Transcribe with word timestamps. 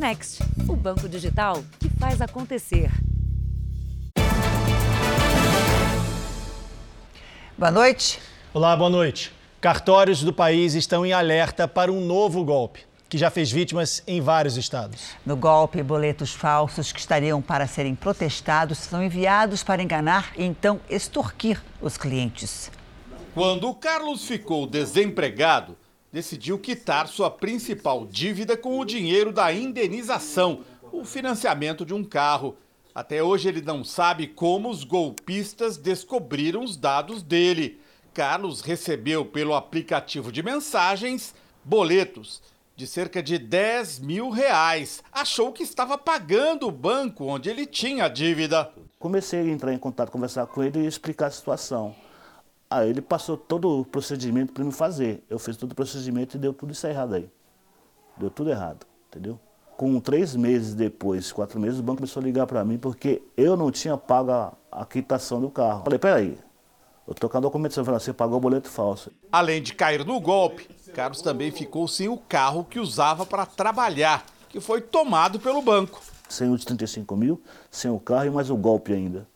Next, 0.00 0.42
o 0.66 0.74
banco 0.74 1.06
digital 1.06 1.62
que 1.78 1.90
faz 1.90 2.22
acontecer. 2.22 2.90
Boa 7.58 7.70
noite. 7.70 8.18
Olá, 8.54 8.74
boa 8.74 8.88
noite. 8.88 9.30
Cartórios 9.60 10.22
do 10.22 10.32
país 10.32 10.72
estão 10.72 11.04
em 11.04 11.12
alerta 11.12 11.68
para 11.68 11.92
um 11.92 12.00
novo 12.00 12.42
golpe, 12.42 12.80
que 13.10 13.18
já 13.18 13.30
fez 13.30 13.52
vítimas 13.52 14.02
em 14.06 14.22
vários 14.22 14.56
estados. 14.56 15.10
No 15.26 15.36
golpe, 15.36 15.82
boletos 15.82 16.32
falsos 16.32 16.92
que 16.92 17.00
estariam 17.00 17.42
para 17.42 17.66
serem 17.66 17.94
protestados 17.94 18.78
são 18.78 19.04
enviados 19.04 19.62
para 19.62 19.82
enganar 19.82 20.32
e 20.34 20.44
então 20.44 20.80
extorquir 20.88 21.62
os 21.78 21.98
clientes. 21.98 22.72
Quando 23.34 23.68
o 23.68 23.74
Carlos 23.74 24.24
ficou 24.24 24.66
desempregado, 24.66 25.76
decidiu 26.12 26.58
quitar 26.58 27.08
sua 27.08 27.30
principal 27.30 28.06
dívida 28.06 28.56
com 28.56 28.78
o 28.78 28.84
dinheiro 28.84 29.32
da 29.32 29.52
indenização, 29.52 30.64
o 30.92 31.04
financiamento 31.04 31.84
de 31.84 31.94
um 31.94 32.02
carro. 32.02 32.56
Até 32.94 33.22
hoje 33.22 33.48
ele 33.48 33.60
não 33.60 33.84
sabe 33.84 34.26
como 34.26 34.68
os 34.68 34.82
golpistas 34.82 35.76
descobriram 35.76 36.64
os 36.64 36.76
dados 36.76 37.22
dele. 37.22 37.80
Carlos 38.12 38.60
recebeu 38.60 39.24
pelo 39.24 39.54
aplicativo 39.54 40.32
de 40.32 40.42
mensagens 40.42 41.34
boletos 41.64 42.42
de 42.80 42.86
cerca 42.86 43.22
de 43.22 43.38
10 43.38 44.00
mil 44.00 44.30
reais. 44.30 45.02
Achou 45.12 45.52
que 45.52 45.62
estava 45.62 45.98
pagando 45.98 46.66
o 46.66 46.72
banco 46.72 47.26
onde 47.26 47.50
ele 47.50 47.66
tinha 47.66 48.06
a 48.06 48.08
dívida. 48.08 48.72
Comecei 48.98 49.40
a 49.40 49.44
entrar 49.44 49.74
em 49.74 49.78
contato, 49.78 50.10
conversar 50.10 50.46
com 50.46 50.62
ele 50.62 50.80
e 50.80 50.86
explicar 50.86 51.26
a 51.26 51.30
situação. 51.30 51.94
Aí 52.70 52.88
ele 52.88 53.02
passou 53.02 53.36
todo 53.36 53.80
o 53.80 53.84
procedimento 53.84 54.52
para 54.52 54.62
me 54.62 54.70
fazer. 54.70 55.24
Eu 55.28 55.40
fiz 55.40 55.56
todo 55.56 55.72
o 55.72 55.74
procedimento 55.74 56.36
e 56.36 56.38
deu 56.38 56.52
tudo 56.54 56.72
isso 56.72 56.86
errado 56.86 57.14
aí. 57.14 57.28
Deu 58.16 58.30
tudo 58.30 58.50
errado, 58.50 58.86
entendeu? 59.08 59.40
Com 59.76 59.98
três 59.98 60.36
meses 60.36 60.72
depois, 60.72 61.32
quatro 61.32 61.58
meses, 61.58 61.80
o 61.80 61.82
banco 61.82 61.96
começou 61.96 62.20
a 62.20 62.24
ligar 62.24 62.46
para 62.46 62.64
mim 62.64 62.78
porque 62.78 63.22
eu 63.36 63.56
não 63.56 63.72
tinha 63.72 63.96
pago 63.96 64.30
a, 64.30 64.52
a 64.70 64.84
quitação 64.84 65.40
do 65.40 65.50
carro. 65.50 65.82
Falei, 65.82 65.98
peraí, 65.98 66.38
eu 67.08 67.14
tô 67.14 67.28
com 67.28 67.38
a 67.38 67.40
documentação, 67.40 67.84
falando, 67.84 68.00
você 68.00 68.12
pagou 68.12 68.36
o 68.36 68.40
boleto 68.40 68.68
falso. 68.68 69.10
Além 69.32 69.60
de 69.60 69.74
cair 69.74 70.06
no 70.06 70.20
golpe, 70.20 70.68
Carlos 70.94 71.20
também 71.22 71.50
ficou 71.50 71.88
sem 71.88 72.08
o 72.08 72.16
carro 72.16 72.62
que 72.62 72.78
usava 72.78 73.26
para 73.26 73.44
trabalhar, 73.44 74.24
que 74.48 74.60
foi 74.60 74.80
tomado 74.80 75.40
pelo 75.40 75.60
banco. 75.60 76.00
Sem 76.28 76.48
os 76.52 76.64
35 76.64 77.16
mil, 77.16 77.42
sem 77.68 77.90
o 77.90 77.98
carro 77.98 78.26
e 78.26 78.30
mais 78.30 78.48
o 78.48 78.56
golpe 78.56 78.92
ainda. 78.92 79.26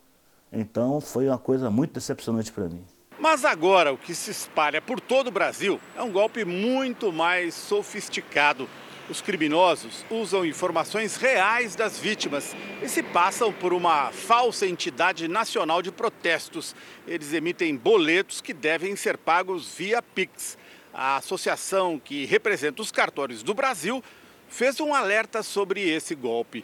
Então 0.53 1.01
foi 1.01 1.27
uma 1.27 1.39
coisa 1.39 1.69
muito 1.69 1.95
decepcionante 1.95 2.53
para 2.53 2.69
mim. 2.69 2.85
Mas 3.25 3.43
agora 3.43 3.91
o 3.91 3.97
que 3.97 4.15
se 4.15 4.31
espalha 4.31 4.83
por 4.83 5.01
todo 5.01 5.29
o 5.29 5.31
Brasil 5.31 5.81
é 5.97 6.03
um 6.03 6.13
golpe 6.13 6.45
muito 6.45 7.11
mais 7.11 7.55
sofisticado. 7.55 8.69
Os 9.09 9.23
criminosos 9.23 10.05
usam 10.11 10.45
informações 10.45 11.17
reais 11.17 11.75
das 11.75 11.99
vítimas 11.99 12.55
e 12.83 12.87
se 12.87 13.03
passam 13.03 13.51
por 13.51 13.73
uma 13.73 14.13
falsa 14.13 14.67
entidade 14.67 15.27
nacional 15.27 15.81
de 15.81 15.91
protestos. 15.91 16.77
Eles 17.09 17.33
emitem 17.33 17.75
boletos 17.75 18.43
que 18.43 18.53
devem 18.53 18.95
ser 18.95 19.17
pagos 19.17 19.75
via 19.75 20.03
Pix. 20.03 20.59
A 20.93 21.17
associação 21.17 21.99
que 21.99 22.27
representa 22.27 22.83
os 22.83 22.93
cartórios 22.93 23.43
do 23.43 23.55
Brasil 23.55 24.05
fez 24.51 24.79
um 24.81 24.93
alerta 24.93 25.43
sobre 25.43 25.81
esse 25.81 26.15
golpe. 26.15 26.63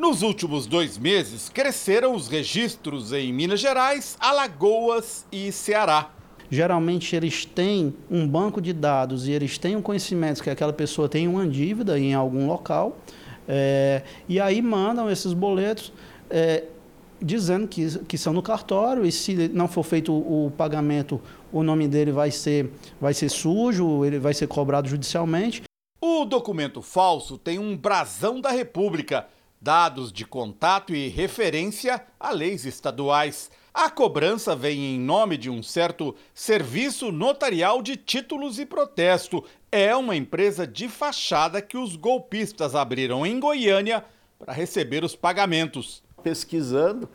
Nos 0.00 0.22
últimos 0.22 0.66
dois 0.66 0.96
meses, 0.96 1.50
cresceram 1.50 2.14
os 2.14 2.26
registros 2.26 3.12
em 3.12 3.30
Minas 3.34 3.60
Gerais, 3.60 4.16
Alagoas 4.18 5.26
e 5.30 5.52
Ceará. 5.52 6.10
Geralmente 6.50 7.14
eles 7.14 7.44
têm 7.44 7.94
um 8.10 8.26
banco 8.26 8.62
de 8.62 8.72
dados 8.72 9.28
e 9.28 9.32
eles 9.32 9.58
têm 9.58 9.76
um 9.76 9.82
conhecimento 9.82 10.42
que 10.42 10.48
aquela 10.48 10.72
pessoa 10.72 11.06
tem 11.06 11.28
uma 11.28 11.46
dívida 11.46 11.98
em 11.98 12.14
algum 12.14 12.46
local, 12.46 12.96
é, 13.46 14.02
e 14.26 14.40
aí 14.40 14.62
mandam 14.62 15.10
esses 15.10 15.34
boletos 15.34 15.92
é, 16.30 16.64
dizendo 17.20 17.68
que, 17.68 17.98
que 18.06 18.16
são 18.16 18.32
no 18.32 18.40
cartório, 18.40 19.04
e 19.04 19.12
se 19.12 19.48
não 19.48 19.68
for 19.68 19.82
feito 19.82 20.14
o, 20.14 20.46
o 20.46 20.50
pagamento, 20.50 21.20
o 21.52 21.62
nome 21.62 21.86
dele 21.86 22.10
vai 22.10 22.30
ser, 22.30 22.70
vai 22.98 23.12
ser 23.12 23.28
sujo, 23.28 24.02
ele 24.02 24.18
vai 24.18 24.32
ser 24.32 24.46
cobrado 24.46 24.88
judicialmente. 24.88 25.62
O 26.00 26.24
documento 26.24 26.80
falso 26.80 27.36
tem 27.36 27.58
um 27.58 27.76
brasão 27.76 28.40
da 28.40 28.50
República 28.50 29.26
dados 29.60 30.12
de 30.12 30.24
contato 30.24 30.94
e 30.94 31.08
referência 31.08 32.02
a 32.18 32.30
leis 32.30 32.64
estaduais. 32.64 33.50
A 33.72 33.90
cobrança 33.90 34.56
vem 34.56 34.94
em 34.94 34.98
nome 34.98 35.36
de 35.36 35.50
um 35.50 35.62
certo 35.62 36.14
Serviço 36.34 37.12
Notarial 37.12 37.82
de 37.82 37.96
Títulos 37.96 38.58
e 38.58 38.66
Protesto. 38.66 39.44
É 39.70 39.94
uma 39.94 40.16
empresa 40.16 40.66
de 40.66 40.88
fachada 40.88 41.60
que 41.60 41.76
os 41.76 41.94
golpistas 41.94 42.74
abriram 42.74 43.24
em 43.24 43.38
Goiânia 43.38 44.04
para 44.38 44.52
receber 44.52 45.04
os 45.04 45.14
pagamentos. 45.14 46.02
Pesquisando 46.22 47.08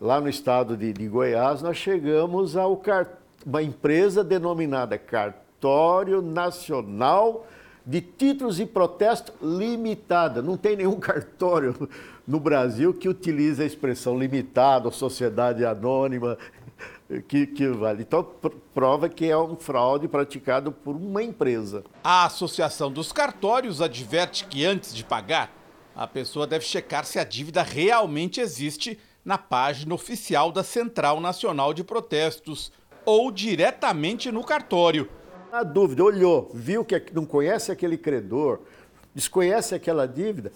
lá 0.00 0.20
no 0.20 0.28
estado 0.28 0.76
de, 0.76 0.92
de 0.92 1.06
Goiás, 1.06 1.60
nós 1.60 1.76
chegamos 1.76 2.56
a 2.56 2.66
uma 2.66 3.62
empresa 3.62 4.24
denominada 4.24 4.96
Cartório 4.96 6.22
Nacional 6.22 7.46
de 7.84 8.00
títulos 8.00 8.60
e 8.60 8.66
protesto 8.66 9.32
limitada. 9.42 10.42
Não 10.42 10.56
tem 10.56 10.76
nenhum 10.76 10.98
cartório 11.00 11.88
no 12.26 12.38
Brasil 12.38 12.94
que 12.94 13.08
utilize 13.08 13.62
a 13.62 13.66
expressão 13.66 14.18
limitada 14.18 14.90
sociedade 14.90 15.64
anônima. 15.64 16.38
Que, 17.26 17.44
que 17.44 17.66
vale. 17.66 18.02
Então, 18.02 18.22
prova 18.72 19.08
que 19.08 19.28
é 19.28 19.36
um 19.36 19.56
fraude 19.56 20.06
praticado 20.06 20.70
por 20.70 20.94
uma 20.94 21.20
empresa. 21.20 21.82
A 22.04 22.24
Associação 22.24 22.90
dos 22.90 23.10
Cartórios 23.10 23.82
adverte 23.82 24.44
que 24.44 24.64
antes 24.64 24.94
de 24.94 25.02
pagar, 25.02 25.52
a 25.94 26.06
pessoa 26.06 26.46
deve 26.46 26.64
checar 26.64 27.04
se 27.04 27.18
a 27.18 27.24
dívida 27.24 27.64
realmente 27.64 28.40
existe 28.40 28.96
na 29.24 29.36
página 29.36 29.92
oficial 29.92 30.52
da 30.52 30.62
Central 30.62 31.20
Nacional 31.20 31.74
de 31.74 31.82
Protestos 31.82 32.70
ou 33.04 33.32
diretamente 33.32 34.30
no 34.30 34.44
cartório 34.44 35.10
na 35.50 35.62
dúvida, 35.62 36.04
olhou, 36.04 36.50
viu 36.54 36.84
que 36.84 37.02
não 37.12 37.24
conhece 37.24 37.72
aquele 37.72 37.98
credor, 37.98 38.60
desconhece 39.14 39.74
aquela 39.74 40.06
dívida, 40.06 40.52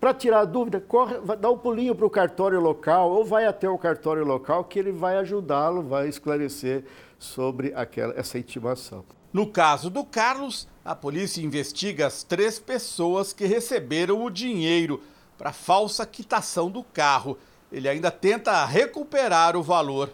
para 0.00 0.14
tirar 0.14 0.40
a 0.40 0.44
dúvida, 0.44 0.80
corre, 0.80 1.18
dá 1.38 1.50
um 1.50 1.58
pulinho 1.58 1.94
para 1.94 2.06
o 2.06 2.10
cartório 2.10 2.58
local 2.58 3.10
ou 3.10 3.24
vai 3.24 3.46
até 3.46 3.68
o 3.68 3.76
cartório 3.76 4.24
local 4.24 4.64
que 4.64 4.78
ele 4.78 4.92
vai 4.92 5.16
ajudá-lo, 5.18 5.82
vai 5.82 6.08
esclarecer 6.08 6.84
sobre 7.18 7.72
aquela, 7.74 8.14
essa 8.18 8.38
intimação. 8.38 9.04
No 9.32 9.46
caso 9.46 9.90
do 9.90 10.04
Carlos, 10.04 10.66
a 10.84 10.94
polícia 10.94 11.42
investiga 11.42 12.06
as 12.06 12.22
três 12.22 12.58
pessoas 12.58 13.32
que 13.32 13.44
receberam 13.44 14.24
o 14.24 14.30
dinheiro 14.30 15.02
para 15.36 15.52
falsa 15.52 16.06
quitação 16.06 16.70
do 16.70 16.82
carro. 16.82 17.38
Ele 17.70 17.88
ainda 17.88 18.10
tenta 18.10 18.64
recuperar 18.64 19.54
o 19.54 19.62
valor. 19.62 20.10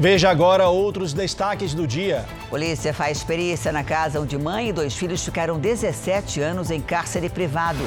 Veja 0.00 0.30
agora 0.30 0.68
outros 0.68 1.12
destaques 1.12 1.74
do 1.74 1.84
dia. 1.84 2.24
Polícia 2.48 2.94
faz 2.94 3.24
perícia 3.24 3.72
na 3.72 3.82
casa 3.82 4.20
onde 4.20 4.38
mãe 4.38 4.68
e 4.68 4.72
dois 4.72 4.94
filhos 4.94 5.24
ficaram 5.24 5.58
17 5.58 6.40
anos 6.40 6.70
em 6.70 6.80
cárcere 6.80 7.28
privado. 7.28 7.80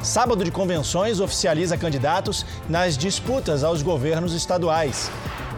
Sábado 0.00 0.44
de 0.44 0.52
convenções 0.52 1.18
oficializa 1.18 1.76
candidatos 1.76 2.46
nas 2.68 2.96
disputas 2.96 3.64
aos 3.64 3.82
governos 3.82 4.34
estaduais. 4.34 5.10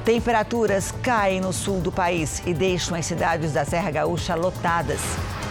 Temperaturas 0.03 0.91
caem 1.03 1.39
no 1.39 1.53
sul 1.53 1.83
do 1.83 1.93
país 1.93 2.43
e 2.47 2.55
deixam 2.55 2.97
as 2.97 3.05
cidades 3.05 3.53
da 3.53 3.67
Serra 3.67 3.91
Gaúcha 3.91 4.35
lotadas. 4.35 5.01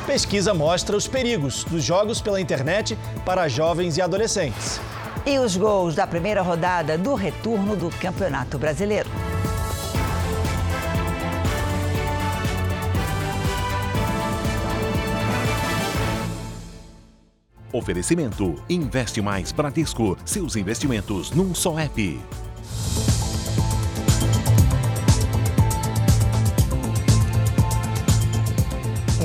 Pesquisa 0.08 0.52
mostra 0.52 0.98
os 0.98 1.08
perigos 1.08 1.64
dos 1.64 1.84
jogos 1.84 2.20
pela 2.22 2.42
internet 2.42 2.98
para 3.24 3.48
jovens 3.48 3.98
e 3.98 4.02
adolescentes. 4.02 4.82
E 5.28 5.38
os 5.38 5.56
gols 5.56 5.94
da 5.94 6.08
primeira 6.08 6.42
rodada 6.42 6.98
do 6.98 7.14
retorno 7.14 7.76
do 7.76 7.92
Campeonato 7.92 8.58
Brasileiro. 8.58 9.29
Oferecimento: 17.72 18.56
Investe 18.70 19.22
Mais 19.22 19.52
Bradesco. 19.52 20.18
Seus 20.26 20.56
investimentos 20.56 21.32
num 21.32 21.54
só 21.54 21.78
app. 21.80 22.20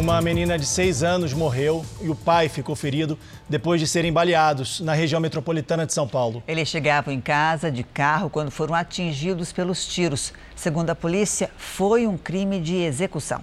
Uma 0.05 0.20
menina 0.20 0.58
de 0.58 0.67
6 0.67 1.02
anos 1.02 1.32
morreu 1.32 1.82
e 2.02 2.11
o 2.11 2.14
pai 2.14 2.50
ficou 2.50 2.76
ferido 2.76 3.19
depois 3.49 3.81
de 3.81 3.87
serem 3.87 4.12
baleados 4.12 4.81
na 4.81 4.93
região 4.93 5.19
metropolitana 5.19 5.87
de 5.87 5.94
São 5.94 6.06
Paulo. 6.06 6.43
Eles 6.46 6.69
chegavam 6.69 7.14
em 7.14 7.23
casa 7.23 7.70
de 7.70 7.82
carro 7.82 8.29
quando 8.29 8.50
foram 8.50 8.75
atingidos 8.75 9.50
pelos 9.50 9.87
tiros. 9.87 10.35
Segundo 10.55 10.91
a 10.91 10.94
polícia, 10.94 11.50
foi 11.56 12.06
um 12.06 12.19
crime 12.19 12.61
de 12.61 12.76
execução. 12.76 13.43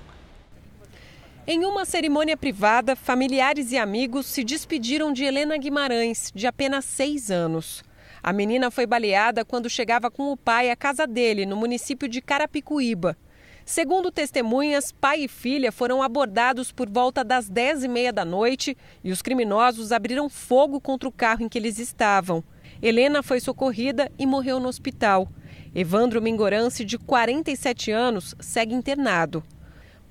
Em 1.47 1.65
uma 1.65 1.85
cerimônia 1.85 2.37
privada, 2.37 2.95
familiares 2.95 3.71
e 3.71 3.77
amigos 3.77 4.27
se 4.27 4.43
despediram 4.43 5.11
de 5.11 5.23
Helena 5.23 5.57
Guimarães, 5.57 6.31
de 6.35 6.45
apenas 6.45 6.85
seis 6.85 7.31
anos. 7.31 7.83
A 8.21 8.31
menina 8.31 8.69
foi 8.69 8.85
baleada 8.85 9.43
quando 9.43 9.67
chegava 9.67 10.11
com 10.11 10.31
o 10.31 10.37
pai 10.37 10.69
à 10.69 10.75
casa 10.75 11.07
dele, 11.07 11.47
no 11.47 11.55
município 11.55 12.07
de 12.07 12.21
Carapicuíba. 12.21 13.17
Segundo 13.65 14.11
testemunhas, 14.11 14.91
pai 14.91 15.21
e 15.21 15.27
filha 15.27 15.71
foram 15.71 16.03
abordados 16.03 16.71
por 16.71 16.87
volta 16.87 17.23
das 17.23 17.49
10 17.49 17.85
e 17.85 17.87
meia 17.87 18.13
da 18.13 18.23
noite 18.23 18.77
e 19.03 19.11
os 19.11 19.23
criminosos 19.23 19.91
abriram 19.91 20.29
fogo 20.29 20.79
contra 20.79 21.09
o 21.09 21.11
carro 21.11 21.43
em 21.43 21.49
que 21.49 21.57
eles 21.57 21.79
estavam. 21.79 22.43
Helena 22.83 23.23
foi 23.23 23.39
socorrida 23.39 24.11
e 24.17 24.27
morreu 24.27 24.59
no 24.59 24.69
hospital. 24.69 25.27
Evandro 25.73 26.21
Mingorance, 26.21 26.85
de 26.85 26.99
47 26.99 27.89
anos, 27.91 28.35
segue 28.39 28.75
internado. 28.75 29.43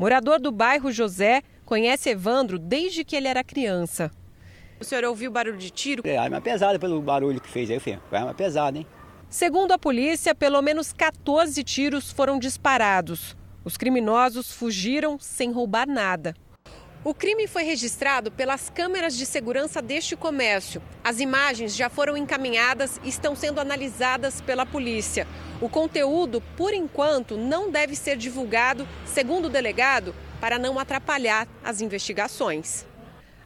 Morador 0.01 0.41
do 0.41 0.51
bairro 0.51 0.91
José, 0.91 1.43
conhece 1.63 2.09
Evandro 2.09 2.59
desde 2.59 3.05
que 3.05 3.15
ele 3.15 3.29
era 3.29 3.45
criança. 3.45 4.11
O 4.81 4.85
senhor 4.85 5.05
ouviu 5.05 5.31
barulho 5.31 5.59
de 5.59 5.69
tiro? 5.69 6.03
É, 6.07 6.17
arma 6.17 6.41
pesada 6.41 6.79
pelo 6.79 7.03
barulho 7.03 7.39
que 7.39 7.51
fez 7.51 7.71
aí, 7.71 7.79
filho. 7.79 8.01
Foi 8.09 8.17
arma 8.17 8.33
pesada, 8.33 8.79
hein? 8.79 8.87
Segundo 9.29 9.73
a 9.73 9.79
polícia, 9.79 10.35
pelo 10.35 10.63
menos 10.63 10.91
14 10.95 11.63
tiros 11.63 12.11
foram 12.11 12.39
disparados. 12.39 13.37
Os 13.63 13.77
criminosos 13.77 14.51
fugiram 14.51 15.19
sem 15.19 15.53
roubar 15.53 15.87
nada. 15.87 16.35
O 17.03 17.15
crime 17.15 17.47
foi 17.47 17.63
registrado 17.63 18.31
pelas 18.31 18.69
câmeras 18.69 19.17
de 19.17 19.25
segurança 19.25 19.81
deste 19.81 20.15
comércio. 20.15 20.83
As 21.03 21.19
imagens 21.19 21.75
já 21.75 21.89
foram 21.89 22.15
encaminhadas 22.15 23.01
e 23.03 23.09
estão 23.09 23.35
sendo 23.35 23.59
analisadas 23.59 24.43
pela 24.43 24.67
polícia. 24.67 25.27
O 25.63 25.69
conteúdo, 25.69 26.43
por 26.59 26.75
enquanto, 26.75 27.39
não 27.39 27.71
deve 27.71 27.97
ser 27.97 28.19
divulgado, 28.19 28.87
segundo 29.07 29.47
o 29.47 29.51
delegado, 29.51 30.15
para 30.43 30.59
não 30.59 30.79
atrapalhar 30.79 31.49
as 31.65 31.81
investigações. 31.81 32.85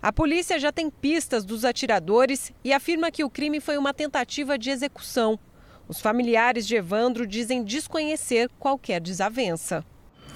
A 0.02 0.12
polícia 0.12 0.58
já 0.58 0.72
tem 0.72 0.90
pistas 0.90 1.44
dos 1.44 1.64
atiradores 1.64 2.52
e 2.64 2.72
afirma 2.72 3.12
que 3.12 3.22
o 3.22 3.30
crime 3.30 3.60
foi 3.60 3.78
uma 3.78 3.94
tentativa 3.94 4.58
de 4.58 4.70
execução. 4.70 5.38
Os 5.86 6.00
familiares 6.00 6.66
de 6.66 6.74
Evandro 6.74 7.24
dizem 7.24 7.62
desconhecer 7.62 8.50
qualquer 8.58 9.00
desavença. 9.00 9.84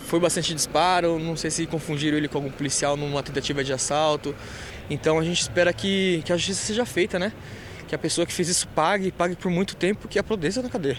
Foi 0.09 0.19
bastante 0.19 0.55
disparo, 0.55 1.19
não 1.19 1.37
sei 1.37 1.51
se 1.51 1.67
confundiram 1.67 2.17
ele 2.17 2.29
com 2.29 2.39
algum 2.39 2.51
policial 2.51 2.97
numa 2.97 3.23
tentativa 3.23 3.63
de 3.63 3.75
assalto. 3.75 4.35
Então 4.89 5.19
a 5.19 5.23
gente 5.23 5.43
espera 5.43 5.71
que, 5.71 6.23
que 6.25 6.33
a 6.33 6.37
justiça 6.39 6.65
seja 6.65 6.87
feita, 6.87 7.19
né? 7.19 7.31
Que 7.87 7.95
a 7.95 7.99
pessoa 7.99 8.27
que 8.27 8.33
fez 8.33 8.49
isso 8.49 8.67
pague, 8.69 9.13
pague 9.13 9.37
por 9.37 9.51
muito 9.51 9.77
tempo, 9.77 10.09
que 10.09 10.19
apodreça 10.19 10.63
na 10.63 10.71
cadeia. 10.71 10.99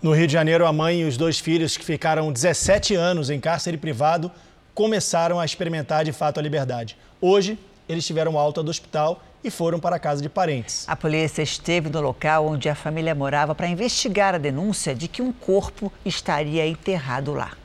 No 0.00 0.14
Rio 0.14 0.26
de 0.26 0.32
Janeiro, 0.32 0.64
a 0.64 0.72
mãe 0.72 1.02
e 1.02 1.04
os 1.04 1.18
dois 1.18 1.38
filhos, 1.38 1.76
que 1.76 1.84
ficaram 1.84 2.32
17 2.32 2.94
anos 2.94 3.28
em 3.28 3.38
cárcere 3.38 3.76
privado, 3.76 4.32
começaram 4.72 5.38
a 5.38 5.44
experimentar 5.44 6.06
de 6.06 6.12
fato 6.12 6.40
a 6.40 6.42
liberdade. 6.42 6.96
Hoje, 7.20 7.58
eles 7.88 8.06
tiveram 8.06 8.38
alta 8.38 8.62
do 8.62 8.70
hospital 8.70 9.22
e 9.42 9.50
foram 9.50 9.78
para 9.78 9.96
a 9.96 9.98
casa 9.98 10.20
de 10.20 10.28
parentes. 10.28 10.88
A 10.88 10.96
polícia 10.96 11.42
esteve 11.42 11.88
no 11.88 12.00
local 12.00 12.46
onde 12.46 12.68
a 12.68 12.74
família 12.74 13.14
morava 13.14 13.54
para 13.54 13.68
investigar 13.68 14.34
a 14.34 14.38
denúncia 14.38 14.94
de 14.94 15.06
que 15.06 15.22
um 15.22 15.32
corpo 15.32 15.92
estaria 16.04 16.66
enterrado 16.66 17.32
lá. 17.32 17.56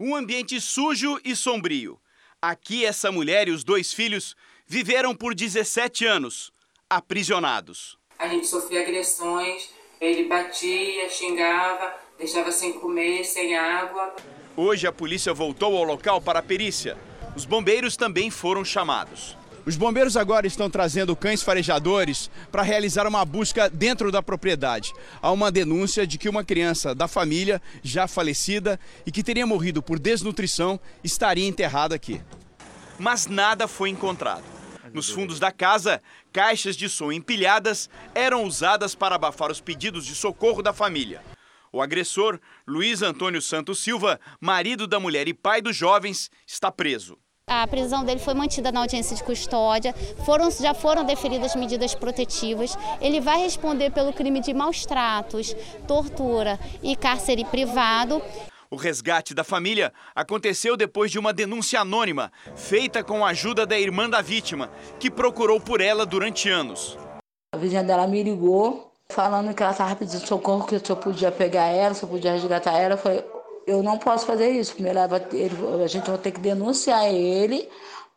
Um 0.00 0.16
ambiente 0.16 0.60
sujo 0.60 1.20
e 1.24 1.36
sombrio. 1.36 1.98
Aqui, 2.40 2.84
essa 2.84 3.12
mulher 3.12 3.46
e 3.46 3.52
os 3.52 3.62
dois 3.62 3.92
filhos 3.92 4.34
viveram 4.66 5.14
por 5.14 5.34
17 5.34 6.06
anos, 6.06 6.50
aprisionados. 6.88 7.98
A 8.18 8.26
gente 8.26 8.46
sofria 8.46 8.80
agressões, 8.80 9.68
ele 10.00 10.24
batia, 10.24 11.08
xingava, 11.08 11.94
deixava 12.18 12.50
sem 12.50 12.72
comer, 12.72 13.24
sem 13.24 13.56
água. 13.56 14.16
Hoje 14.56 14.86
a 14.86 14.92
polícia 14.92 15.32
voltou 15.32 15.76
ao 15.76 15.84
local 15.84 16.20
para 16.20 16.38
a 16.38 16.42
perícia. 16.42 16.96
Os 17.36 17.44
bombeiros 17.44 17.96
também 17.96 18.30
foram 18.30 18.64
chamados. 18.64 19.36
Os 19.64 19.76
bombeiros 19.76 20.16
agora 20.16 20.44
estão 20.44 20.68
trazendo 20.68 21.14
cães 21.14 21.40
farejadores 21.40 22.28
para 22.50 22.62
realizar 22.62 23.06
uma 23.06 23.24
busca 23.24 23.70
dentro 23.70 24.10
da 24.10 24.20
propriedade. 24.20 24.92
Há 25.20 25.30
uma 25.30 25.52
denúncia 25.52 26.04
de 26.04 26.18
que 26.18 26.28
uma 26.28 26.42
criança 26.42 26.92
da 26.94 27.06
família, 27.06 27.62
já 27.80 28.08
falecida 28.08 28.78
e 29.06 29.12
que 29.12 29.22
teria 29.22 29.46
morrido 29.46 29.80
por 29.80 30.00
desnutrição, 30.00 30.80
estaria 31.04 31.46
enterrada 31.46 31.94
aqui. 31.94 32.20
Mas 32.98 33.28
nada 33.28 33.68
foi 33.68 33.90
encontrado. 33.90 34.42
Nos 34.92 35.08
fundos 35.08 35.38
da 35.38 35.52
casa, 35.52 36.02
caixas 36.32 36.76
de 36.76 36.88
som 36.88 37.12
empilhadas 37.12 37.88
eram 38.16 38.44
usadas 38.44 38.96
para 38.96 39.14
abafar 39.14 39.50
os 39.50 39.60
pedidos 39.60 40.04
de 40.04 40.14
socorro 40.14 40.60
da 40.60 40.72
família. 40.72 41.22
O 41.72 41.80
agressor, 41.80 42.38
Luiz 42.66 43.00
Antônio 43.00 43.40
Santos 43.40 43.78
Silva, 43.78 44.20
marido 44.40 44.88
da 44.88 44.98
mulher 44.98 45.28
e 45.28 45.32
pai 45.32 45.62
dos 45.62 45.76
jovens, 45.76 46.30
está 46.46 46.70
preso. 46.70 47.16
A 47.54 47.66
prisão 47.66 48.02
dele 48.02 48.18
foi 48.18 48.32
mantida 48.32 48.72
na 48.72 48.80
audiência 48.80 49.14
de 49.14 49.22
custódia, 49.22 49.94
foram, 50.24 50.50
já 50.50 50.72
foram 50.72 51.04
deferidas 51.04 51.54
medidas 51.54 51.94
protetivas. 51.94 52.76
Ele 52.98 53.20
vai 53.20 53.42
responder 53.42 53.90
pelo 53.90 54.10
crime 54.10 54.40
de 54.40 54.54
maus 54.54 54.86
tratos, 54.86 55.54
tortura 55.86 56.58
e 56.82 56.96
cárcere 56.96 57.44
privado. 57.44 58.22
O 58.70 58.76
resgate 58.76 59.34
da 59.34 59.44
família 59.44 59.92
aconteceu 60.14 60.78
depois 60.78 61.10
de 61.10 61.18
uma 61.18 61.30
denúncia 61.30 61.78
anônima, 61.78 62.32
feita 62.56 63.04
com 63.04 63.22
a 63.24 63.28
ajuda 63.28 63.66
da 63.66 63.78
irmã 63.78 64.08
da 64.08 64.22
vítima, 64.22 64.70
que 64.98 65.10
procurou 65.10 65.60
por 65.60 65.82
ela 65.82 66.06
durante 66.06 66.48
anos. 66.48 66.98
A 67.54 67.58
vizinha 67.58 67.84
dela 67.84 68.06
me 68.06 68.22
ligou, 68.22 68.90
falando 69.10 69.54
que 69.54 69.62
ela 69.62 69.72
estava 69.72 69.94
pedindo 69.94 70.26
socorro, 70.26 70.66
que 70.66 70.90
eu 70.90 70.96
podia 70.96 71.30
pegar 71.30 71.66
ela, 71.66 71.92
se 71.92 72.02
eu 72.02 72.08
podia 72.08 72.32
resgatar 72.32 72.72
ela. 72.78 72.94
Eu 72.94 72.98
falei, 72.98 73.22
eu 73.66 73.82
não 73.82 73.98
posso 73.98 74.26
fazer 74.26 74.50
isso. 74.50 74.74
Primeiro, 74.74 74.98
a 75.00 75.86
gente 75.86 76.08
vai 76.08 76.18
ter 76.18 76.32
que 76.32 76.40
denunciar 76.40 77.06
ele 77.06 77.68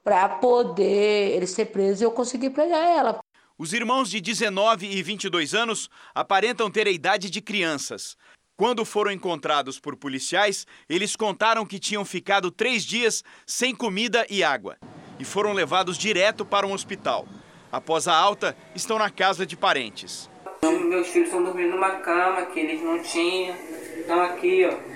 para 0.03 0.29
poder 0.29 1.35
ele 1.35 1.47
ser 1.47 1.65
preso 1.65 2.03
e 2.03 2.05
eu 2.05 2.11
conseguir 2.11 2.51
pegar 2.51 2.77
ela. 2.77 3.19
Os 3.57 3.73
irmãos 3.73 4.09
de 4.09 4.19
19 4.19 4.85
e 4.85 5.01
22 5.01 5.53
anos 5.55 5.89
aparentam 6.13 6.69
ter 6.69 6.87
a 6.87 6.91
idade 6.91 7.29
de 7.29 7.41
crianças. 7.41 8.17
Quando 8.57 8.85
foram 8.85 9.11
encontrados 9.11 9.79
por 9.79 9.95
policiais, 9.95 10.65
eles 10.89 11.15
contaram 11.15 11.65
que 11.65 11.79
tinham 11.79 12.05
ficado 12.05 12.51
três 12.51 12.83
dias 12.83 13.23
sem 13.45 13.73
comida 13.73 14.25
e 14.29 14.43
água 14.43 14.77
e 15.19 15.25
foram 15.25 15.53
levados 15.53 15.97
direto 15.97 16.45
para 16.45 16.67
um 16.67 16.73
hospital. 16.73 17.25
Após 17.71 18.07
a 18.07 18.15
alta, 18.15 18.55
estão 18.73 18.97
na 18.97 19.09
casa 19.09 19.45
de 19.45 19.57
parentes. 19.57 20.29
Meus 20.61 21.07
filhos 21.07 21.27
estão 21.27 21.43
dormindo 21.43 21.71
numa 21.71 21.97
cama 21.97 22.45
que 22.47 22.59
eles 22.59 22.81
não 22.81 23.01
tinham. 23.01 23.55
Estão 23.97 24.21
aqui, 24.21 24.65
ó 24.65 24.94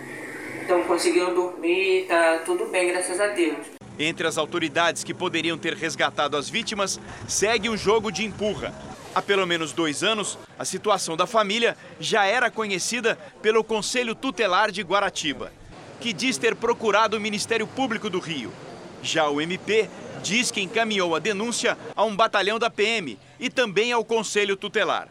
estão 0.69 0.83
conseguindo 0.83 1.33
dormir, 1.33 2.05
tá 2.07 2.43
tudo 2.45 2.67
bem, 2.67 2.89
graças 2.89 3.19
a 3.19 3.27
Deus. 3.29 3.57
Entre 3.97 4.27
as 4.27 4.37
autoridades 4.37 5.03
que 5.03 5.15
poderiam 5.15 5.57
ter 5.57 5.73
resgatado 5.73 6.37
as 6.37 6.47
vítimas, 6.47 6.99
segue 7.27 7.69
o 7.69 7.75
jogo 7.75 8.11
de 8.11 8.23
empurra. 8.23 8.73
Há 9.13 9.21
pelo 9.21 9.47
menos 9.47 9.73
dois 9.73 10.03
anos, 10.03 10.37
a 10.57 10.63
situação 10.63 11.17
da 11.17 11.25
família 11.25 11.75
já 11.99 12.25
era 12.25 12.51
conhecida 12.51 13.17
pelo 13.41 13.63
Conselho 13.63 14.13
Tutelar 14.13 14.71
de 14.71 14.83
Guaratiba, 14.83 15.51
que 15.99 16.13
diz 16.13 16.37
ter 16.37 16.55
procurado 16.55 17.17
o 17.17 17.19
Ministério 17.19 17.65
Público 17.65 18.07
do 18.07 18.19
Rio. 18.19 18.53
Já 19.01 19.27
o 19.27 19.41
MP 19.41 19.89
diz 20.21 20.51
que 20.51 20.61
encaminhou 20.61 21.15
a 21.15 21.19
denúncia 21.19 21.75
a 21.95 22.03
um 22.03 22.15
batalhão 22.15 22.59
da 22.59 22.69
PM 22.69 23.17
e 23.39 23.49
também 23.49 23.91
ao 23.91 24.05
Conselho 24.05 24.55
Tutelar. 24.55 25.07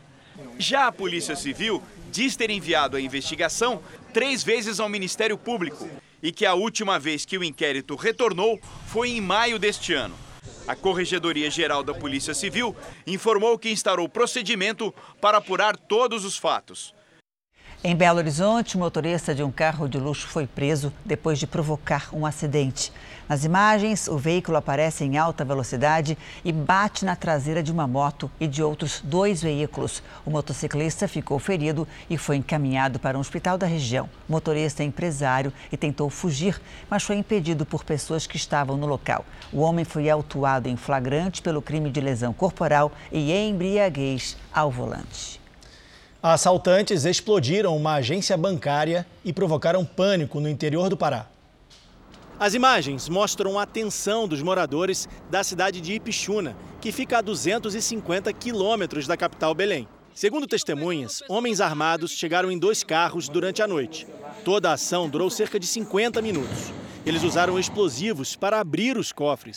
Já 0.57 0.87
a 0.87 0.93
Polícia 0.93 1.35
Civil 1.35 1.83
diz 2.11 2.37
ter 2.37 2.51
enviado 2.51 2.97
a 2.97 3.01
investigação 3.01 3.83
três 4.19 4.43
vezes 4.43 4.81
ao 4.81 4.89
Ministério 4.89 5.39
Público 5.39 5.89
e 6.21 6.33
que 6.33 6.45
a 6.45 6.53
última 6.53 6.99
vez 6.99 7.25
que 7.25 7.39
o 7.39 7.45
inquérito 7.45 7.95
retornou 7.95 8.59
foi 8.89 9.11
em 9.11 9.21
maio 9.21 9.61
deste 9.61 9.95
ano. 9.95 10.17
A 10.67 10.75
Corregedoria 10.75 11.49
Geral 11.49 11.85
da 11.85 11.95
Polícia 11.95 12.35
Civil 12.35 12.75
informou 13.07 13.57
que 13.57 13.71
instaurou 13.71 14.09
procedimento 14.09 14.93
para 15.21 15.39
apurar 15.39 15.77
todos 15.77 16.25
os 16.25 16.37
fatos. 16.37 16.93
Em 17.85 17.95
Belo 17.95 18.19
Horizonte, 18.19 18.77
o 18.77 18.81
motorista 18.81 19.33
de 19.33 19.45
um 19.45 19.53
carro 19.53 19.89
de 19.89 19.99
luxo 19.99 20.27
foi 20.27 20.49
preso 20.49 20.93
depois 21.05 21.39
de 21.39 21.47
provocar 21.47 22.09
um 22.13 22.27
acidente. 22.27 22.93
Nas 23.29 23.45
imagens, 23.45 24.09
o 24.09 24.17
veículo 24.17 24.57
aparece 24.57 25.05
em 25.05 25.19
alta 25.19 25.45
velocidade 25.45 26.17
e 26.43 26.51
bate 26.51 27.05
na 27.05 27.15
traseira 27.15 27.63
de 27.63 27.71
uma 27.71 27.87
moto 27.87 28.31
e 28.41 28.47
de 28.47 28.63
outros 28.63 29.03
dois 29.05 29.43
veículos. 29.43 30.03
O 30.25 30.31
motociclista 30.31 31.07
ficou 31.07 31.39
ferido 31.39 31.87
e 32.09 32.17
foi 32.17 32.37
encaminhado 32.37 32.99
para 32.99 33.19
um 33.19 33.21
hospital 33.21 33.59
da 33.59 33.67
região. 33.67 34.09
O 34.27 34.33
motorista 34.33 34.83
é 34.83 34.87
empresário 34.87 35.53
e 35.71 35.77
tentou 35.77 36.09
fugir, 36.09 36.59
mas 36.89 37.03
foi 37.03 37.17
impedido 37.17 37.67
por 37.67 37.85
pessoas 37.85 38.27
que 38.27 38.39
estavam 38.39 38.79
no 38.79 38.87
local. 38.87 39.27
O 39.53 39.61
homem 39.61 39.85
foi 39.85 40.09
autuado 40.09 40.67
em 40.67 40.77
flagrante 40.77 41.43
pelo 41.43 41.61
crime 41.61 41.91
de 41.91 42.01
lesão 42.01 42.33
corporal 42.33 42.91
e 43.13 43.31
embriaguez 43.31 44.39
ao 44.51 44.71
volante. 44.71 45.39
Assaltantes 46.23 47.05
explodiram 47.05 47.77
uma 47.77 47.97
agência 47.97 48.39
bancária 48.39 49.07
e 49.23 49.35
provocaram 49.35 49.85
pânico 49.85 50.41
no 50.41 50.49
interior 50.49 50.89
do 50.89 50.97
Pará. 50.97 51.27
As 52.41 52.55
imagens 52.55 53.09
mostram 53.09 53.59
a 53.59 53.67
tensão 53.67 54.29
dos 54.29 54.41
moradores 54.43 55.09
da 55.29 55.43
cidade 55.43 55.81
de 55.81 55.95
Ipixuna, 55.95 56.57
que 56.81 56.93
fica 56.93 57.19
a 57.19 57.21
250 57.21 58.33
quilômetros 58.33 59.09
da 59.09 59.17
capital 59.17 59.53
Belém. 59.55 59.89
Segundo 60.15 60.47
testemunhas, 60.47 61.21
homens 61.29 61.61
armados 61.61 62.13
chegaram 62.13 62.49
em 62.49 62.57
dois 62.57 62.85
carros 62.85 63.29
durante 63.29 63.61
a 63.61 63.67
noite. 63.67 64.07
Toda 64.45 64.71
a 64.71 64.75
ação 64.75 65.09
durou 65.09 65.29
cerca 65.29 65.59
de 65.59 65.67
50 65.67 66.23
minutos. 66.23 66.73
Eles 67.05 67.25
usaram 67.25 67.59
explosivos 67.59 68.37
para 68.37 68.61
abrir 68.61 68.97
os 68.97 69.11
cofres. 69.11 69.57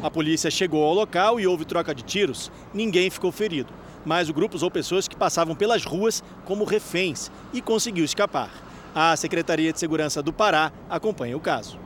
A 0.00 0.10
polícia 0.10 0.52
chegou 0.52 0.84
ao 0.84 0.94
local 0.94 1.40
e 1.40 1.46
houve 1.48 1.64
troca 1.64 1.92
de 1.92 2.04
tiros. 2.04 2.50
Ninguém 2.72 3.10
ficou 3.10 3.32
ferido 3.32 3.72
mas 4.04 4.28
o 4.28 4.34
grupo 4.34 4.56
usou 4.56 4.70
pessoas 4.70 5.06
que 5.06 5.16
passavam 5.16 5.54
pelas 5.54 5.84
ruas 5.84 6.22
como 6.44 6.64
reféns 6.64 7.30
e 7.52 7.60
conseguiu 7.60 8.04
escapar. 8.04 8.50
A 8.94 9.16
Secretaria 9.16 9.72
de 9.72 9.80
Segurança 9.80 10.22
do 10.22 10.34
Pará 10.34 10.70
acompanha 10.88 11.34
o 11.34 11.40
caso. 11.40 11.78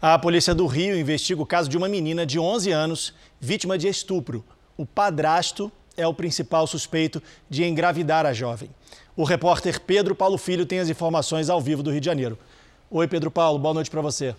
A 0.00 0.16
Polícia 0.16 0.54
do 0.54 0.64
Rio 0.64 0.96
investiga 0.96 1.42
o 1.42 1.46
caso 1.46 1.68
de 1.68 1.76
uma 1.76 1.88
menina 1.88 2.24
de 2.24 2.38
11 2.38 2.70
anos, 2.70 3.12
vítima 3.40 3.76
de 3.76 3.88
estupro. 3.88 4.44
O 4.76 4.86
padrasto 4.86 5.72
é 5.96 6.06
o 6.06 6.14
principal 6.14 6.68
suspeito 6.68 7.20
de 7.50 7.64
engravidar 7.64 8.26
a 8.26 8.32
jovem. 8.32 8.70
O 9.16 9.24
repórter 9.24 9.80
Pedro 9.80 10.14
Paulo 10.14 10.38
Filho 10.38 10.64
tem 10.64 10.78
as 10.78 10.88
informações 10.88 11.50
ao 11.50 11.60
vivo 11.60 11.82
do 11.82 11.90
Rio 11.90 12.00
de 12.00 12.06
Janeiro. 12.06 12.38
Oi, 12.88 13.08
Pedro 13.08 13.30
Paulo, 13.30 13.58
boa 13.58 13.74
noite 13.74 13.90
para 13.90 14.00
você. 14.00 14.36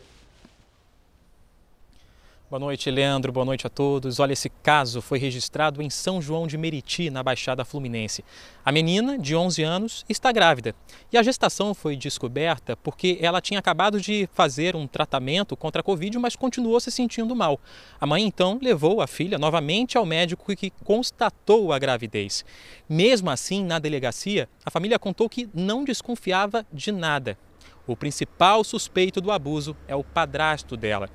Boa 2.48 2.60
noite, 2.60 2.92
Leandro. 2.92 3.32
Boa 3.32 3.44
noite 3.44 3.66
a 3.66 3.72
todos. 3.72 4.20
Olha, 4.20 4.34
esse 4.34 4.50
caso 4.50 5.02
foi 5.02 5.18
registrado 5.18 5.82
em 5.82 5.90
São 5.90 6.22
João 6.22 6.46
de 6.46 6.60
Meriti, 6.60 7.10
na 7.10 7.24
Baixada 7.24 7.66
Fluminense. 7.66 8.24
A 8.64 8.72
menina, 8.72 9.18
de 9.18 9.36
11 9.36 9.64
anos, 9.64 10.06
está 10.08 10.32
grávida. 10.32 10.76
E 11.12 11.18
a 11.18 11.24
gestação 11.24 11.74
foi 11.74 11.96
descoberta 11.96 12.78
porque 12.78 13.18
ela 13.20 13.42
tinha 13.42 13.60
acabado 13.60 14.00
de 14.00 14.30
fazer 14.32 14.76
um 14.76 14.86
tratamento 14.86 15.58
contra 15.58 15.80
a 15.80 15.84
Covid, 15.84 16.20
mas 16.20 16.36
continuou 16.36 16.80
se 16.80 16.92
sentindo 16.92 17.36
mal. 17.36 17.60
A 18.00 18.06
mãe, 18.06 18.24
então, 18.24 18.60
levou 18.62 19.02
a 19.02 19.08
filha 19.08 19.40
novamente 19.40 19.98
ao 19.98 20.06
médico 20.06 20.56
que 20.56 20.70
constatou 20.84 21.74
a 21.74 21.80
gravidez. 21.80 22.46
Mesmo 22.88 23.32
assim, 23.32 23.64
na 23.64 23.80
delegacia, 23.80 24.48
a 24.64 24.70
família 24.70 25.00
contou 25.00 25.28
que 25.28 25.50
não 25.52 25.84
desconfiava 25.84 26.64
de 26.72 26.92
nada. 26.92 27.40
O 27.88 27.96
principal 27.96 28.64
suspeito 28.64 29.22
do 29.22 29.32
abuso 29.32 29.78
é 29.88 29.96
o 29.96 30.04
padrasto 30.04 30.76
dela. 30.76 31.08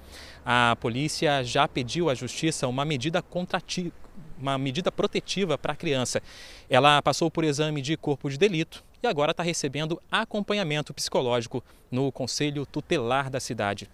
A 0.45 0.77
polícia 0.81 1.45
já 1.45 1.69
pediu 1.69 2.09
à 2.09 2.15
justiça 2.15 2.67
uma 2.67 2.85
medida 2.85 3.21
contrativa 3.23 3.93
uma 4.41 4.57
medida 4.57 4.91
protetiva 4.91 5.59
para 5.59 5.75
a 5.75 5.77
criança. 5.77 6.23
Ela 6.69 7.03
passou 7.03 7.31
por 7.31 7.45
exame 7.45 7.83
de 7.83 7.97
corpo 7.97 8.31
de 8.31 8.39
delito 8.39 8.83
e 9.03 9.07
agora 9.07 9.33
está 9.33 9.43
recebendo 9.43 10.01
acompanhamento 10.11 10.95
psicológico 10.95 11.63
no 11.91 12.11
Conselho 12.11 12.65
Tutelar 12.65 13.29
da 13.29 13.39
cidade. 13.39 13.89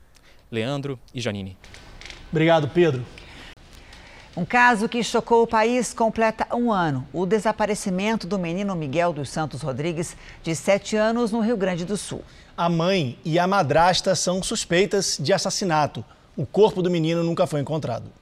Leandro 0.51 0.99
e 1.13 1.21
Janine. 1.21 1.59
Obrigado, 2.31 2.69
Pedro. 2.69 3.05
Um 4.37 4.45
caso 4.45 4.89
que 4.89 5.03
chocou 5.03 5.43
o 5.43 5.47
país 5.47 5.95
completa 5.95 6.47
um 6.55 6.71
ano: 6.71 7.09
o 7.13 7.25
desaparecimento 7.25 8.27
do 8.27 8.39
menino 8.39 8.77
Miguel 8.77 9.13
dos 9.13 9.31
Santos 9.31 9.63
Rodrigues, 9.63 10.17
de 10.43 10.55
7 10.55 10.95
anos, 10.95 11.33
no 11.33 11.41
Rio 11.41 11.57
Grande 11.57 11.85
do 11.85 11.97
Sul. 11.97 12.23
A 12.57 12.69
mãe 12.69 13.19
e 13.25 13.39
a 13.39 13.47
madrasta 13.47 14.15
são 14.15 14.43
suspeitas 14.43 15.17
de 15.19 15.33
assassinato. 15.33 16.05
O 16.37 16.45
corpo 16.45 16.83
do 16.83 16.91
menino 16.91 17.25
nunca 17.25 17.47
foi 17.47 17.61
encontrado. 17.61 18.13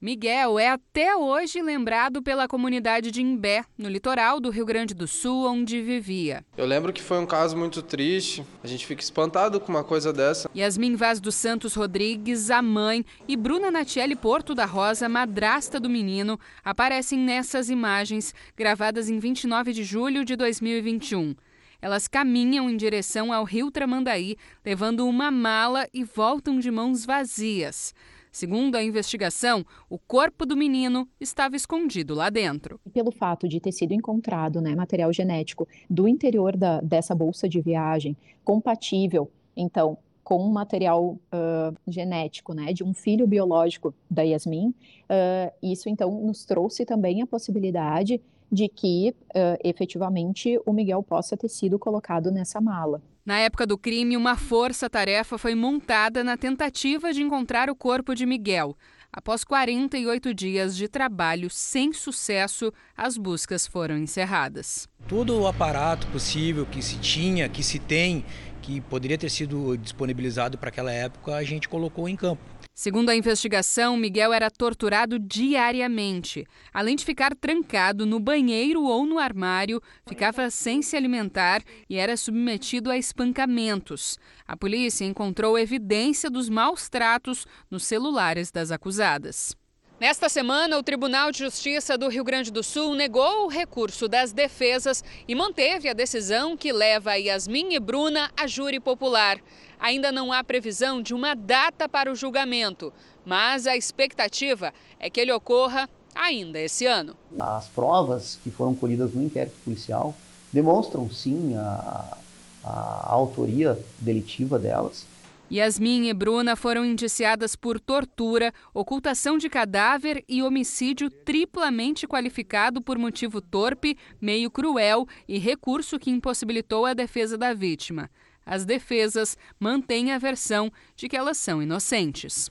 Miguel 0.00 0.58
é 0.58 0.68
até 0.68 1.14
hoje 1.14 1.62
lembrado 1.62 2.22
pela 2.22 2.48
comunidade 2.48 3.12
de 3.12 3.22
Imbé, 3.22 3.64
no 3.78 3.88
litoral 3.88 4.40
do 4.40 4.50
Rio 4.50 4.64
Grande 4.64 4.94
do 4.94 5.06
Sul, 5.06 5.46
onde 5.46 5.80
vivia. 5.80 6.42
Eu 6.56 6.66
lembro 6.66 6.92
que 6.92 7.02
foi 7.02 7.18
um 7.18 7.26
caso 7.26 7.56
muito 7.56 7.82
triste, 7.82 8.44
a 8.64 8.66
gente 8.66 8.84
fica 8.84 9.00
espantado 9.00 9.60
com 9.60 9.70
uma 9.70 9.84
coisa 9.84 10.12
dessa. 10.12 10.50
Yasmin 10.56 10.96
Vaz 10.96 11.20
dos 11.20 11.36
Santos 11.36 11.74
Rodrigues, 11.74 12.50
a 12.50 12.60
mãe, 12.60 13.04
e 13.28 13.36
Bruna 13.36 13.70
Natiele 13.70 14.16
Porto 14.16 14.56
da 14.56 14.64
Rosa, 14.64 15.08
madrasta 15.08 15.78
do 15.78 15.88
menino, 15.88 16.40
aparecem 16.64 17.18
nessas 17.18 17.70
imagens, 17.70 18.34
gravadas 18.56 19.08
em 19.08 19.20
29 19.20 19.72
de 19.72 19.84
julho 19.84 20.24
de 20.24 20.34
2021. 20.34 21.36
Elas 21.82 22.06
caminham 22.06 22.70
em 22.70 22.76
direção 22.76 23.32
ao 23.32 23.42
rio 23.42 23.68
Tramandaí, 23.68 24.36
levando 24.64 25.04
uma 25.04 25.32
mala 25.32 25.88
e 25.92 26.04
voltam 26.04 26.60
de 26.60 26.70
mãos 26.70 27.04
vazias. 27.04 27.92
Segundo 28.30 28.76
a 28.76 28.84
investigação, 28.84 29.66
o 29.90 29.98
corpo 29.98 30.46
do 30.46 30.56
menino 30.56 31.08
estava 31.20 31.56
escondido 31.56 32.14
lá 32.14 32.30
dentro. 32.30 32.80
Pelo 32.94 33.10
fato 33.10 33.48
de 33.48 33.58
ter 33.58 33.72
sido 33.72 33.92
encontrado 33.92 34.60
né, 34.60 34.76
material 34.76 35.12
genético 35.12 35.66
do 35.90 36.06
interior 36.06 36.56
da, 36.56 36.80
dessa 36.80 37.16
bolsa 37.16 37.48
de 37.48 37.60
viagem 37.60 38.16
compatível, 38.44 39.28
então, 39.56 39.98
com 40.22 40.38
um 40.38 40.52
material 40.52 41.18
uh, 41.34 41.76
genético 41.88 42.54
né, 42.54 42.72
de 42.72 42.84
um 42.84 42.94
filho 42.94 43.26
biológico 43.26 43.92
da 44.08 44.22
Yasmin, 44.22 44.68
uh, 44.68 45.52
isso 45.60 45.88
então 45.88 46.12
nos 46.22 46.44
trouxe 46.44 46.86
também 46.86 47.22
a 47.22 47.26
possibilidade 47.26 48.20
de 48.52 48.68
que 48.68 49.14
uh, 49.30 49.58
efetivamente 49.64 50.60
o 50.66 50.72
Miguel 50.74 51.02
possa 51.02 51.36
ter 51.36 51.48
sido 51.48 51.78
colocado 51.78 52.30
nessa 52.30 52.60
mala. 52.60 53.02
Na 53.24 53.38
época 53.38 53.66
do 53.66 53.78
crime, 53.78 54.16
uma 54.16 54.36
força-tarefa 54.36 55.38
foi 55.38 55.54
montada 55.54 56.22
na 56.22 56.36
tentativa 56.36 57.12
de 57.12 57.22
encontrar 57.22 57.70
o 57.70 57.74
corpo 57.74 58.14
de 58.14 58.26
Miguel. 58.26 58.76
Após 59.10 59.44
48 59.44 60.34
dias 60.34 60.76
de 60.76 60.88
trabalho 60.88 61.48
sem 61.48 61.92
sucesso, 61.92 62.72
as 62.96 63.16
buscas 63.16 63.66
foram 63.66 63.96
encerradas. 63.96 64.88
Todo 65.06 65.38
o 65.38 65.46
aparato 65.46 66.06
possível 66.08 66.66
que 66.66 66.82
se 66.82 66.98
tinha, 66.98 67.48
que 67.48 67.62
se 67.62 67.78
tem, 67.78 68.24
que 68.60 68.80
poderia 68.80 69.18
ter 69.18 69.30
sido 69.30 69.76
disponibilizado 69.76 70.58
para 70.58 70.70
aquela 70.70 70.92
época, 70.92 71.34
a 71.34 71.44
gente 71.44 71.68
colocou 71.68 72.08
em 72.08 72.16
campo. 72.16 72.42
Segundo 72.74 73.10
a 73.10 73.14
investigação, 73.14 73.98
Miguel 73.98 74.32
era 74.32 74.50
torturado 74.50 75.18
diariamente. 75.18 76.46
Além 76.72 76.96
de 76.96 77.04
ficar 77.04 77.34
trancado 77.36 78.06
no 78.06 78.18
banheiro 78.18 78.84
ou 78.84 79.04
no 79.04 79.18
armário, 79.18 79.80
ficava 80.06 80.48
sem 80.48 80.80
se 80.80 80.96
alimentar 80.96 81.62
e 81.88 81.96
era 81.96 82.16
submetido 82.16 82.90
a 82.90 82.96
espancamentos. 82.96 84.18
A 84.48 84.56
polícia 84.56 85.04
encontrou 85.04 85.58
evidência 85.58 86.30
dos 86.30 86.48
maus 86.48 86.88
tratos 86.88 87.46
nos 87.70 87.84
celulares 87.84 88.50
das 88.50 88.70
acusadas. 88.70 89.54
Nesta 90.02 90.28
semana, 90.28 90.76
o 90.76 90.82
Tribunal 90.82 91.30
de 91.30 91.38
Justiça 91.38 91.96
do 91.96 92.08
Rio 92.08 92.24
Grande 92.24 92.50
do 92.50 92.60
Sul 92.60 92.92
negou 92.92 93.44
o 93.44 93.48
recurso 93.48 94.08
das 94.08 94.32
defesas 94.32 95.04
e 95.28 95.34
manteve 95.34 95.88
a 95.88 95.92
decisão 95.92 96.56
que 96.56 96.72
leva 96.72 97.14
Yasmin 97.14 97.74
e 97.74 97.78
Bruna 97.78 98.28
a 98.36 98.48
júri 98.48 98.80
popular. 98.80 99.38
Ainda 99.82 100.12
não 100.12 100.32
há 100.32 100.44
previsão 100.44 101.02
de 101.02 101.12
uma 101.12 101.34
data 101.34 101.88
para 101.88 102.08
o 102.08 102.14
julgamento, 102.14 102.92
mas 103.26 103.66
a 103.66 103.76
expectativa 103.76 104.72
é 104.96 105.10
que 105.10 105.20
ele 105.20 105.32
ocorra 105.32 105.90
ainda 106.14 106.60
esse 106.60 106.86
ano. 106.86 107.16
As 107.36 107.66
provas 107.66 108.38
que 108.44 108.50
foram 108.52 108.76
colhidas 108.76 109.12
no 109.12 109.20
inquérito 109.24 109.56
policial 109.64 110.14
demonstram, 110.52 111.10
sim, 111.10 111.56
a, 111.56 112.16
a 112.62 113.12
autoria 113.12 113.76
delitiva 113.98 114.56
delas. 114.56 115.04
Yasmin 115.50 116.08
e 116.08 116.14
Bruna 116.14 116.54
foram 116.54 116.84
indiciadas 116.84 117.56
por 117.56 117.80
tortura, 117.80 118.54
ocultação 118.72 119.36
de 119.36 119.50
cadáver 119.50 120.24
e 120.28 120.44
homicídio 120.44 121.10
triplamente 121.10 122.06
qualificado 122.06 122.80
por 122.80 122.96
motivo 122.96 123.40
torpe, 123.40 123.98
meio 124.20 124.48
cruel 124.48 125.08
e 125.26 125.38
recurso 125.38 125.98
que 125.98 126.08
impossibilitou 126.08 126.86
a 126.86 126.94
defesa 126.94 127.36
da 127.36 127.52
vítima. 127.52 128.08
As 128.44 128.64
defesas 128.64 129.36
mantêm 129.58 130.12
a 130.12 130.18
versão 130.18 130.72
de 130.96 131.08
que 131.08 131.16
elas 131.16 131.36
são 131.36 131.62
inocentes. 131.62 132.50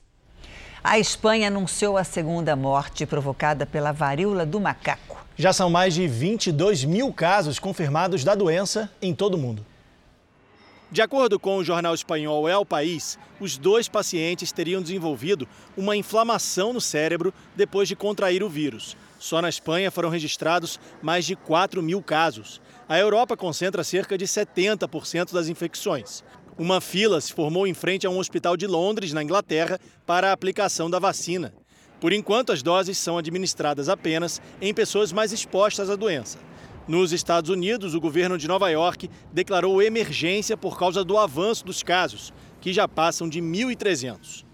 A 0.82 0.98
Espanha 0.98 1.46
anunciou 1.46 1.96
a 1.96 2.02
segunda 2.02 2.56
morte 2.56 3.06
provocada 3.06 3.64
pela 3.64 3.92
varíola 3.92 4.44
do 4.44 4.58
macaco. 4.58 5.24
Já 5.36 5.52
são 5.52 5.70
mais 5.70 5.94
de 5.94 6.08
22 6.08 6.84
mil 6.84 7.12
casos 7.12 7.58
confirmados 7.58 8.24
da 8.24 8.34
doença 8.34 8.90
em 9.00 9.14
todo 9.14 9.34
o 9.34 9.38
mundo. 9.38 9.64
De 10.90 11.00
acordo 11.00 11.38
com 11.38 11.56
o 11.56 11.64
jornal 11.64 11.94
espanhol 11.94 12.46
El 12.46 12.66
País, 12.66 13.18
os 13.40 13.56
dois 13.56 13.88
pacientes 13.88 14.52
teriam 14.52 14.82
desenvolvido 14.82 15.48
uma 15.74 15.96
inflamação 15.96 16.72
no 16.72 16.82
cérebro 16.82 17.32
depois 17.56 17.88
de 17.88 17.96
contrair 17.96 18.42
o 18.42 18.48
vírus. 18.48 18.94
Só 19.18 19.40
na 19.40 19.48
Espanha 19.48 19.90
foram 19.90 20.10
registrados 20.10 20.78
mais 21.00 21.24
de 21.24 21.34
4 21.34 21.82
mil 21.82 22.02
casos. 22.02 22.60
A 22.92 22.98
Europa 22.98 23.38
concentra 23.38 23.82
cerca 23.82 24.18
de 24.18 24.26
70% 24.26 25.32
das 25.32 25.48
infecções. 25.48 26.22
Uma 26.58 26.78
fila 26.78 27.18
se 27.22 27.32
formou 27.32 27.66
em 27.66 27.72
frente 27.72 28.06
a 28.06 28.10
um 28.10 28.18
hospital 28.18 28.54
de 28.54 28.66
Londres, 28.66 29.14
na 29.14 29.22
Inglaterra, 29.22 29.80
para 30.04 30.28
a 30.28 30.32
aplicação 30.32 30.90
da 30.90 30.98
vacina. 30.98 31.54
Por 31.98 32.12
enquanto, 32.12 32.52
as 32.52 32.62
doses 32.62 32.98
são 32.98 33.16
administradas 33.16 33.88
apenas 33.88 34.42
em 34.60 34.74
pessoas 34.74 35.10
mais 35.10 35.32
expostas 35.32 35.88
à 35.88 35.96
doença. 35.96 36.38
Nos 36.86 37.12
Estados 37.14 37.48
Unidos, 37.48 37.94
o 37.94 38.00
governo 38.00 38.36
de 38.36 38.46
Nova 38.46 38.68
York 38.68 39.08
declarou 39.32 39.80
emergência 39.80 40.54
por 40.54 40.78
causa 40.78 41.02
do 41.02 41.16
avanço 41.16 41.64
dos 41.64 41.82
casos, 41.82 42.30
que 42.60 42.74
já 42.74 42.86
passam 42.86 43.26
de 43.26 43.40
1.300. 43.40 44.44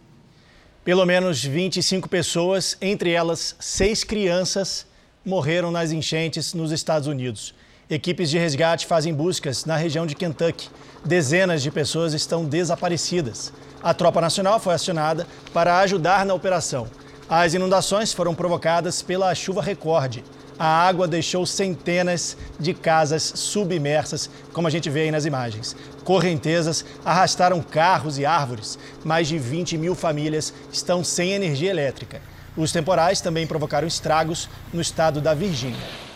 Pelo 0.85 1.05
menos 1.05 1.43
25 1.43 2.09
pessoas, 2.09 2.79
entre 2.81 3.11
elas 3.11 3.57
seis 3.59 4.05
crianças, 4.05 4.87
morreram 5.25 5.73
nas 5.73 5.91
enchentes 5.91 6.55
nos 6.55 6.71
Estados 6.71 7.09
Unidos. 7.09 7.53
Equipes 7.91 8.31
de 8.31 8.39
resgate 8.39 8.87
fazem 8.87 9.15
buscas 9.15 9.65
na 9.65 9.77
região 9.77 10.07
de 10.07 10.15
Kentucky. 10.15 10.69
Dezenas 11.05 11.63
de 11.63 11.71
pessoas 11.71 12.13
estão 12.13 12.45
desaparecidas. 12.45 13.53
A 13.83 13.95
Tropa 13.95 14.21
Nacional 14.21 14.61
foi 14.61 14.75
acionada 14.75 15.27
para 15.53 15.79
ajudar 15.79 16.27
na 16.27 16.35
operação. 16.35 16.87
As 17.29 17.55
inundações 17.55 18.13
foram 18.13 18.35
provocadas 18.35 19.03
pela 19.03 19.35
chuva 19.35 19.63
recorde 19.63 20.25
a 20.59 20.67
água 20.67 21.07
deixou 21.07 21.47
centenas 21.47 22.37
de 22.59 22.75
casas 22.75 23.23
submersas, 23.23 24.29
como 24.53 24.67
a 24.67 24.71
gente 24.71 24.91
vê 24.91 25.03
aí 25.03 25.11
nas 25.11 25.25
imagens. 25.25 25.77
Correntezas 26.03 26.85
arrastaram 27.05 27.63
carros 27.63 28.19
e 28.19 28.27
árvores. 28.27 28.77
Mais 29.05 29.29
de 29.29 29.39
20 29.39 29.79
mil 29.79 29.95
famílias 29.95 30.53
estão 30.73 31.05
sem 31.05 31.31
energia 31.31 31.71
elétrica. 31.71 32.21
Os 32.57 32.73
temporais 32.73 33.21
também 33.21 33.47
provocaram 33.47 33.87
estragos 33.87 34.49
no 34.73 34.81
estado 34.81 35.21
da 35.21 35.33
Virgínia. 35.33 36.08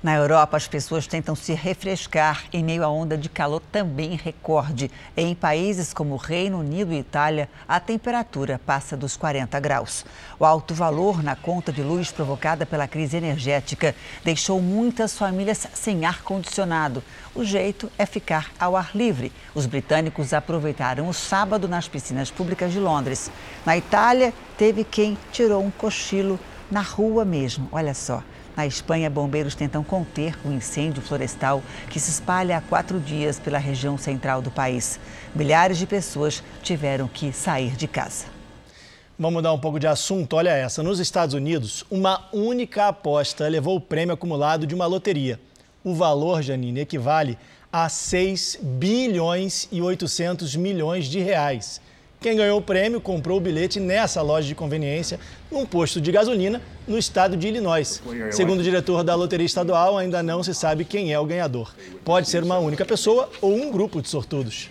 Na 0.00 0.14
Europa, 0.14 0.56
as 0.56 0.68
pessoas 0.68 1.08
tentam 1.08 1.34
se 1.34 1.52
refrescar 1.54 2.44
em 2.52 2.62
meio 2.62 2.84
à 2.84 2.88
onda 2.88 3.18
de 3.18 3.28
calor 3.28 3.60
também 3.72 4.14
recorde. 4.14 4.92
Em 5.16 5.34
países 5.34 5.92
como 5.92 6.14
Reino 6.14 6.60
Unido 6.60 6.92
e 6.92 7.00
Itália, 7.00 7.48
a 7.66 7.80
temperatura 7.80 8.60
passa 8.64 8.96
dos 8.96 9.16
40 9.16 9.58
graus. 9.58 10.06
O 10.38 10.44
alto 10.44 10.72
valor 10.72 11.20
na 11.20 11.34
conta 11.34 11.72
de 11.72 11.82
luz 11.82 12.12
provocada 12.12 12.64
pela 12.64 12.86
crise 12.86 13.16
energética 13.16 13.92
deixou 14.22 14.62
muitas 14.62 15.18
famílias 15.18 15.66
sem 15.74 16.04
ar-condicionado. 16.04 17.02
O 17.34 17.42
jeito 17.42 17.90
é 17.98 18.06
ficar 18.06 18.52
ao 18.56 18.76
ar 18.76 18.90
livre. 18.94 19.32
Os 19.52 19.66
britânicos 19.66 20.32
aproveitaram 20.32 21.08
o 21.08 21.12
sábado 21.12 21.66
nas 21.66 21.88
piscinas 21.88 22.30
públicas 22.30 22.70
de 22.72 22.78
Londres. 22.78 23.32
Na 23.66 23.76
Itália, 23.76 24.32
teve 24.56 24.84
quem 24.84 25.18
tirou 25.32 25.60
um 25.60 25.72
cochilo 25.72 26.38
na 26.70 26.82
rua 26.82 27.24
mesmo. 27.24 27.68
Olha 27.72 27.94
só. 27.94 28.22
Na 28.58 28.66
Espanha, 28.66 29.08
bombeiros 29.08 29.54
tentam 29.54 29.84
conter 29.84 30.36
o 30.44 30.50
incêndio 30.50 31.00
florestal 31.00 31.62
que 31.88 32.00
se 32.00 32.10
espalha 32.10 32.56
há 32.56 32.60
quatro 32.60 32.98
dias 32.98 33.38
pela 33.38 33.56
região 33.56 33.96
central 33.96 34.42
do 34.42 34.50
país. 34.50 34.98
Milhares 35.32 35.78
de 35.78 35.86
pessoas 35.86 36.42
tiveram 36.60 37.06
que 37.06 37.32
sair 37.32 37.76
de 37.76 37.86
casa. 37.86 38.24
Vamos 39.16 39.34
mudar 39.34 39.52
um 39.52 39.60
pouco 39.60 39.78
de 39.78 39.86
assunto. 39.86 40.34
Olha 40.34 40.50
essa: 40.50 40.82
nos 40.82 40.98
Estados 40.98 41.36
Unidos, 41.36 41.84
uma 41.88 42.28
única 42.32 42.88
aposta 42.88 43.46
levou 43.46 43.76
o 43.76 43.80
prêmio 43.80 44.12
acumulado 44.12 44.66
de 44.66 44.74
uma 44.74 44.86
loteria. 44.86 45.38
O 45.84 45.94
valor, 45.94 46.42
Janine, 46.42 46.80
equivale 46.80 47.38
a 47.72 47.88
6 47.88 48.58
bilhões 48.60 49.68
e 49.70 49.80
800 49.80 50.56
milhões 50.56 51.04
de 51.04 51.20
reais. 51.20 51.80
Quem 52.20 52.36
ganhou 52.36 52.58
o 52.58 52.62
prêmio 52.62 53.00
comprou 53.00 53.38
o 53.38 53.40
bilhete 53.40 53.78
nessa 53.78 54.20
loja 54.20 54.48
de 54.48 54.54
conveniência, 54.54 55.20
num 55.52 55.64
posto 55.64 56.00
de 56.00 56.10
gasolina, 56.10 56.60
no 56.86 56.98
estado 56.98 57.36
de 57.36 57.46
Illinois. 57.46 58.02
Segundo 58.32 58.58
o 58.58 58.62
diretor 58.62 59.04
da 59.04 59.14
loteria 59.14 59.46
estadual, 59.46 59.96
ainda 59.96 60.20
não 60.20 60.42
se 60.42 60.52
sabe 60.52 60.84
quem 60.84 61.12
é 61.12 61.20
o 61.20 61.24
ganhador. 61.24 61.72
Pode 62.04 62.28
ser 62.28 62.42
uma 62.42 62.58
única 62.58 62.84
pessoa 62.84 63.30
ou 63.40 63.54
um 63.54 63.70
grupo 63.70 64.02
de 64.02 64.08
sortudos. 64.08 64.68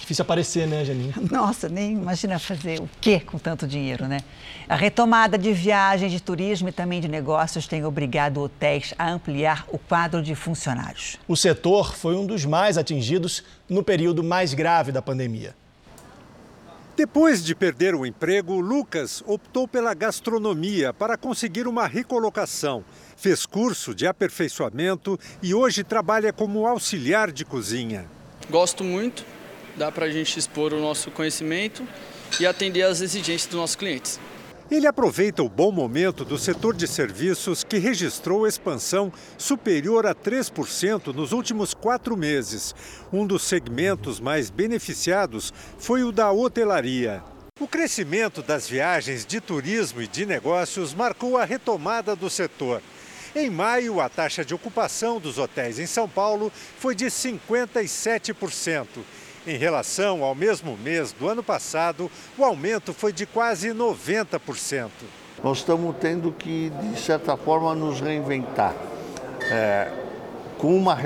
Difícil 0.00 0.22
aparecer, 0.22 0.68
né, 0.68 0.84
Janine? 0.84 1.12
Nossa, 1.28 1.68
nem 1.68 1.92
imagina 1.92 2.38
fazer 2.38 2.80
o 2.80 2.88
quê 3.00 3.18
com 3.18 3.36
tanto 3.36 3.66
dinheiro, 3.66 4.06
né? 4.06 4.20
A 4.68 4.76
retomada 4.76 5.36
de 5.36 5.52
viagens, 5.52 6.12
de 6.12 6.20
turismo 6.20 6.68
e 6.68 6.72
também 6.72 7.00
de 7.00 7.08
negócios 7.08 7.66
tem 7.66 7.84
obrigado 7.84 8.40
hotéis 8.40 8.94
a 8.96 9.10
ampliar 9.10 9.64
o 9.68 9.78
quadro 9.78 10.22
de 10.22 10.36
funcionários. 10.36 11.16
O 11.26 11.36
setor 11.36 11.96
foi 11.96 12.14
um 12.14 12.26
dos 12.26 12.44
mais 12.44 12.78
atingidos 12.78 13.42
no 13.68 13.82
período 13.82 14.22
mais 14.22 14.54
grave 14.54 14.92
da 14.92 15.02
pandemia. 15.02 15.54
Depois 17.00 17.42
de 17.42 17.54
perder 17.54 17.94
o 17.94 18.04
emprego, 18.04 18.60
Lucas 18.60 19.24
optou 19.26 19.66
pela 19.66 19.94
gastronomia 19.94 20.92
para 20.92 21.16
conseguir 21.16 21.66
uma 21.66 21.86
recolocação. 21.86 22.84
Fez 23.16 23.46
curso 23.46 23.94
de 23.94 24.06
aperfeiçoamento 24.06 25.18
e 25.42 25.54
hoje 25.54 25.82
trabalha 25.82 26.30
como 26.30 26.66
auxiliar 26.66 27.32
de 27.32 27.42
cozinha. 27.42 28.04
Gosto 28.50 28.84
muito, 28.84 29.24
dá 29.76 29.90
para 29.90 30.04
a 30.04 30.10
gente 30.10 30.38
expor 30.38 30.74
o 30.74 30.78
nosso 30.78 31.10
conhecimento 31.10 31.88
e 32.38 32.44
atender 32.44 32.82
às 32.82 33.00
exigências 33.00 33.46
dos 33.46 33.58
nossos 33.58 33.76
clientes. 33.76 34.20
Ele 34.70 34.86
aproveita 34.86 35.42
o 35.42 35.48
bom 35.48 35.72
momento 35.72 36.24
do 36.24 36.38
setor 36.38 36.76
de 36.76 36.86
serviços 36.86 37.64
que 37.64 37.76
registrou 37.76 38.46
expansão 38.46 39.12
superior 39.36 40.06
a 40.06 40.14
3% 40.14 41.12
nos 41.12 41.32
últimos 41.32 41.74
quatro 41.74 42.16
meses. 42.16 42.72
Um 43.12 43.26
dos 43.26 43.42
segmentos 43.42 44.20
mais 44.20 44.48
beneficiados 44.48 45.52
foi 45.76 46.04
o 46.04 46.12
da 46.12 46.30
hotelaria. 46.30 47.20
O 47.58 47.66
crescimento 47.66 48.42
das 48.42 48.68
viagens 48.68 49.26
de 49.26 49.40
turismo 49.40 50.00
e 50.02 50.06
de 50.06 50.24
negócios 50.24 50.94
marcou 50.94 51.36
a 51.36 51.44
retomada 51.44 52.14
do 52.14 52.30
setor. 52.30 52.80
Em 53.34 53.50
maio, 53.50 54.00
a 54.00 54.08
taxa 54.08 54.44
de 54.44 54.54
ocupação 54.54 55.18
dos 55.18 55.36
hotéis 55.36 55.80
em 55.80 55.86
São 55.86 56.08
Paulo 56.08 56.52
foi 56.78 56.94
de 56.94 57.06
57%. 57.06 58.86
Em 59.50 59.56
relação 59.56 60.22
ao 60.22 60.32
mesmo 60.32 60.76
mês 60.76 61.10
do 61.10 61.28
ano 61.28 61.42
passado, 61.42 62.08
o 62.38 62.44
aumento 62.44 62.94
foi 62.94 63.12
de 63.12 63.26
quase 63.26 63.70
90%. 63.70 64.90
Nós 65.42 65.58
estamos 65.58 65.96
tendo 65.98 66.30
que, 66.30 66.70
de 66.70 67.00
certa 67.00 67.36
forma, 67.36 67.74
nos 67.74 68.00
reinventar. 68.00 68.72
É, 69.50 69.90
com, 70.56 70.76
uma, 70.76 70.96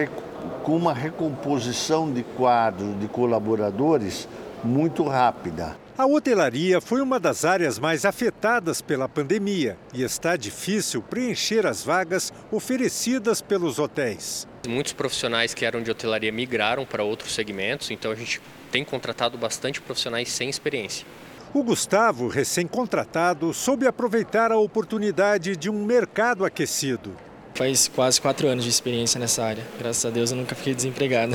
com 0.63 0.77
uma 0.77 0.93
recomposição 0.93 2.13
de 2.13 2.23
quadro 2.23 2.93
de 2.97 3.09
colaboradores 3.09 4.29
muito 4.63 5.05
rápida. 5.05 5.79
A 5.97 6.05
hotelaria 6.05 6.83
foi 6.83 7.01
uma 7.01 7.19
das 7.19 7.47
áreas 7.47 7.79
mais 7.79 8.05
afetadas 8.05 8.83
pela 8.83 9.09
pandemia 9.09 9.79
e 9.95 10.03
está 10.03 10.37
difícil 10.37 11.01
preencher 11.01 11.65
as 11.65 11.83
vagas 11.83 12.31
oferecidas 12.53 13.41
pelos 13.41 13.79
hotéis. 13.79 14.47
Muitos 14.67 14.93
profissionais 14.93 15.55
que 15.55 15.65
eram 15.65 15.83
de 15.83 15.91
hotelaria 15.91 16.33
migraram 16.33 16.85
para 16.85 17.03
outros 17.03 17.35
segmentos, 17.35 17.91
então 17.91 18.11
a 18.11 18.15
gente 18.15 18.41
tem 18.71 18.85
contratado 18.85 19.39
bastante 19.39 19.81
profissionais 19.81 20.29
sem 20.31 20.49
experiência. 20.49 21.07
O 21.53 21.63
Gustavo, 21.63 22.27
recém-contratado, 22.27 23.55
soube 23.55 23.87
aproveitar 23.87 24.51
a 24.51 24.59
oportunidade 24.59 25.57
de 25.57 25.71
um 25.71 25.85
mercado 25.85 26.45
aquecido. 26.45 27.17
Faz 27.55 27.87
quase 27.87 28.21
quatro 28.21 28.49
anos 28.49 28.65
de 28.65 28.71
experiência 28.71 29.21
nessa 29.21 29.45
área. 29.45 29.65
Graças 29.79 30.05
a 30.05 30.11
Deus 30.11 30.33
eu 30.33 30.37
nunca 30.37 30.57
fiquei 30.57 30.75
desempregado. 30.75 31.35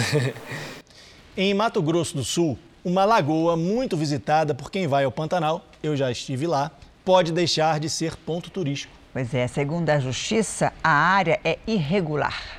em 1.37 1.53
Mato 1.53 1.81
Grosso 1.81 2.17
do 2.17 2.25
Sul, 2.25 2.59
uma 2.83 3.05
lagoa 3.05 3.55
muito 3.55 3.95
visitada 3.95 4.53
por 4.53 4.69
quem 4.69 4.87
vai 4.87 5.05
ao 5.05 5.11
Pantanal, 5.11 5.65
eu 5.81 5.95
já 5.95 6.11
estive 6.11 6.45
lá, 6.45 6.69
pode 7.05 7.31
deixar 7.31 7.79
de 7.79 7.89
ser 7.89 8.17
ponto 8.17 8.49
turístico. 8.49 8.93
Pois 9.13 9.33
é, 9.33 9.47
segundo 9.47 9.89
a 9.89 9.99
Justiça, 9.99 10.73
a 10.83 10.91
área 10.91 11.39
é 11.45 11.57
irregular. 11.65 12.58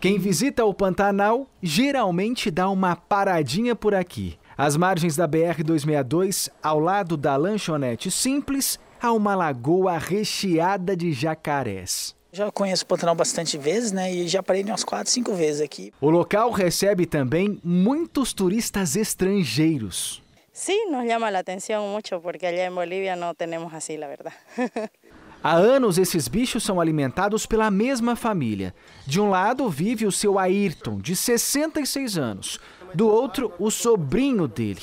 Quem 0.00 0.16
visita 0.16 0.64
o 0.64 0.72
Pantanal 0.72 1.48
geralmente 1.60 2.52
dá 2.52 2.70
uma 2.70 2.94
paradinha 2.94 3.74
por 3.74 3.96
aqui. 3.96 4.38
Às 4.56 4.76
margens 4.76 5.16
da 5.16 5.26
BR-262, 5.26 6.48
ao 6.62 6.78
lado 6.78 7.16
da 7.16 7.34
lanchonete 7.34 8.08
simples, 8.08 8.78
há 9.02 9.12
uma 9.12 9.34
lagoa 9.34 9.98
recheada 9.98 10.96
de 10.96 11.12
jacarés. 11.12 12.14
Já 12.30 12.48
conheço 12.52 12.84
o 12.84 12.86
Pantanal 12.86 13.16
bastante 13.16 13.58
vezes, 13.58 13.90
né? 13.90 14.12
E 14.12 14.28
já 14.28 14.40
parei 14.40 14.62
umas 14.62 14.84
quatro, 14.84 15.10
cinco 15.10 15.34
vezes 15.34 15.60
aqui. 15.60 15.92
O 16.00 16.10
local 16.10 16.52
recebe 16.52 17.04
também 17.04 17.58
muitos 17.64 18.32
turistas 18.32 18.94
estrangeiros. 18.94 20.22
Sim, 20.52 20.90
nos 20.92 21.08
chama 21.08 21.28
a 21.28 21.38
atenção 21.40 21.88
muito 21.88 22.20
porque 22.20 22.46
allá 22.46 22.66
em 22.66 22.70
Bolívia 22.70 23.16
não 23.16 23.34
temos 23.34 23.74
assim, 23.74 23.96
la 23.96 24.06
verdade. 24.06 24.36
Há 25.42 25.54
anos, 25.54 25.98
esses 25.98 26.26
bichos 26.26 26.64
são 26.64 26.80
alimentados 26.80 27.46
pela 27.46 27.70
mesma 27.70 28.16
família. 28.16 28.74
De 29.06 29.20
um 29.20 29.30
lado 29.30 29.68
vive 29.68 30.04
o 30.04 30.12
seu 30.12 30.38
Ayrton, 30.38 30.98
de 30.98 31.14
66 31.14 32.18
anos. 32.18 32.58
Do 32.92 33.08
outro, 33.08 33.52
o 33.58 33.70
sobrinho 33.70 34.48
dele. 34.48 34.82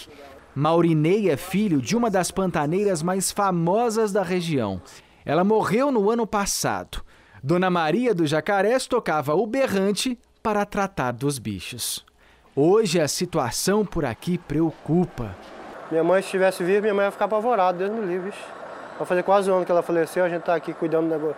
Maurinei 0.55 1.29
é 1.29 1.35
filho 1.35 1.81
de 1.81 1.97
uma 1.97 2.09
das 2.09 2.31
pantaneiras 2.31 3.03
mais 3.03 3.31
famosas 3.31 4.13
da 4.13 4.23
região. 4.23 4.81
Ela 5.25 5.43
morreu 5.43 5.91
no 5.91 6.09
ano 6.09 6.25
passado. 6.25 7.03
Dona 7.43 7.69
Maria 7.69 8.15
dos 8.15 8.29
Jacarés 8.29 8.87
tocava 8.87 9.35
o 9.35 9.45
berrante 9.45 10.17
para 10.41 10.65
tratar 10.65 11.11
dos 11.11 11.37
bichos. 11.37 12.05
Hoje 12.55 13.01
a 13.01 13.07
situação 13.07 13.85
por 13.85 14.05
aqui 14.05 14.37
preocupa. 14.37 15.35
Minha 15.91 16.03
mãe, 16.03 16.21
se 16.21 16.27
estivesse 16.27 16.63
viva, 16.63 16.81
minha 16.81 16.93
mãe 16.93 17.05
ia 17.05 17.11
ficar 17.11 17.25
apavorada, 17.25 17.77
Deus 17.77 17.91
me 17.91 18.05
livre. 18.05 18.33
Vai 18.97 19.05
fazer 19.05 19.23
quase 19.23 19.51
um 19.51 19.55
ano 19.55 19.65
que 19.65 19.71
ela 19.71 19.81
faleceu, 19.81 20.23
a 20.23 20.29
gente 20.29 20.39
está 20.39 20.55
aqui 20.55 20.73
cuidando, 20.73 21.35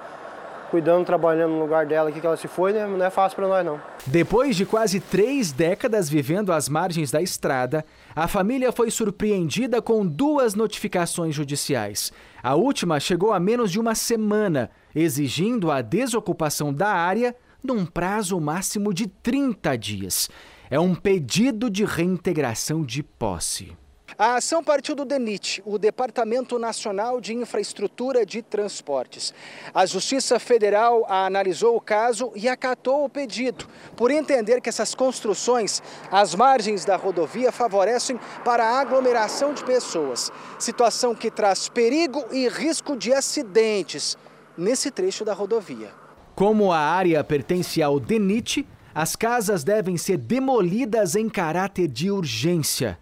cuidando, 0.69 1.05
trabalhando 1.05 1.53
no 1.53 1.59
lugar 1.59 1.87
dela 1.87 2.09
aqui 2.09 2.21
que 2.21 2.27
ela 2.27 2.37
se 2.37 2.47
foi, 2.47 2.71
né? 2.71 2.85
Não 2.85 3.03
é 3.03 3.09
fácil 3.09 3.35
para 3.35 3.47
nós, 3.47 3.65
não. 3.65 3.81
Depois 4.05 4.55
de 4.55 4.65
quase 4.65 4.99
três 4.99 5.51
décadas 5.51 6.07
vivendo 6.07 6.53
às 6.53 6.69
margens 6.69 7.09
da 7.09 7.19
estrada, 7.19 7.83
a 8.15 8.27
família 8.27 8.71
foi 8.71 8.91
surpreendida 8.91 9.81
com 9.81 10.05
duas 10.05 10.53
notificações 10.53 11.33
judiciais. 11.33 12.13
A 12.43 12.53
última 12.53 12.99
chegou 12.99 13.33
a 13.33 13.39
menos 13.39 13.71
de 13.71 13.79
uma 13.79 13.95
semana, 13.95 14.69
exigindo 14.95 15.71
a 15.71 15.81
desocupação 15.81 16.71
da 16.71 16.89
área 16.89 17.35
num 17.63 17.85
prazo 17.85 18.39
máximo 18.39 18.93
de 18.93 19.07
30 19.07 19.75
dias. 19.77 20.29
É 20.69 20.79
um 20.79 20.93
pedido 20.93 21.69
de 21.69 21.83
reintegração 21.85 22.83
de 22.83 23.01
posse. 23.01 23.75
A 24.19 24.37
ação 24.37 24.63
partiu 24.63 24.95
do 24.95 25.05
DENIT, 25.05 25.61
o 25.63 25.77
Departamento 25.77 26.57
Nacional 26.57 27.21
de 27.21 27.35
Infraestrutura 27.35 28.25
de 28.25 28.41
Transportes. 28.41 29.31
A 29.71 29.85
Justiça 29.85 30.39
Federal 30.39 31.05
analisou 31.07 31.75
o 31.75 31.81
caso 31.81 32.31
e 32.35 32.49
acatou 32.49 33.05
o 33.05 33.09
pedido, 33.09 33.67
por 33.95 34.09
entender 34.09 34.59
que 34.59 34.69
essas 34.69 34.95
construções 34.95 35.83
às 36.11 36.33
margens 36.33 36.83
da 36.83 36.95
rodovia 36.95 37.51
favorecem 37.51 38.19
para 38.43 38.65
a 38.65 38.79
aglomeração 38.79 39.53
de 39.53 39.63
pessoas, 39.63 40.31
situação 40.57 41.13
que 41.13 41.29
traz 41.29 41.69
perigo 41.69 42.25
e 42.31 42.47
risco 42.47 42.97
de 42.97 43.13
acidentes 43.13 44.17
nesse 44.57 44.89
trecho 44.89 45.23
da 45.23 45.35
rodovia. 45.35 45.91
Como 46.33 46.71
a 46.71 46.79
área 46.79 47.23
pertence 47.23 47.83
ao 47.83 47.99
DENIT, 47.99 48.67
as 48.95 49.15
casas 49.15 49.63
devem 49.63 49.95
ser 49.95 50.17
demolidas 50.17 51.15
em 51.15 51.29
caráter 51.29 51.87
de 51.87 52.09
urgência. 52.09 52.97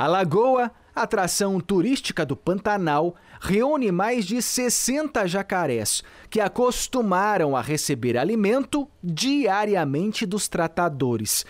A 0.00 0.06
lagoa 0.06 0.70
atração 0.94 1.60
turística 1.60 2.24
do 2.24 2.34
Pantanal 2.34 3.14
reúne 3.38 3.92
mais 3.92 4.24
de 4.24 4.40
60 4.40 5.26
jacarés 5.26 6.02
que 6.30 6.40
acostumaram 6.40 7.54
a 7.54 7.60
receber 7.60 8.16
alimento 8.16 8.88
diariamente 9.04 10.24
dos 10.24 10.48
tratadores. 10.48 11.44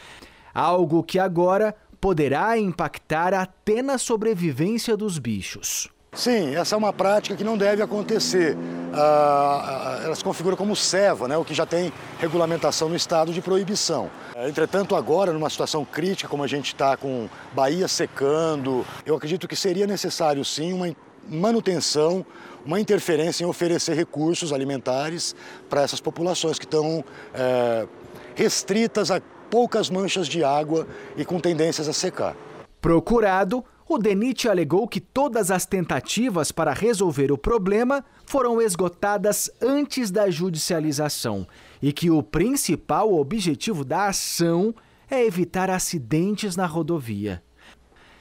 Algo 0.52 1.04
que 1.04 1.16
agora 1.16 1.76
poderá 2.00 2.58
impactar 2.58 3.34
até 3.34 3.82
na 3.82 3.98
sobrevivência 3.98 4.96
dos 4.96 5.16
bichos. 5.16 5.88
Sim, 6.12 6.56
essa 6.56 6.74
é 6.74 6.78
uma 6.78 6.92
prática 6.92 7.36
que 7.36 7.44
não 7.44 7.56
deve 7.56 7.82
acontecer. 7.82 8.56
Ah, 8.92 10.00
ela 10.04 10.14
se 10.14 10.24
configura 10.24 10.56
como 10.56 10.74
ceva, 10.74 11.28
né, 11.28 11.36
o 11.36 11.44
que 11.44 11.54
já 11.54 11.64
tem 11.64 11.92
regulamentação 12.18 12.88
no 12.88 12.96
estado 12.96 13.32
de 13.32 13.40
proibição. 13.40 14.10
Entretanto, 14.36 14.96
agora, 14.96 15.32
numa 15.32 15.48
situação 15.48 15.84
crítica, 15.84 16.28
como 16.28 16.42
a 16.42 16.48
gente 16.48 16.66
está 16.66 16.96
com 16.96 17.28
Bahia 17.52 17.86
secando, 17.86 18.84
eu 19.06 19.14
acredito 19.14 19.46
que 19.46 19.54
seria 19.54 19.86
necessário 19.86 20.44
sim 20.44 20.72
uma 20.72 20.94
manutenção, 21.28 22.26
uma 22.66 22.80
interferência 22.80 23.44
em 23.44 23.46
oferecer 23.46 23.94
recursos 23.94 24.52
alimentares 24.52 25.36
para 25.68 25.82
essas 25.82 26.00
populações 26.00 26.58
que 26.58 26.64
estão 26.64 27.04
é, 27.32 27.86
restritas 28.34 29.12
a 29.12 29.22
poucas 29.48 29.88
manchas 29.88 30.26
de 30.26 30.42
água 30.42 30.88
e 31.16 31.24
com 31.24 31.38
tendências 31.38 31.88
a 31.88 31.92
secar. 31.92 32.34
Procurado, 32.80 33.64
o 33.90 33.98
DENIT 33.98 34.48
alegou 34.48 34.86
que 34.86 35.00
todas 35.00 35.50
as 35.50 35.66
tentativas 35.66 36.52
para 36.52 36.72
resolver 36.72 37.32
o 37.32 37.36
problema 37.36 38.04
foram 38.24 38.62
esgotadas 38.62 39.50
antes 39.60 40.12
da 40.12 40.30
judicialização 40.30 41.44
e 41.82 41.92
que 41.92 42.08
o 42.08 42.22
principal 42.22 43.12
objetivo 43.12 43.84
da 43.84 44.06
ação 44.06 44.72
é 45.10 45.26
evitar 45.26 45.68
acidentes 45.68 46.54
na 46.54 46.66
rodovia. 46.66 47.42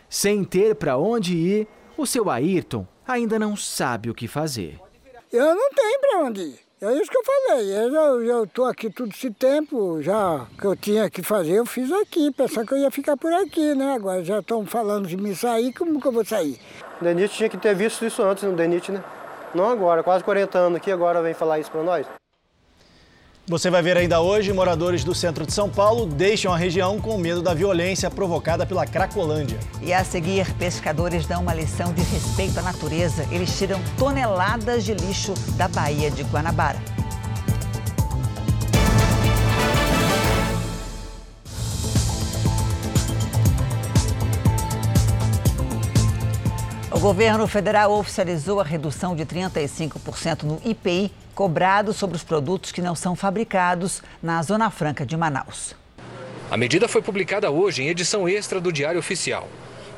Sem 0.10 0.44
ter 0.44 0.74
para 0.74 0.98
onde 0.98 1.38
ir, 1.38 1.68
o 1.96 2.04
seu 2.08 2.32
Ayrton 2.32 2.88
ainda 3.08 3.38
não 3.38 3.56
sabe 3.56 4.10
o 4.10 4.16
que 4.16 4.28
fazer. 4.28 4.80
Eu 5.32 5.54
não 5.54 5.70
tenho 5.70 6.00
para 6.02 6.24
onde 6.24 6.42
ir. 6.42 6.69
É 6.82 6.94
isso 6.94 7.12
que 7.12 7.18
eu 7.18 7.24
falei. 7.26 8.30
Eu 8.32 8.46
estou 8.46 8.64
aqui 8.64 8.90
todo 8.90 9.10
esse 9.10 9.30
tempo, 9.32 10.02
já 10.02 10.48
que 10.58 10.66
eu 10.66 10.78
tinha 10.78 11.10
que 11.10 11.22
fazer, 11.22 11.56
eu 11.56 11.66
fiz 11.66 11.92
aqui, 11.92 12.32
pensando 12.32 12.66
que 12.66 12.74
eu 12.74 12.78
ia 12.78 12.90
ficar 12.90 13.18
por 13.18 13.34
aqui, 13.34 13.76
né? 13.76 13.96
Agora 13.96 14.24
já 14.24 14.40
estão 14.40 14.66
falando 14.66 15.06
de 15.06 15.18
me 15.18 15.36
sair, 15.36 15.74
como 15.74 16.00
que 16.00 16.08
eu 16.08 16.12
vou 16.14 16.24
sair? 16.24 16.58
O 17.02 17.04
Denit 17.04 17.36
tinha 17.36 17.50
que 17.50 17.58
ter 17.58 17.76
visto 17.76 18.06
isso 18.06 18.24
antes 18.24 18.46
no 18.46 18.56
Denit, 18.56 18.94
né? 18.94 19.04
Não 19.54 19.70
agora, 19.70 20.04
quase 20.04 20.24
40 20.24 20.58
anos 20.58 20.78
aqui, 20.78 20.90
agora 20.90 21.22
vem 21.22 21.34
falar 21.34 21.60
isso 21.60 21.70
para 21.70 21.84
nós. 21.84 22.08
Você 23.50 23.72
vai 23.72 23.82
ver 23.82 23.98
ainda 23.98 24.22
hoje, 24.22 24.54
moradores 24.54 25.04
do 25.04 25.16
centro 25.16 25.44
de 25.44 25.52
São 25.52 25.68
Paulo 25.68 26.06
deixam 26.06 26.54
a 26.54 26.56
região 26.56 27.02
com 27.02 27.18
medo 27.18 27.42
da 27.42 27.52
violência 27.52 28.08
provocada 28.08 28.64
pela 28.64 28.86
Cracolândia. 28.86 29.60
E 29.82 29.92
a 29.92 30.04
seguir, 30.04 30.54
pescadores 30.54 31.26
dão 31.26 31.42
uma 31.42 31.56
lição 31.56 31.92
de 31.92 32.04
respeito 32.04 32.60
à 32.60 32.62
natureza. 32.62 33.26
Eles 33.32 33.58
tiram 33.58 33.82
toneladas 33.98 34.86
de 34.86 34.94
lixo 34.94 35.34
da 35.58 35.68
Baía 35.68 36.12
de 36.12 36.22
Guanabara. 36.26 36.78
Governo 47.10 47.48
federal 47.48 47.92
oficializou 47.94 48.60
a 48.60 48.64
redução 48.64 49.16
de 49.16 49.26
35% 49.26 50.44
no 50.44 50.62
IPI 50.64 51.12
cobrado 51.34 51.92
sobre 51.92 52.16
os 52.16 52.24
produtos 52.24 52.72
que 52.72 52.84
não 52.84 52.94
são 52.94 53.16
fabricados 53.16 54.04
na 54.22 54.40
Zona 54.44 54.70
Franca 54.70 55.04
de 55.04 55.18
Manaus. 55.18 55.74
A 56.52 56.56
medida 56.56 56.88
foi 56.88 57.02
publicada 57.02 57.50
hoje 57.50 57.82
em 57.82 57.88
edição 57.88 58.30
extra 58.30 58.62
do 58.62 58.72
Diário 58.72 59.00
Oficial. 59.00 59.48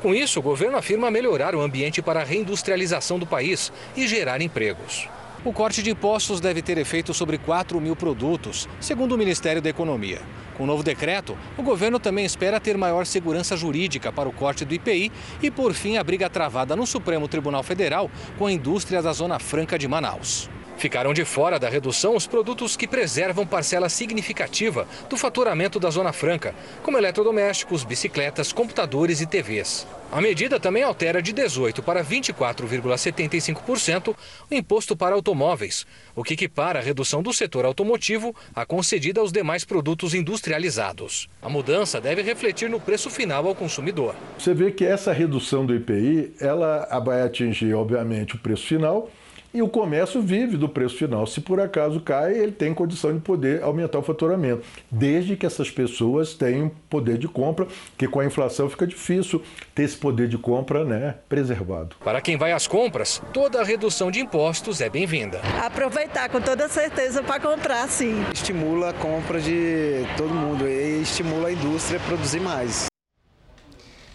Com 0.00 0.14
isso, 0.14 0.40
o 0.40 0.42
governo 0.42 0.78
afirma 0.78 1.10
melhorar 1.10 1.54
o 1.54 1.60
ambiente 1.60 2.00
para 2.00 2.22
a 2.22 2.24
reindustrialização 2.24 3.18
do 3.18 3.26
país 3.26 3.70
e 3.94 4.08
gerar 4.08 4.40
empregos. 4.40 5.06
O 5.44 5.52
corte 5.52 5.82
de 5.82 5.90
impostos 5.90 6.40
deve 6.40 6.62
ter 6.62 6.78
efeito 6.78 7.12
sobre 7.12 7.36
4 7.36 7.80
mil 7.80 7.96
produtos, 7.96 8.68
segundo 8.80 9.16
o 9.16 9.18
Ministério 9.18 9.60
da 9.60 9.68
Economia. 9.68 10.20
Com 10.56 10.62
o 10.62 10.66
novo 10.68 10.84
decreto, 10.84 11.36
o 11.58 11.64
governo 11.64 11.98
também 11.98 12.24
espera 12.24 12.60
ter 12.60 12.78
maior 12.78 13.04
segurança 13.04 13.56
jurídica 13.56 14.12
para 14.12 14.28
o 14.28 14.32
corte 14.32 14.64
do 14.64 14.72
IPI 14.72 15.10
e, 15.42 15.50
por 15.50 15.74
fim, 15.74 15.96
a 15.96 16.04
briga 16.04 16.30
travada 16.30 16.76
no 16.76 16.86
Supremo 16.86 17.26
Tribunal 17.26 17.64
Federal 17.64 18.08
com 18.38 18.46
a 18.46 18.52
indústria 18.52 19.02
da 19.02 19.12
Zona 19.12 19.40
Franca 19.40 19.76
de 19.76 19.88
Manaus. 19.88 20.48
Ficaram 20.82 21.14
de 21.14 21.24
fora 21.24 21.60
da 21.60 21.68
redução 21.68 22.16
os 22.16 22.26
produtos 22.26 22.76
que 22.76 22.88
preservam 22.88 23.46
parcela 23.46 23.88
significativa 23.88 24.84
do 25.08 25.16
faturamento 25.16 25.78
da 25.78 25.88
Zona 25.90 26.12
Franca, 26.12 26.56
como 26.82 26.98
eletrodomésticos, 26.98 27.84
bicicletas, 27.84 28.52
computadores 28.52 29.20
e 29.20 29.26
TVs. 29.26 29.86
A 30.10 30.20
medida 30.20 30.58
também 30.58 30.82
altera 30.82 31.22
de 31.22 31.32
18% 31.32 31.82
para 31.82 32.04
24,75% 32.04 34.16
o 34.50 34.52
imposto 34.52 34.96
para 34.96 35.14
automóveis, 35.14 35.86
o 36.16 36.24
que 36.24 36.34
equipara 36.34 36.80
a 36.80 36.82
redução 36.82 37.22
do 37.22 37.32
setor 37.32 37.64
automotivo 37.64 38.34
a 38.52 38.66
concedida 38.66 39.20
aos 39.20 39.30
demais 39.30 39.64
produtos 39.64 40.14
industrializados. 40.14 41.28
A 41.40 41.48
mudança 41.48 42.00
deve 42.00 42.22
refletir 42.22 42.68
no 42.68 42.80
preço 42.80 43.08
final 43.08 43.46
ao 43.46 43.54
consumidor. 43.54 44.16
Você 44.36 44.52
vê 44.52 44.72
que 44.72 44.84
essa 44.84 45.12
redução 45.12 45.64
do 45.64 45.76
IPI, 45.76 46.34
ela 46.40 46.88
vai 47.04 47.22
atingir, 47.22 47.72
obviamente, 47.72 48.34
o 48.34 48.38
preço 48.38 48.66
final 48.66 49.08
e 49.54 49.60
o 49.60 49.68
comércio 49.68 50.20
vive 50.20 50.56
do 50.56 50.68
preço 50.68 50.96
final. 50.96 51.26
Se 51.26 51.40
por 51.40 51.60
acaso 51.60 52.00
cai, 52.00 52.36
ele 52.36 52.52
tem 52.52 52.72
condição 52.72 53.12
de 53.14 53.20
poder 53.20 53.62
aumentar 53.62 53.98
o 53.98 54.02
faturamento, 54.02 54.62
desde 54.90 55.36
que 55.36 55.44
essas 55.44 55.70
pessoas 55.70 56.34
tenham 56.34 56.70
poder 56.88 57.18
de 57.18 57.28
compra, 57.28 57.66
que 57.96 58.08
com 58.08 58.20
a 58.20 58.24
inflação 58.24 58.68
fica 58.68 58.86
difícil 58.86 59.42
ter 59.74 59.82
esse 59.82 59.96
poder 59.96 60.28
de 60.28 60.38
compra 60.38 60.84
né, 60.84 61.16
preservado. 61.28 61.96
Para 62.02 62.20
quem 62.20 62.36
vai 62.36 62.52
às 62.52 62.66
compras, 62.66 63.22
toda 63.32 63.60
a 63.60 63.64
redução 63.64 64.10
de 64.10 64.20
impostos 64.20 64.80
é 64.80 64.88
bem-vinda. 64.88 65.40
Aproveitar 65.62 66.28
com 66.28 66.40
toda 66.40 66.68
certeza 66.68 67.22
para 67.22 67.40
comprar, 67.40 67.88
sim. 67.88 68.24
Estimula 68.32 68.90
a 68.90 68.92
compra 68.92 69.40
de 69.40 70.04
todo 70.16 70.32
mundo 70.32 70.68
e 70.68 71.02
estimula 71.02 71.48
a 71.48 71.52
indústria 71.52 71.98
a 71.98 72.02
produzir 72.02 72.40
mais. 72.40 72.86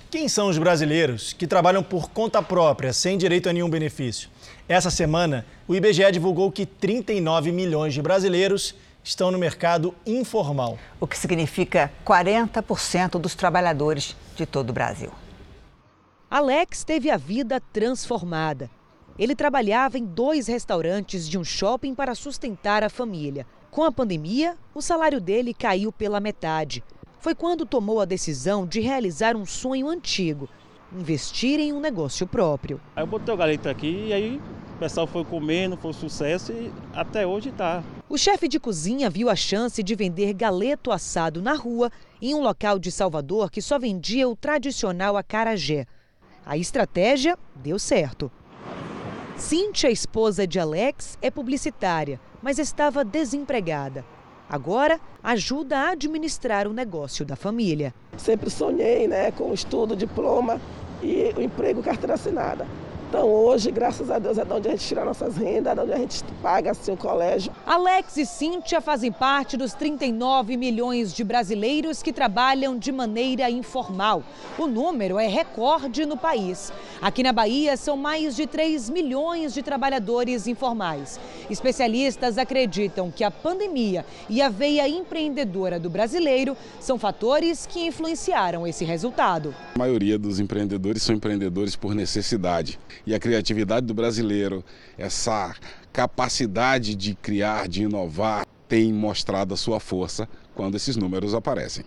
Quem 0.09 0.29
são 0.29 0.47
os 0.47 0.57
brasileiros 0.57 1.33
que 1.33 1.45
trabalham 1.45 1.83
por 1.83 2.09
conta 2.09 2.41
própria, 2.41 2.93
sem 2.93 3.17
direito 3.17 3.49
a 3.49 3.53
nenhum 3.53 3.69
benefício? 3.69 4.29
Essa 4.69 4.91
semana, 4.91 5.45
o 5.67 5.73
IBGE 5.73 6.11
divulgou 6.11 6.51
que 6.51 6.65
39 6.65 7.51
milhões 7.51 7.93
de 7.93 8.01
brasileiros 8.01 8.75
estão 9.01 9.31
no 9.31 9.37
mercado 9.37 9.95
informal. 10.05 10.77
O 10.99 11.07
que 11.07 11.17
significa 11.17 11.89
40% 12.05 13.19
dos 13.19 13.33
trabalhadores 13.33 14.15
de 14.35 14.45
todo 14.45 14.71
o 14.71 14.73
Brasil. 14.73 15.11
Alex 16.29 16.83
teve 16.83 17.09
a 17.09 17.15
vida 17.15 17.61
transformada. 17.71 18.69
Ele 19.17 19.33
trabalhava 19.33 19.97
em 19.97 20.05
dois 20.05 20.47
restaurantes 20.47 21.29
de 21.29 21.37
um 21.37 21.43
shopping 21.43 21.95
para 21.95 22.13
sustentar 22.13 22.83
a 22.83 22.89
família. 22.89 23.47
Com 23.71 23.83
a 23.83 23.91
pandemia, 23.91 24.57
o 24.75 24.81
salário 24.81 25.21
dele 25.21 25.53
caiu 25.53 25.93
pela 25.93 26.19
metade 26.19 26.83
foi 27.19 27.35
quando 27.35 27.65
tomou 27.65 27.99
a 27.99 28.05
decisão 28.05 28.65
de 28.65 28.79
realizar 28.79 29.35
um 29.35 29.45
sonho 29.45 29.89
antigo, 29.89 30.47
investir 30.91 31.59
em 31.59 31.73
um 31.73 31.79
negócio 31.79 32.25
próprio. 32.27 32.79
Aí 32.95 33.03
eu 33.03 33.07
botei 33.07 33.33
o 33.33 33.37
galeta 33.37 33.69
aqui 33.69 34.07
e 34.07 34.13
aí 34.13 34.41
o 34.75 34.79
pessoal 34.79 35.07
foi 35.07 35.23
comendo, 35.25 35.75
foi 35.77 35.91
um 35.91 35.93
sucesso 35.93 36.51
e 36.51 36.71
até 36.93 37.25
hoje 37.25 37.49
está. 37.49 37.83
O 38.07 38.17
chefe 38.17 38.47
de 38.47 38.59
cozinha 38.59 39.09
viu 39.09 39.29
a 39.29 39.35
chance 39.35 39.81
de 39.83 39.95
vender 39.95 40.33
galeto 40.33 40.91
assado 40.91 41.41
na 41.41 41.53
rua 41.53 41.91
em 42.21 42.33
um 42.33 42.41
local 42.41 42.79
de 42.79 42.91
Salvador 42.91 43.51
que 43.51 43.61
só 43.61 43.77
vendia 43.77 44.29
o 44.29 44.35
tradicional 44.35 45.17
acarajé. 45.17 45.85
A 46.45 46.57
estratégia 46.57 47.37
deu 47.55 47.77
certo. 47.77 48.31
Cíntia, 49.35 49.91
esposa 49.91 50.47
de 50.47 50.59
Alex, 50.59 51.17
é 51.21 51.29
publicitária, 51.29 52.19
mas 52.41 52.57
estava 52.57 53.03
desempregada. 53.03 54.05
Agora, 54.49 54.99
ajuda 55.21 55.77
a 55.77 55.89
administrar 55.89 56.67
o 56.67 56.73
negócio 56.73 57.25
da 57.25 57.35
família. 57.35 57.93
Sempre 58.17 58.49
sonhei 58.49 59.07
né, 59.07 59.31
com 59.31 59.53
estudo, 59.53 59.95
diploma 59.95 60.59
e 61.03 61.33
o 61.35 61.41
emprego 61.41 61.83
carteira 61.83 62.13
assinada. 62.13 62.65
Então 63.09 63.25
hoje, 63.29 63.71
graças 63.71 64.11
a 64.11 64.19
Deus, 64.19 64.37
é 64.37 64.43
de 64.43 64.51
onde 64.51 64.67
a 64.67 64.71
gente 64.71 64.85
tira 64.85 65.05
nossas 65.05 65.37
rendas, 65.37 65.71
é 65.71 65.75
de 65.75 65.81
onde 65.81 65.93
a 65.93 65.97
gente 65.97 66.23
paga 66.41 66.71
assim, 66.71 66.91
o 66.91 66.97
colégio. 66.97 67.53
Alex 67.65 68.17
e 68.17 68.25
Cíntia 68.25 68.81
fazem 68.81 69.13
parte 69.13 69.55
dos 69.55 69.73
39 69.73 70.57
milhões 70.57 71.13
de 71.13 71.23
brasileiros 71.23 72.03
que 72.03 72.11
trabalham 72.11 72.77
de 72.77 72.91
maneira 72.91 73.49
informal. 73.49 74.23
O 74.59 74.67
número 74.67 75.17
é 75.17 75.25
recorde 75.25 76.05
no 76.05 76.17
país. 76.17 76.73
Aqui 77.01 77.23
na 77.23 77.31
Bahia 77.31 77.77
são 77.77 77.95
mais 77.95 78.35
de 78.35 78.45
3 78.45 78.89
milhões 78.89 79.53
de 79.53 79.63
trabalhadores 79.63 80.45
informais. 80.45 81.17
Especialistas 81.49 82.37
acreditam 82.37 83.09
que 83.09 83.23
a 83.23 83.31
pandemia 83.31 84.05
e 84.29 84.41
a 84.41 84.49
veia 84.49 84.85
empreendedora 84.85 85.79
do 85.79 85.89
brasileiro 85.89 86.57
são 86.81 86.99
fatores 86.99 87.65
que 87.65 87.85
influenciaram 87.85 88.67
esse 88.67 88.83
resultado. 88.83 89.55
A 89.75 89.79
maioria 89.79 90.19
dos 90.19 90.41
empreendedores 90.41 91.03
são 91.03 91.15
empreendedores 91.15 91.73
por 91.73 91.95
necessidade 91.95 92.77
e 93.07 93.15
a 93.15 93.19
criatividade 93.19 93.85
do 93.85 93.93
brasileiro, 93.93 94.61
essa 94.97 95.55
capacidade 95.93 96.93
de 96.93 97.15
criar, 97.15 97.69
de 97.69 97.83
inovar, 97.83 98.45
tem 98.67 98.91
mostrado 98.91 99.53
a 99.53 99.57
sua 99.57 99.79
força 99.79 100.27
quando 100.53 100.75
esses 100.75 100.97
números 100.97 101.33
aparecem. 101.33 101.85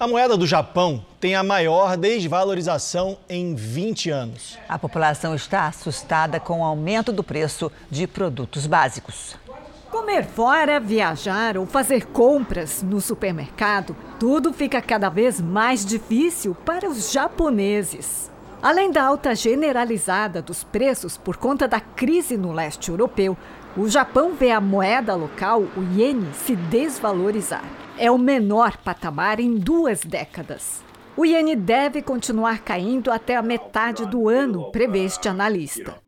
A 0.00 0.08
moeda 0.08 0.38
do 0.38 0.46
Japão 0.46 1.04
tem 1.20 1.34
a 1.34 1.42
maior 1.42 1.98
desvalorização 1.98 3.18
em 3.28 3.54
20 3.54 4.08
anos. 4.08 4.58
A 4.66 4.78
população 4.78 5.34
está 5.34 5.66
assustada 5.66 6.40
com 6.40 6.60
o 6.60 6.64
aumento 6.64 7.12
do 7.12 7.22
preço 7.22 7.70
de 7.90 8.06
produtos 8.06 8.66
básicos. 8.66 9.36
Comer 9.90 10.24
fora, 10.24 10.80
viajar 10.80 11.58
ou 11.58 11.66
fazer 11.66 12.06
compras 12.06 12.82
no 12.82 13.02
supermercado, 13.02 13.94
tudo 14.18 14.50
fica 14.50 14.80
cada 14.80 15.10
vez 15.10 15.42
mais 15.42 15.84
difícil 15.84 16.54
para 16.54 16.88
os 16.88 17.12
japoneses. 17.12 18.32
Além 18.64 18.90
da 18.90 19.02
alta 19.04 19.34
generalizada 19.34 20.40
dos 20.40 20.64
preços 20.64 21.18
por 21.18 21.36
conta 21.36 21.68
da 21.68 21.80
crise 21.80 22.34
no 22.34 22.50
leste 22.50 22.90
europeu, 22.90 23.36
o 23.76 23.86
Japão 23.90 24.32
vê 24.32 24.52
a 24.52 24.58
moeda 24.58 25.14
local, 25.14 25.64
o 25.76 25.82
iene, 25.94 26.32
se 26.32 26.56
desvalorizar. 26.56 27.62
É 27.98 28.10
o 28.10 28.16
menor 28.16 28.78
patamar 28.78 29.38
em 29.38 29.54
duas 29.54 30.00
décadas. 30.00 30.82
O 31.14 31.26
iene 31.26 31.54
deve 31.54 32.00
continuar 32.00 32.62
caindo 32.62 33.12
até 33.12 33.36
a 33.36 33.42
metade 33.42 34.06
do 34.06 34.30
ano, 34.30 34.70
prevê 34.72 35.04
este 35.04 35.28
analista. 35.28 36.00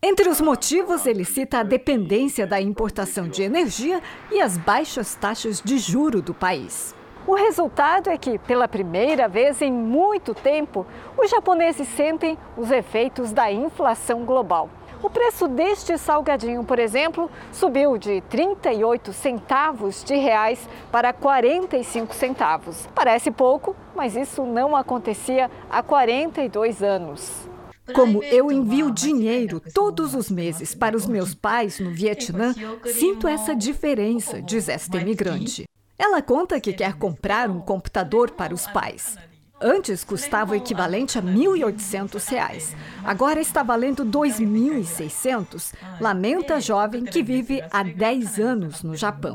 Entre 0.00 0.28
os 0.28 0.40
motivos, 0.40 1.06
ele 1.06 1.24
cita 1.24 1.58
a 1.58 1.64
dependência 1.64 2.46
da 2.46 2.60
importação 2.60 3.26
de 3.28 3.42
energia 3.42 4.00
e 4.30 4.40
as 4.40 4.56
baixas 4.56 5.16
taxas 5.16 5.60
de 5.60 5.76
juro 5.76 6.22
do 6.22 6.32
país. 6.32 6.94
O 7.28 7.34
resultado 7.34 8.08
é 8.08 8.16
que, 8.16 8.38
pela 8.38 8.66
primeira 8.66 9.28
vez 9.28 9.60
em 9.60 9.70
muito 9.70 10.32
tempo, 10.32 10.86
os 11.14 11.30
japoneses 11.30 11.86
sentem 11.88 12.38
os 12.56 12.70
efeitos 12.70 13.32
da 13.32 13.52
inflação 13.52 14.24
global. 14.24 14.70
O 15.02 15.10
preço 15.10 15.46
deste 15.46 15.98
salgadinho, 15.98 16.64
por 16.64 16.78
exemplo, 16.78 17.30
subiu 17.52 17.98
de 17.98 18.22
38 18.30 19.12
centavos 19.12 20.02
de 20.02 20.16
reais 20.16 20.66
para 20.90 21.12
45 21.12 22.14
centavos. 22.14 22.88
Parece 22.94 23.30
pouco, 23.30 23.76
mas 23.94 24.16
isso 24.16 24.46
não 24.46 24.74
acontecia 24.74 25.50
há 25.68 25.82
42 25.82 26.82
anos. 26.82 27.46
Como 27.92 28.22
eu 28.22 28.50
envio 28.50 28.90
dinheiro 28.90 29.60
todos 29.74 30.14
os 30.14 30.30
meses 30.30 30.74
para 30.74 30.96
os 30.96 31.04
meus 31.04 31.34
pais 31.34 31.78
no 31.78 31.90
Vietnã, 31.90 32.54
sinto 32.86 33.28
essa 33.28 33.54
diferença, 33.54 34.40
diz 34.40 34.66
esta 34.66 34.96
imigrante. 34.96 35.68
Ela 35.98 36.22
conta 36.22 36.60
que 36.60 36.72
quer 36.72 36.94
comprar 36.94 37.50
um 37.50 37.60
computador 37.60 38.30
para 38.30 38.54
os 38.54 38.68
pais. 38.68 39.18
Antes 39.60 40.04
custava 40.04 40.52
o 40.52 40.54
equivalente 40.54 41.18
a 41.18 41.20
R$ 41.20 41.28
1.800. 41.28 42.74
Agora 43.04 43.40
está 43.40 43.64
valendo 43.64 44.04
R$ 44.04 44.10
2.600. 44.10 45.74
Lamenta 46.00 46.54
a 46.54 46.60
jovem 46.60 47.04
que 47.04 47.22
vive 47.22 47.60
há 47.72 47.82
10 47.82 48.38
anos 48.38 48.82
no 48.84 48.94
Japão. 48.94 49.34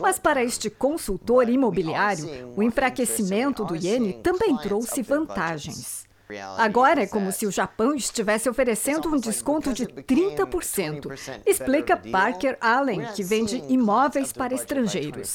Mas 0.00 0.18
para 0.18 0.42
este 0.42 0.68
consultor 0.68 1.48
imobiliário, 1.48 2.52
o 2.56 2.62
enfraquecimento 2.62 3.64
do 3.64 3.76
iene 3.76 4.14
também 4.14 4.56
trouxe 4.56 5.02
vantagens. 5.02 6.09
Agora 6.58 7.02
é 7.02 7.06
como 7.06 7.32
se 7.32 7.46
o 7.46 7.50
Japão 7.50 7.94
estivesse 7.94 8.48
oferecendo 8.48 9.08
um 9.08 9.18
desconto 9.18 9.72
de 9.72 9.86
30%, 9.86 11.40
explica 11.46 11.96
Parker 11.96 12.56
Allen, 12.60 13.06
que 13.14 13.22
vende 13.22 13.62
imóveis 13.68 14.32
para 14.32 14.54
estrangeiros. 14.54 15.32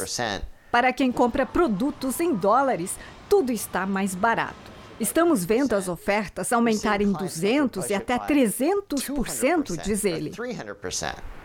Para 0.71 0.91
quem 0.91 1.11
compra 1.11 1.45
produtos 1.45 2.19
em 2.19 2.33
dólares, 2.33 2.97
tudo 3.29 3.51
está 3.51 3.85
mais 3.85 4.13
barato. 4.13 4.74
Estamos 4.97 5.43
vendo 5.43 5.73
as 5.73 5.89
ofertas 5.89 6.53
aumentarem 6.53 7.11
200 7.11 7.89
e 7.89 7.93
até 7.93 8.17
300%, 8.17 9.81
diz 9.83 10.05
ele. 10.05 10.31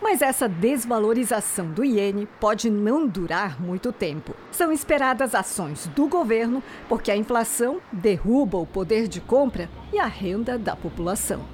Mas 0.01 0.23
essa 0.23 0.49
desvalorização 0.49 1.73
do 1.73 1.85
iene 1.85 2.29
pode 2.39 2.71
não 2.71 3.09
durar 3.09 3.61
muito 3.61 3.93
tempo. 3.93 4.37
São 4.53 4.71
esperadas 4.71 5.35
ações 5.35 5.89
do 5.97 6.07
governo 6.07 6.63
porque 6.89 7.11
a 7.11 7.17
inflação 7.17 7.81
derruba 7.91 8.57
o 8.57 8.67
poder 8.67 9.09
de 9.09 9.21
compra 9.21 9.69
e 9.93 9.99
a 9.99 10.07
renda 10.07 10.57
da 10.57 10.77
população. 10.77 11.45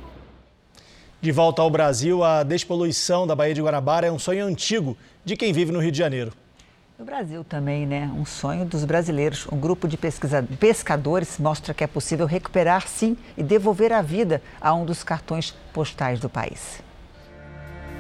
De 1.18 1.32
volta 1.32 1.62
ao 1.62 1.70
Brasil, 1.70 2.22
a 2.22 2.42
despoluição 2.42 3.26
da 3.26 3.34
Baía 3.34 3.54
de 3.54 3.62
Guanabara 3.62 4.06
é 4.06 4.12
um 4.12 4.18
sonho 4.18 4.44
antigo 4.44 4.98
de 5.24 5.34
quem 5.34 5.50
vive 5.50 5.72
no 5.72 5.80
Rio 5.80 5.90
de 5.90 5.98
Janeiro. 5.98 6.30
No 6.98 7.04
Brasil 7.04 7.44
também, 7.44 7.84
né? 7.86 8.10
Um 8.16 8.24
sonho 8.24 8.64
dos 8.64 8.82
brasileiros. 8.86 9.46
Um 9.52 9.60
grupo 9.60 9.86
de 9.86 9.98
pescadores 9.98 11.38
mostra 11.38 11.74
que 11.74 11.84
é 11.84 11.86
possível 11.86 12.24
recuperar, 12.24 12.88
sim, 12.88 13.18
e 13.36 13.42
devolver 13.42 13.92
a 13.92 14.00
vida 14.00 14.40
a 14.58 14.72
um 14.72 14.86
dos 14.86 15.04
cartões 15.04 15.54
postais 15.74 16.18
do 16.18 16.30
país. 16.30 16.80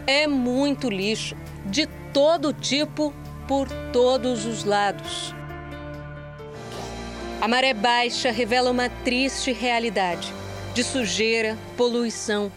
É 0.06 0.26
muito 0.26 0.88
lixo, 0.88 1.36
de 1.66 1.86
todo 2.10 2.54
tipo, 2.54 3.12
por 3.46 3.68
todos 3.92 4.46
os 4.46 4.64
lados. 4.64 5.34
A 7.38 7.46
maré 7.46 7.74
baixa 7.74 8.30
revela 8.30 8.70
uma 8.70 8.88
triste 8.88 9.52
realidade 9.52 10.32
de 10.72 10.82
sujeira, 10.82 11.58
poluição 11.76 12.50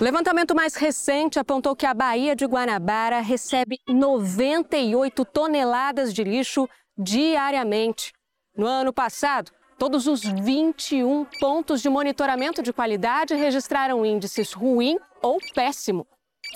o 0.00 0.04
levantamento 0.04 0.54
mais 0.54 0.76
recente 0.76 1.40
apontou 1.40 1.74
que 1.74 1.84
a 1.84 1.92
Baía 1.92 2.36
de 2.36 2.46
Guanabara 2.46 3.20
recebe 3.20 3.80
98 3.88 5.24
toneladas 5.24 6.14
de 6.14 6.22
lixo 6.22 6.68
diariamente. 6.96 8.12
No 8.56 8.66
ano 8.66 8.92
passado, 8.92 9.50
todos 9.76 10.06
os 10.06 10.22
21 10.22 11.24
pontos 11.40 11.82
de 11.82 11.88
monitoramento 11.88 12.62
de 12.62 12.72
qualidade 12.72 13.34
registraram 13.34 14.06
índices 14.06 14.52
ruim 14.52 14.98
ou 15.20 15.38
péssimo. 15.52 16.06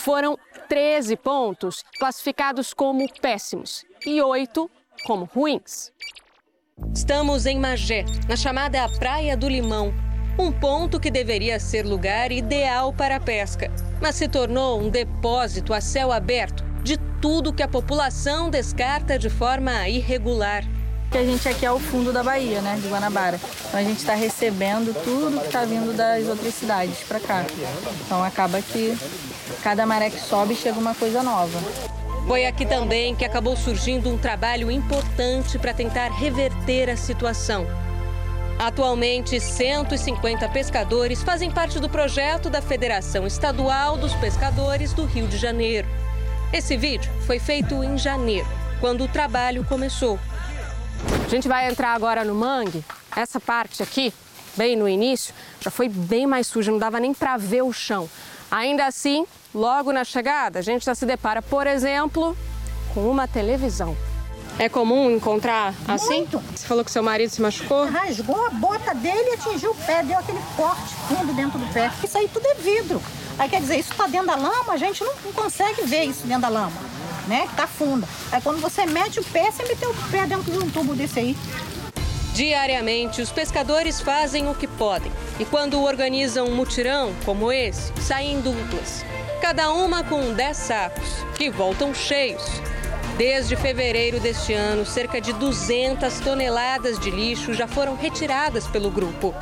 Foram 0.01 0.39
13 0.69 1.17
pontos 1.17 1.83
classificados 1.99 2.73
como 2.73 3.13
péssimos 3.21 3.85
e 4.07 4.23
8 4.23 4.71
como 5.05 5.25
ruins. 5.25 5.93
Estamos 6.95 7.47
em 7.47 7.59
Magé, 7.59 8.05
na 8.29 8.37
chamada 8.37 8.89
Praia 8.99 9.37
do 9.37 9.49
Limão, 9.49 9.93
um 10.39 10.51
ponto 10.51 10.99
que 10.99 11.11
deveria 11.11 11.61
ser 11.61 11.85
lugar 11.85 12.33
ideal 12.33 12.93
para 12.93 13.17
a 13.17 13.21
pesca, 13.21 13.71
mas 14.01 14.17
se 14.17 14.29
tornou 14.29 14.81
um 14.81 14.89
depósito 14.89 15.75
a 15.75 15.81
céu 15.81 16.11
aberto 16.11 16.65
de 16.83 16.97
tudo 17.21 17.53
que 17.53 17.63
a 17.63 17.69
população 17.69 18.51
descarta 18.51 19.19
de 19.19 19.29
forma 19.29 19.89
irregular. 19.89 20.65
Que 21.11 21.19
a 21.19 21.25
gente 21.25 21.47
aqui 21.47 21.67
é 21.67 21.71
o 21.71 21.79
fundo 21.79 22.11
da 22.11 22.23
Bahia, 22.23 22.63
né, 22.63 22.79
de 22.81 22.89
Guanabara. 22.89 23.39
Então 23.69 23.79
a 23.79 23.83
gente 23.83 23.99
está 23.99 24.15
recebendo 24.15 24.95
tudo 25.05 25.39
que 25.41 25.47
está 25.47 25.65
vindo 25.65 25.95
das 25.95 26.27
outras 26.27 26.55
cidades 26.55 27.01
para 27.07 27.21
cá. 27.21 27.45
Então 28.07 28.25
acaba 28.25 28.63
que 28.63 28.97
cada 29.63 29.85
maré 29.85 30.09
que 30.09 30.19
sobe 30.19 30.55
chega 30.55 30.79
uma 30.79 30.95
coisa 30.95 31.23
nova. 31.23 31.59
Foi 32.27 32.47
aqui 32.47 32.65
também 32.65 33.15
que 33.15 33.25
acabou 33.25 33.57
surgindo 33.57 34.09
um 34.09 34.17
trabalho 34.17 34.71
importante 34.71 35.59
para 35.59 35.75
tentar 35.75 36.09
reverter 36.09 36.89
a 36.89 36.97
situação. 36.97 37.67
Atualmente, 38.63 39.41
150 39.41 40.49
pescadores 40.51 41.21
fazem 41.21 41.51
parte 41.51 41.81
do 41.81 41.89
projeto 41.89 42.49
da 42.49 42.63
Federação 42.63 43.27
Estadual 43.27 43.97
dos 43.97 44.15
Pescadores 44.15 44.93
do 44.93 45.05
Rio 45.05 45.27
de 45.27 45.37
Janeiro. 45.37 45.89
Esse 46.53 46.77
vídeo 46.77 47.11
foi 47.27 47.41
feito 47.41 47.83
em 47.83 47.99
janeiro, 47.99 48.47
quando 48.79 49.03
o 49.03 49.09
trabalho 49.09 49.65
começou. 49.65 50.17
A 51.27 51.29
gente 51.29 51.49
vai 51.49 51.69
entrar 51.69 51.93
agora 51.93 52.25
no 52.25 52.37
mangue. 52.37 52.85
Essa 53.17 53.41
parte 53.41 53.83
aqui, 53.83 54.15
bem 54.57 54.77
no 54.77 54.89
início, 54.89 55.35
já 55.61 55.69
foi 55.69 55.89
bem 55.89 56.25
mais 56.25 56.47
suja, 56.47 56.71
não 56.71 56.79
dava 56.79 57.01
nem 57.01 57.13
para 57.13 57.37
ver 57.37 57.63
o 57.63 57.73
chão. 57.73 58.09
Ainda 58.49 58.87
assim, 58.87 59.27
logo 59.53 59.93
na 59.93 60.05
chegada, 60.05 60.61
a 60.61 60.63
gente 60.63 60.85
já 60.85 60.95
se 60.95 61.05
depara, 61.05 61.43
por 61.43 61.67
exemplo, 61.67 62.37
com 62.95 63.11
uma 63.11 63.27
televisão. 63.27 63.97
É 64.59 64.69
comum 64.69 65.11
encontrar 65.11 65.75
assim? 65.89 66.19
Muito. 66.19 66.43
Você 66.55 66.67
falou 66.67 66.85
que 66.85 66.91
seu 66.91 67.03
marido 67.03 67.31
se 67.31 67.41
machucou? 67.41 67.87
Rasgou 67.87 68.47
a 68.47 68.51
bota 68.51 68.95
dele 68.95 69.31
e 69.31 69.35
atingiu 69.35 69.71
o 69.71 69.75
pé, 69.75 70.03
deu 70.03 70.19
aquele 70.19 70.41
corte 70.57 70.95
fundo 71.09 71.33
dentro 71.33 71.59
do 71.59 71.67
pé. 71.73 71.91
Isso 72.05 72.17
aí 72.19 72.29
tudo 72.29 72.47
é 72.47 72.55
vidro. 72.55 73.03
Aí 73.39 73.49
quer 73.49 73.61
dizer, 73.61 73.79
isso 73.79 73.93
está 73.93 74.07
dentro 74.07 74.27
da 74.27 74.37
lama, 74.37 74.73
a 74.73 74.77
gente 74.77 75.03
não, 75.03 75.13
não, 75.25 75.33
consegue 75.33 75.83
ver 75.83 76.05
isso 76.05 76.27
dentro 76.27 76.43
da 76.43 76.49
lama, 76.49 76.73
né? 77.27 77.47
Que 77.49 77.57
tá 77.57 77.67
funda. 77.67 78.07
Aí 78.31 78.41
quando 78.41 78.61
você 78.61 78.85
mete 78.87 79.19
o 79.19 79.25
pé, 79.25 79.51
você 79.51 79.65
meteu 79.65 79.91
o 79.91 79.95
pé 80.11 80.27
dentro 80.27 80.51
de 80.53 80.59
um 80.59 80.71
tubo 80.71 80.95
desse 80.95 81.19
aí. 81.19 81.37
Diariamente, 82.35 83.21
os 83.21 83.31
pescadores 83.31 84.01
fazem 84.01 84.49
o 84.49 84.55
que 84.55 84.67
podem. 84.67 85.13
E 85.39 85.45
quando 85.45 85.83
organizam 85.83 86.47
um 86.47 86.55
mutirão 86.55 87.13
como 87.25 87.53
esse, 87.53 87.93
saem 88.01 88.41
duplas. 88.41 89.05
Cada 89.41 89.71
uma 89.73 90.03
com 90.05 90.33
10 90.33 90.57
sacos, 90.57 91.09
que 91.37 91.51
voltam 91.51 91.95
cheios. 91.95 92.43
Desde 93.25 93.55
fevereiro 93.55 94.19
deste 94.19 94.53
ano, 94.53 94.85
cerca 94.85 95.21
de 95.21 95.33
200 95.35 96.19
toneladas 96.19 96.99
de 96.99 97.09
lixo 97.09 97.55
já 97.55 97.69
foram 97.69 97.95
retiradas 97.95 98.67
pelo 98.67 98.91
grupo. 98.91 99.33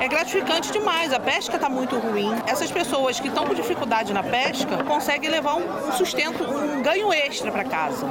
É 0.00 0.08
gratificante 0.08 0.72
demais, 0.72 1.12
a 1.12 1.20
pesca 1.20 1.56
está 1.56 1.68
muito 1.68 1.98
ruim. 1.98 2.30
Essas 2.46 2.72
pessoas 2.72 3.20
que 3.20 3.28
estão 3.28 3.44
com 3.44 3.52
dificuldade 3.52 4.10
na 4.14 4.22
pesca 4.22 4.82
conseguem 4.84 5.28
levar 5.28 5.56
um 5.56 5.92
sustento, 5.92 6.44
um 6.44 6.82
ganho 6.82 7.12
extra 7.12 7.52
para 7.52 7.64
casa, 7.64 8.06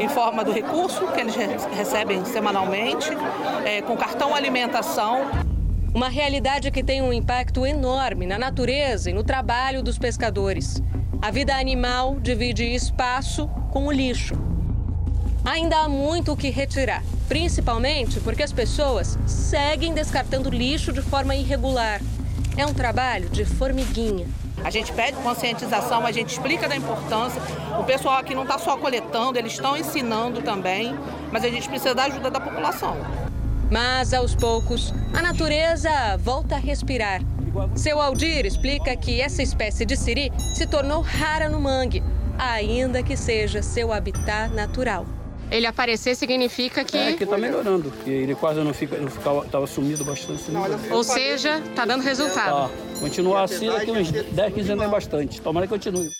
em 0.00 0.08
forma 0.08 0.42
do 0.42 0.50
recurso 0.50 1.06
que 1.12 1.20
eles 1.20 1.36
recebem 1.72 2.24
semanalmente, 2.24 3.08
é, 3.64 3.82
com 3.82 3.96
cartão 3.96 4.34
alimentação. 4.34 5.30
Uma 5.94 6.08
realidade 6.08 6.72
que 6.72 6.82
tem 6.82 7.00
um 7.00 7.12
impacto 7.12 7.64
enorme 7.64 8.26
na 8.26 8.36
natureza 8.36 9.10
e 9.10 9.14
no 9.14 9.22
trabalho 9.22 9.80
dos 9.80 9.96
pescadores. 9.96 10.82
A 11.22 11.30
vida 11.30 11.54
animal 11.54 12.18
divide 12.18 12.64
espaço 12.64 13.48
com 13.70 13.86
o 13.86 13.92
lixo. 13.92 14.45
Ainda 15.46 15.76
há 15.78 15.88
muito 15.88 16.32
o 16.32 16.36
que 16.36 16.50
retirar, 16.50 17.04
principalmente 17.28 18.18
porque 18.18 18.42
as 18.42 18.52
pessoas 18.52 19.16
seguem 19.28 19.94
descartando 19.94 20.50
lixo 20.50 20.92
de 20.92 21.00
forma 21.00 21.36
irregular. 21.36 22.00
É 22.56 22.66
um 22.66 22.74
trabalho 22.74 23.28
de 23.28 23.44
formiguinha. 23.44 24.26
A 24.64 24.70
gente 24.70 24.92
pede 24.92 25.16
conscientização, 25.18 26.04
a 26.04 26.10
gente 26.10 26.30
explica 26.30 26.68
da 26.68 26.74
importância. 26.74 27.40
O 27.78 27.84
pessoal 27.84 28.18
aqui 28.18 28.34
não 28.34 28.42
está 28.42 28.58
só 28.58 28.76
coletando, 28.76 29.38
eles 29.38 29.52
estão 29.52 29.76
ensinando 29.76 30.42
também, 30.42 30.98
mas 31.30 31.44
a 31.44 31.48
gente 31.48 31.68
precisa 31.68 31.94
da 31.94 32.06
ajuda 32.06 32.28
da 32.28 32.40
população. 32.40 32.96
Mas 33.70 34.12
aos 34.12 34.34
poucos, 34.34 34.92
a 35.16 35.22
natureza 35.22 36.16
volta 36.18 36.56
a 36.56 36.58
respirar. 36.58 37.20
Seu 37.76 38.00
Aldir 38.00 38.44
explica 38.44 38.96
que 38.96 39.20
essa 39.20 39.44
espécie 39.44 39.86
de 39.86 39.96
siri 39.96 40.32
se 40.56 40.66
tornou 40.66 41.02
rara 41.02 41.48
no 41.48 41.60
mangue, 41.60 42.02
ainda 42.36 43.00
que 43.00 43.16
seja 43.16 43.62
seu 43.62 43.92
habitat 43.92 44.52
natural. 44.52 45.06
Ele 45.50 45.66
aparecer 45.66 46.16
significa 46.16 46.84
que. 46.84 46.96
É, 46.96 47.12
que 47.12 47.24
está 47.24 47.38
melhorando, 47.38 47.92
ele 48.04 48.34
quase 48.34 48.60
não 48.60 48.74
fica, 48.74 48.96
não 48.98 49.08
ficava, 49.08 49.44
estava 49.44 49.66
sumido 49.66 50.04
bastante. 50.04 50.42
Sumido. 50.42 50.78
Ou 50.90 51.04
seja, 51.04 51.58
está 51.58 51.84
dando 51.84 52.02
resultado. 52.02 52.68
Tá. 52.68 52.98
Continuar 52.98 53.44
assim, 53.44 53.68
daqui 53.68 53.90
uns 53.90 54.10
10, 54.10 54.54
15 54.54 54.72
anos 54.72 54.84
é 54.84 54.88
bastante. 54.88 55.40
Tomara 55.40 55.66
que 55.66 55.72
continue. 55.72 56.10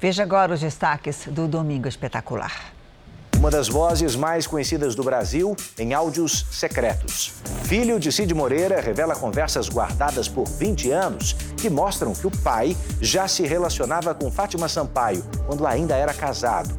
Veja 0.00 0.22
agora 0.22 0.54
os 0.54 0.60
destaques 0.60 1.26
do 1.26 1.46
Domingo 1.46 1.86
Espetacular. 1.86 2.72
Uma 3.36 3.50
das 3.50 3.68
vozes 3.68 4.14
mais 4.14 4.46
conhecidas 4.46 4.94
do 4.94 5.02
Brasil 5.02 5.56
em 5.78 5.92
áudios 5.94 6.46
secretos. 6.50 7.32
Filho 7.64 7.98
de 7.98 8.12
Cid 8.12 8.32
Moreira 8.34 8.80
revela 8.80 9.16
conversas 9.16 9.68
guardadas 9.68 10.28
por 10.28 10.46
20 10.46 10.90
anos 10.92 11.32
que 11.56 11.68
mostram 11.68 12.12
que 12.14 12.26
o 12.26 12.30
pai 12.30 12.76
já 13.00 13.26
se 13.26 13.42
relacionava 13.42 14.14
com 14.14 14.30
Fátima 14.30 14.68
Sampaio 14.68 15.24
quando 15.46 15.66
ainda 15.66 15.96
era 15.96 16.14
casado. 16.14 16.72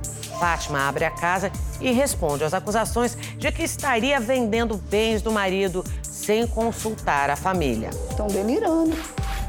Fátima 0.44 0.90
abre 0.90 1.06
a 1.06 1.10
casa 1.10 1.50
e 1.80 1.94
responde 1.94 2.44
às 2.44 2.54
acusações 2.54 3.16
de 3.38 3.50
que 3.50 3.64
estaria 3.64 4.20
vendendo 4.20 4.76
bens 4.76 5.22
do 5.22 5.32
marido 5.32 5.86
sem 6.02 6.46
consultar 6.46 7.30
a 7.30 7.36
família. 7.38 7.92
Estão 8.10 8.28
delirando. 8.28 8.94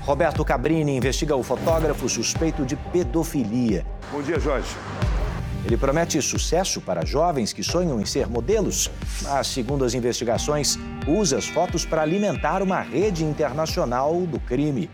Roberto 0.02 0.44
Cabrini 0.44 0.96
investiga 0.96 1.34
o 1.34 1.42
fotógrafo 1.42 2.08
suspeito 2.08 2.64
de 2.64 2.76
pedofilia. 2.76 3.84
Bom 4.12 4.22
dia, 4.22 4.38
Jorge. 4.38 4.68
Ele 5.64 5.76
promete 5.76 6.22
sucesso 6.22 6.80
para 6.80 7.04
jovens 7.04 7.52
que 7.52 7.64
sonham 7.64 8.00
em 8.00 8.06
ser 8.06 8.28
modelos, 8.28 8.88
mas, 9.22 9.48
segundo 9.48 9.84
as 9.84 9.94
investigações, 9.94 10.78
usa 11.08 11.38
as 11.38 11.46
fotos 11.48 11.84
para 11.84 12.02
alimentar 12.02 12.62
uma 12.62 12.80
rede 12.80 13.24
internacional 13.24 14.14
do 14.20 14.38
crime. 14.38 14.88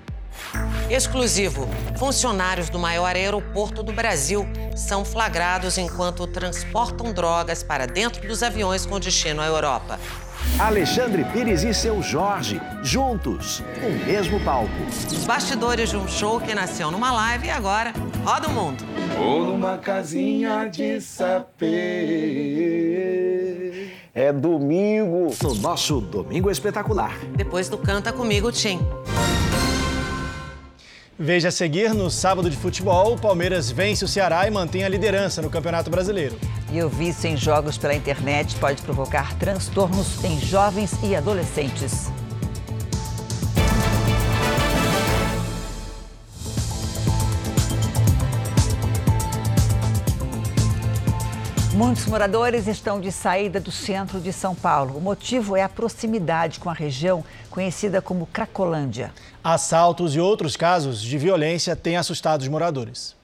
Exclusivo. 0.88 1.68
Funcionários 1.96 2.68
do 2.68 2.78
maior 2.78 3.14
aeroporto 3.14 3.82
do 3.82 3.92
Brasil 3.92 4.46
são 4.76 5.04
flagrados 5.04 5.78
enquanto 5.78 6.26
transportam 6.26 7.12
drogas 7.12 7.62
para 7.62 7.86
dentro 7.86 8.26
dos 8.26 8.42
aviões 8.42 8.84
com 8.86 8.98
destino 8.98 9.40
à 9.40 9.46
Europa. 9.46 9.98
Alexandre 10.58 11.24
Pires 11.24 11.62
e 11.62 11.72
seu 11.72 12.02
Jorge, 12.02 12.60
juntos, 12.82 13.62
no 13.80 13.90
mesmo 14.06 14.40
palco. 14.40 14.70
Os 15.06 15.24
bastidores 15.24 15.90
de 15.90 15.96
um 15.96 16.08
show 16.08 16.40
que 16.40 16.54
nasceu 16.54 16.90
numa 16.90 17.12
live 17.12 17.46
e 17.46 17.50
agora 17.50 17.92
roda 18.24 18.48
o 18.48 18.52
mundo. 18.52 18.84
Ou 19.18 19.44
numa 19.44 19.78
casinha 19.78 20.66
de 20.66 21.00
sapê. 21.00 21.70
É 24.12 24.32
domingo, 24.32 25.34
no 25.42 25.54
nosso 25.54 26.00
Domingo 26.00 26.50
Espetacular. 26.50 27.16
Depois 27.36 27.68
do 27.68 27.78
Canta 27.78 28.12
Comigo, 28.12 28.50
Tim. 28.50 28.80
Veja 31.22 31.48
a 31.48 31.52
seguir 31.52 31.92
no 31.92 32.10
sábado 32.10 32.48
de 32.48 32.56
futebol, 32.56 33.12
o 33.12 33.20
Palmeiras 33.20 33.70
vence 33.70 34.02
o 34.02 34.08
Ceará 34.08 34.46
e 34.46 34.50
mantém 34.50 34.84
a 34.84 34.88
liderança 34.88 35.42
no 35.42 35.50
Campeonato 35.50 35.90
Brasileiro. 35.90 36.34
E 36.72 36.82
o 36.82 36.88
vício 36.88 37.28
em 37.28 37.36
jogos 37.36 37.76
pela 37.76 37.94
internet 37.94 38.56
pode 38.56 38.80
provocar 38.80 39.36
transtornos 39.38 40.24
em 40.24 40.40
jovens 40.40 40.94
e 41.02 41.14
adolescentes. 41.14 42.10
Muitos 51.80 52.04
moradores 52.04 52.66
estão 52.66 53.00
de 53.00 53.10
saída 53.10 53.58
do 53.58 53.72
centro 53.72 54.20
de 54.20 54.34
São 54.34 54.54
Paulo. 54.54 54.98
O 54.98 55.00
motivo 55.00 55.56
é 55.56 55.62
a 55.62 55.68
proximidade 55.68 56.60
com 56.60 56.68
a 56.68 56.74
região 56.74 57.24
conhecida 57.48 58.02
como 58.02 58.26
Cracolândia. 58.26 59.14
Assaltos 59.42 60.14
e 60.14 60.20
outros 60.20 60.58
casos 60.58 61.00
de 61.00 61.16
violência 61.16 61.74
têm 61.74 61.96
assustado 61.96 62.42
os 62.42 62.48
moradores. 62.48 63.16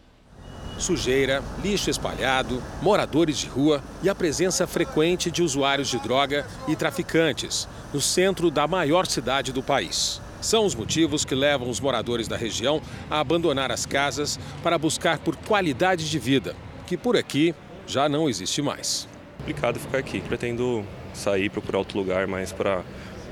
Sujeira, 0.79 1.43
lixo 1.63 1.91
espalhado, 1.91 2.63
moradores 2.81 3.37
de 3.37 3.47
rua 3.47 3.85
e 4.03 4.09
a 4.09 4.15
presença 4.15 4.67
frequente 4.67 5.31
de 5.31 5.43
usuários 5.43 5.89
de 5.89 5.99
droga 5.99 6.47
e 6.67 6.75
traficantes 6.75 7.69
no 7.93 8.01
centro 8.01 8.51
da 8.51 8.67
maior 8.67 9.07
cidade 9.07 9.53
do 9.53 9.63
país. 9.63 10.19
São 10.41 10.65
os 10.65 10.75
motivos 10.75 11.27
que 11.27 11.35
levam 11.35 11.69
os 11.69 11.79
moradores 11.79 12.27
da 12.27 12.39
região 12.39 12.81
a 13.11 13.21
abandonar 13.21 13.71
as 13.71 13.85
casas 13.85 14.41
para 14.63 14.79
buscar 14.79 15.19
por 15.19 15.37
qualidade 15.37 16.09
de 16.09 16.19
vida, 16.19 16.57
que 16.87 16.97
por 16.97 17.19
aqui 17.19 17.55
já 17.87 18.09
não 18.09 18.29
existe 18.29 18.61
mais. 18.63 19.09
Complicado 19.39 19.79
ficar 19.79 19.99
aqui. 19.99 20.21
Pretendo 20.21 20.85
sair, 21.15 21.51
procurar 21.51 21.79
outro 21.79 21.99
lugar, 21.99 22.27
mas 22.27 22.53
para 22.53 22.83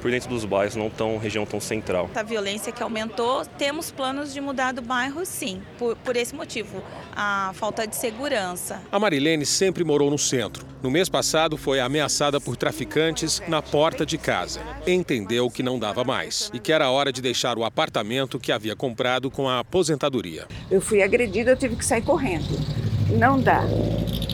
por 0.05 0.11
dentro 0.11 0.29
dos 0.29 0.45
bairros, 0.45 0.77
não 0.77 0.91
tão 0.91 1.17
região 1.17 1.47
tão 1.47 1.59
central. 1.59 2.11
A 2.15 2.23
violência 2.23 2.71
que 2.71 2.83
aumentou, 2.83 3.43
temos 3.57 3.91
planos 3.91 4.35
de 4.35 4.41
mudar 4.41 4.73
do 4.73 4.83
bairro, 4.83 5.25
sim, 5.25 5.63
por, 5.79 5.97
por 5.97 6.15
esse 6.15 6.35
motivo, 6.35 6.83
a 7.17 7.53
falta 7.55 7.87
de 7.87 7.97
segurança. 7.97 8.83
A 8.93 8.99
Marilene 8.99 9.47
sempre 9.47 9.83
morou 9.83 10.11
no 10.11 10.19
centro. 10.19 10.67
No 10.83 10.91
mês 10.91 11.09
passado, 11.09 11.57
foi 11.57 11.81
ameaçada 11.81 12.39
por 12.39 12.55
traficantes 12.55 13.41
na 13.49 13.63
porta 13.63 14.05
de 14.05 14.19
casa. 14.19 14.61
Entendeu 14.87 15.51
que 15.51 15.63
não 15.63 15.79
dava 15.79 16.05
mais 16.05 16.51
e 16.53 16.59
que 16.59 16.71
era 16.71 16.91
hora 16.91 17.11
de 17.11 17.23
deixar 17.23 17.57
o 17.57 17.65
apartamento 17.65 18.39
que 18.39 18.53
havia 18.53 18.77
comprado 18.77 19.31
com 19.31 19.49
a 19.49 19.61
aposentadoria. 19.61 20.47
Eu 20.71 20.83
fui 20.83 21.03
agredida, 21.03 21.53
eu 21.53 21.57
tive 21.57 21.77
que 21.77 21.85
sair 21.85 22.03
correndo. 22.03 22.94
Não 23.11 23.41
dá. 23.41 23.63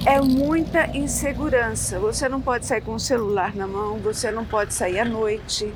É 0.07 0.21
muita 0.21 0.97
insegurança. 0.97 1.99
Você 1.99 2.29
não 2.29 2.41
pode 2.41 2.67
sair 2.67 2.81
com 2.81 2.95
o 2.95 3.01
celular 3.01 3.55
na 3.55 3.67
mão, 3.67 3.99
você 3.99 4.31
não 4.31 4.45
pode 4.45 4.73
sair 4.73 5.01
à 5.01 5.05
noite, 5.05 5.73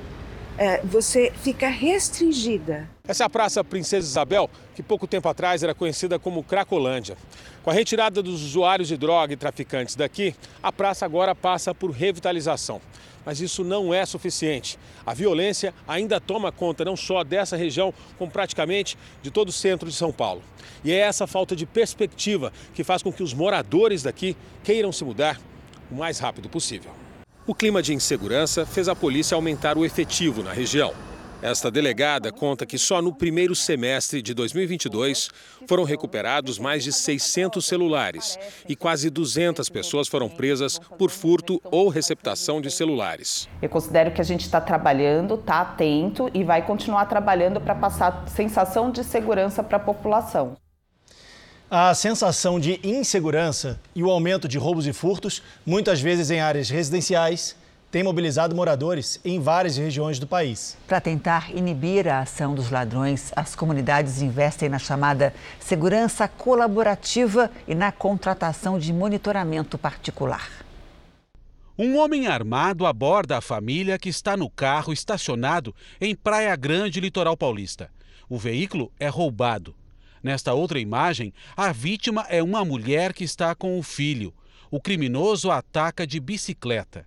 você 0.85 1.33
fica 1.43 1.69
restringida. 1.69 2.89
Essa 3.07 3.25
é 3.25 3.27
a 3.27 3.31
Praça 3.31 3.63
Princesa 3.63 4.07
Isabel, 4.07 4.49
que 4.75 4.83
pouco 4.83 5.07
tempo 5.07 5.29
atrás 5.29 5.63
era 5.63 5.75
conhecida 5.75 6.19
como 6.19 6.43
Cracolândia. 6.43 7.17
Com 7.63 7.71
a 7.71 7.73
retirada 7.73 8.23
dos 8.23 8.43
usuários 8.43 8.89
de 8.89 8.97
droga 8.97 9.33
e 9.33 9.37
traficantes 9.37 9.95
daqui, 9.95 10.35
a 10.63 10.73
praça 10.73 11.05
agora 11.05 11.35
passa 11.35 11.75
por 11.75 11.91
revitalização. 11.91 12.81
Mas 13.25 13.41
isso 13.41 13.65
não 13.65 13.93
é 13.93 14.05
suficiente. 14.05 14.79
A 15.05 15.15
violência 15.15 15.75
ainda 15.89 16.21
toma 16.21 16.53
conta 16.53 16.85
não 16.85 16.97
só 16.97 17.25
dessa 17.25 17.57
região, 17.57 17.93
como 18.19 18.31
praticamente 18.31 18.99
de 19.23 19.31
todo 19.31 19.49
o 19.49 19.53
centro 19.53 19.89
de 19.89 19.95
São 19.95 20.13
Paulo. 20.13 20.43
E 20.85 20.93
é 20.93 20.99
essa 20.99 21.27
falta 21.27 21.57
de 21.57 21.65
perspectiva 21.65 22.53
que 22.75 22.85
faz 22.85 23.03
com 23.03 23.13
que 23.13 23.23
os 23.23 23.33
moradores 23.33 24.03
daqui 24.03 24.37
queiram 24.63 24.93
se 24.93 25.05
mudar 25.05 25.41
o 25.91 25.95
mais 25.95 26.19
rápido 26.19 26.49
possível. 26.49 26.91
O 27.47 27.55
clima 27.55 27.83
de 27.83 27.93
insegurança 27.93 28.65
fez 28.65 28.89
a 28.89 28.97
polícia 28.97 29.35
aumentar 29.35 29.77
o 29.77 29.85
efetivo 29.85 30.43
na 30.43 30.51
região. 30.51 30.95
Esta 31.43 31.71
delegada 31.71 32.33
conta 32.33 32.65
que 32.65 32.79
só 32.79 33.03
no 33.03 33.15
primeiro 33.15 33.55
semestre 33.55 34.23
de 34.23 34.33
2022 34.33 35.29
foram 35.69 35.85
recuperados 35.85 36.59
mais 36.59 36.83
de 36.83 36.91
600 36.91 37.63
celulares 37.63 38.39
e 38.67 38.75
quase 38.75 39.11
200 39.11 39.69
pessoas 39.69 40.09
foram 40.09 40.27
presas 40.27 40.79
por 40.79 41.11
furto 41.11 41.61
ou 41.65 41.91
receptação 41.91 42.63
de 42.63 42.71
celulares. 42.71 43.47
Eu 43.61 43.69
considero 43.69 44.11
que 44.11 44.23
a 44.23 44.25
gente 44.25 44.41
está 44.41 44.59
trabalhando, 44.59 45.35
está 45.35 45.61
atento 45.61 46.31
e 46.33 46.43
vai 46.43 46.65
continuar 46.65 47.05
trabalhando 47.05 47.61
para 47.61 47.75
passar 47.75 48.27
sensação 48.27 48.91
de 48.91 49.05
segurança 49.05 49.63
para 49.63 49.77
a 49.77 49.81
população. 49.81 50.57
A 51.71 51.95
sensação 51.95 52.61
de 52.61 52.79
insegurança 52.85 53.81
e 53.95 54.03
o 54.03 54.11
aumento 54.11 54.47
de 54.47 54.59
roubos 54.59 54.87
e 54.87 54.93
furtos, 54.93 55.43
muitas 55.65 55.99
vezes 55.99 56.31
em 56.31 56.39
áreas 56.39 56.69
residenciais, 56.69 57.57
tem 57.91 58.03
mobilizado 58.03 58.55
moradores 58.55 59.19
em 59.25 59.41
várias 59.41 59.79
regiões 59.79 60.19
do 60.19 60.27
país. 60.27 60.77
Para 60.87 61.01
tentar 61.01 61.51
inibir 61.57 62.07
a 62.07 62.21
ação 62.21 62.55
dos 62.55 62.71
ladrões, 62.71 63.33
as 63.35 63.55
comunidades 63.55 64.21
investem 64.21 64.69
na 64.69 64.79
chamada 64.79 65.33
segurança 65.59 66.29
colaborativa 66.29 67.51
e 67.67 67.75
na 67.75 67.91
contratação 67.91 68.79
de 68.79 68.93
monitoramento 68.93 69.79
particular. 69.79 70.51
Um 71.79 71.97
homem 71.97 72.27
armado 72.27 72.85
aborda 72.85 73.39
a 73.39 73.41
família 73.41 73.99
que 73.99 74.11
está 74.11 74.37
no 74.37 74.51
carro 74.51 74.93
estacionado 74.93 75.75
em 75.99 76.15
Praia 76.15 76.55
Grande, 76.57 77.01
litoral 77.01 77.37
paulista. 77.37 77.91
O 78.29 78.39
veículo 78.39 78.93
é 79.01 79.09
roubado. 79.09 79.75
Nesta 80.25 80.55
outra 80.55 80.81
imagem, 80.81 81.35
a 81.55 81.71
vítima 81.71 82.25
é 82.31 82.43
uma 82.43 82.65
mulher 82.65 83.13
que 83.13 83.25
está 83.25 83.55
com 83.55 83.79
o 83.79 83.83
filho. 83.83 84.33
O 84.71 84.81
criminoso 84.81 85.51
ataca 85.51 86.07
de 86.07 86.19
bicicleta. 86.19 87.07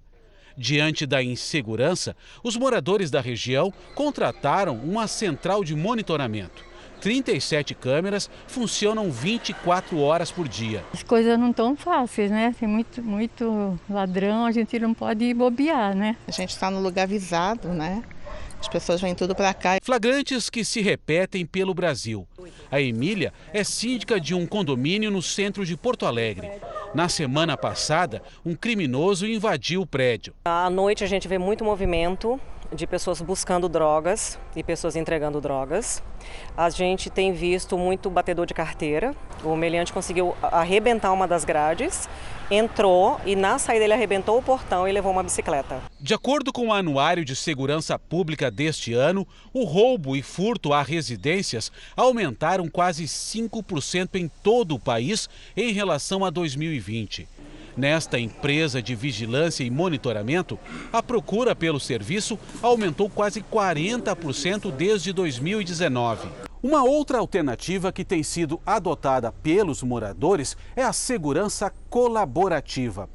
Diante 0.56 1.04
da 1.08 1.24
insegurança, 1.24 2.16
os 2.44 2.56
moradores 2.56 3.10
da 3.10 3.20
região 3.20 3.74
contrataram 3.96 4.76
uma 4.76 5.08
central 5.08 5.64
de 5.64 5.76
monitoramento. 5.76 6.64
37 7.02 7.74
câmeras 7.74 8.30
funcionam 8.48 9.10
24 9.10 10.00
horas 10.00 10.32
por 10.32 10.48
dia. 10.48 10.86
As 10.94 11.02
coisas 11.02 11.40
não 11.40 11.50
estão 11.50 11.76
fáceis, 11.76 12.30
né? 12.30 12.56
Tem 12.60 12.70
muito, 12.70 13.02
muito 13.02 13.80
ladrão, 13.90 14.46
a 14.46 14.52
gente 14.52 14.78
não 14.80 14.94
pode 14.94 15.34
bobear, 15.34 15.96
né? 15.96 16.16
A 16.28 16.32
gente 16.32 16.50
está 16.50 16.70
no 16.70 16.80
lugar 16.80 17.04
avisado, 17.04 17.70
né? 17.70 18.04
As 18.60 18.68
pessoas 18.68 19.00
vêm 19.00 19.14
tudo 19.14 19.36
para 19.36 19.54
cá. 19.54 19.78
Flagrantes 19.82 20.50
que 20.50 20.66
se 20.66 20.82
repetem 20.82 21.46
pelo 21.46 21.74
Brasil. 21.74 22.28
A 22.72 22.82
Emília 22.82 23.32
é 23.54 23.64
síndica 23.64 24.20
de 24.20 24.34
um 24.34 24.46
condomínio 24.46 25.12
no 25.12 25.22
centro 25.22 25.66
de 25.66 25.78
Porto 25.78 26.06
Alegre. 26.06 26.50
Na 26.94 27.08
semana 27.08 27.56
passada, 27.56 28.22
um 28.46 28.56
criminoso 28.56 29.28
invadiu 29.28 29.82
o 29.82 29.86
prédio. 29.86 30.34
À 30.46 30.70
noite 30.70 31.04
a 31.04 31.08
gente 31.08 31.28
vê 31.28 31.38
muito 31.38 31.64
movimento 31.64 32.40
de 32.74 32.86
pessoas 32.86 33.22
buscando 33.22 33.70
drogas 33.70 34.38
e 34.56 34.64
pessoas 34.64 34.96
entregando 34.96 35.40
drogas. 35.40 36.02
A 36.56 36.70
gente 36.70 37.10
tem 37.10 37.34
visto 37.34 37.78
muito 37.78 38.10
batedor 38.10 38.46
de 38.46 38.54
carteira. 38.54 39.16
O 39.44 39.56
meliante 39.56 39.94
conseguiu 39.94 40.36
arrebentar 40.42 41.12
uma 41.14 41.28
das 41.28 41.46
grades, 41.46 42.10
entrou 42.50 43.20
e 43.26 43.36
na 43.36 43.60
saída 43.60 43.86
ele 43.86 43.94
arrebentou 43.94 44.38
o 44.38 44.42
portão 44.42 44.88
e 44.88 44.92
levou 44.92 45.12
uma 45.12 45.24
bicicleta. 45.24 45.82
De 46.00 46.14
acordo 46.14 46.52
com 46.52 46.68
o 46.68 46.74
Anuário 46.74 47.24
de 47.24 47.36
Segurança 47.36 47.98
Pública 47.98 48.50
deste 48.50 48.94
ano, 48.94 49.28
o 49.54 49.64
roubo 49.64 50.16
e 50.16 50.22
furto 50.22 50.74
a 50.74 50.82
residências 50.82 51.72
aumentaram 51.96 52.68
quase 52.68 53.06
5% 53.06 54.16
em 54.16 54.28
todo 54.44 54.76
o 54.76 54.80
país 54.80 55.30
em 55.56 55.72
relação 55.72 56.26
a 56.26 56.30
2020. 56.30 57.28
Nesta 57.78 58.20
empresa 58.20 58.82
de 58.82 58.96
vigilância 58.96 59.64
e 59.64 59.70
monitoramento, 59.70 60.58
a 60.92 61.04
procura 61.04 61.56
pelo 61.56 61.80
serviço 61.80 62.40
aumentou 62.60 63.08
quase 63.08 63.40
40% 63.42 64.72
desde 64.72 65.14
2019. 65.14 66.28
Uma 66.64 66.84
outra 66.84 67.20
alternativa 67.20 67.92
que 67.92 68.04
tem 68.04 68.24
sido 68.24 68.60
adotada 68.66 69.32
pelos 69.32 69.84
moradores 69.84 70.58
é 70.76 70.82
a 70.82 70.92
segurança 70.92 71.72
colaborativa 71.88 73.08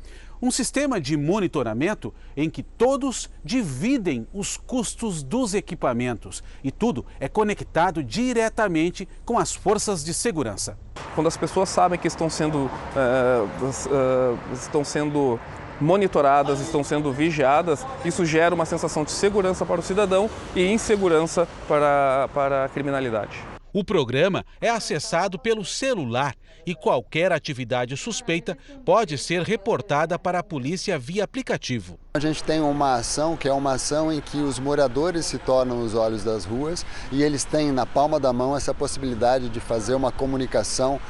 um 0.43 0.51
sistema 0.51 1.01
de 1.01 1.17
monitoramento 1.17 2.13
em 2.37 2.51
que 2.51 2.65
todos 2.65 3.31
dividem 3.45 4.27
os 4.35 4.57
custos 4.57 5.23
dos 5.23 5.55
equipamentos 5.55 6.43
e 6.65 6.73
tudo 6.73 7.07
é 7.21 7.29
conectado 7.29 8.03
diretamente 8.03 9.09
com 9.25 9.39
as 9.39 9.55
forças 9.55 10.05
de 10.05 10.13
segurança. 10.13 10.77
Quando 11.15 11.29
as 11.29 11.37
pessoas 11.37 11.69
sabem 11.69 11.99
que 11.99 12.09
estão 12.09 12.29
sendo, 12.29 12.65
uh, 12.67 12.69
uh, 12.69 14.39
estão 14.53 14.85
sendo 14.85 15.39
monitoradas, 15.81 16.61
estão 16.61 16.83
sendo 16.83 17.13
vigiadas, 17.13 17.87
isso 18.05 18.25
gera 18.25 18.55
uma 18.55 18.65
sensação 18.65 19.05
de 19.05 19.13
segurança 19.13 19.65
para 19.65 19.81
o 19.81 19.83
cidadão 19.83 20.29
e 20.55 20.67
insegurança 20.67 21.47
para, 21.69 22.29
para 22.33 22.65
a 22.65 22.69
criminalidade. 22.69 23.52
O 23.75 23.83
programa 23.83 24.45
é 24.61 24.69
acessado 24.69 25.39
pelo 25.39 25.65
celular 25.65 26.35
e 26.67 26.75
qualquer 26.75 27.33
atividade 27.33 27.97
suspeita 27.97 28.57
pode 28.85 29.17
ser 29.17 29.41
reportada 29.43 30.19
para 30.19 30.41
a 30.41 30.43
polícia 30.43 30.99
via 30.99 31.25
aplicativo. 31.25 31.99
A 32.13 32.19
gente 32.19 32.45
tem 32.45 32.61
uma 32.61 32.97
ação 32.97 33.35
que 33.35 33.49
é 33.49 33.53
uma 33.53 33.73
ação 33.73 34.13
em 34.13 34.21
que 34.21 34.37
os 34.37 34.59
moradores 34.59 35.25
se 35.25 35.39
tornam 35.39 35.83
os 35.83 35.95
olhos 35.95 36.23
das 36.23 36.45
ruas 36.45 36.85
e 37.11 37.23
eles 37.23 37.45
têm 37.45 37.73
na 37.73 37.87
palma 37.87 38.21
da 38.21 38.31
mão 38.31 38.55
essa 38.55 38.75
possibilidade 38.75 39.49
de 39.49 39.59
fazer 39.59 39.95
uma 39.95 40.13
comunicação 40.13 41.01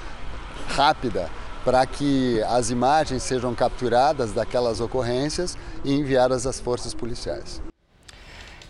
rápida 0.69 1.29
para 1.65 1.85
que 1.85 2.41
as 2.45 2.71
imagens 2.71 3.25
sejam 3.25 3.57
capturadas 3.57 4.31
daquelas 4.31 4.81
ocorrências 4.81 5.59
e 5.85 5.93
enviadas 5.93 6.47
às 6.47 6.61
forças 6.61 6.95
policiais. 6.95 7.61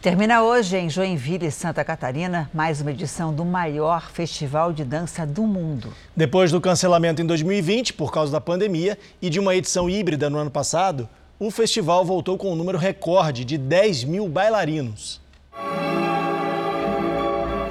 Termina 0.02 0.42
hoje 0.42 0.76
em 0.76 0.90
Joinville, 0.90 1.48
Santa 1.52 1.84
Catarina, 1.84 2.50
mais 2.52 2.80
uma 2.80 2.90
edição 2.90 3.32
do 3.32 3.44
maior 3.44 4.10
festival 4.10 4.72
de 4.72 4.84
dança 4.84 5.24
do 5.24 5.42
mundo. 5.42 5.94
Depois 6.16 6.50
do 6.50 6.60
cancelamento 6.60 7.22
em 7.22 7.24
2020 7.24 7.92
por 7.92 8.10
causa 8.10 8.32
da 8.32 8.40
pandemia 8.40 8.98
e 9.22 9.30
de 9.30 9.38
uma 9.38 9.54
edição 9.54 9.88
híbrida 9.88 10.28
no 10.28 10.38
ano 10.38 10.50
passado, 10.50 11.08
o 11.38 11.52
festival 11.52 12.04
voltou 12.04 12.36
com 12.36 12.52
um 12.52 12.56
número 12.56 12.78
recorde 12.78 13.44
de 13.44 13.56
10 13.56 14.02
mil 14.02 14.28
bailarinos. 14.28 15.20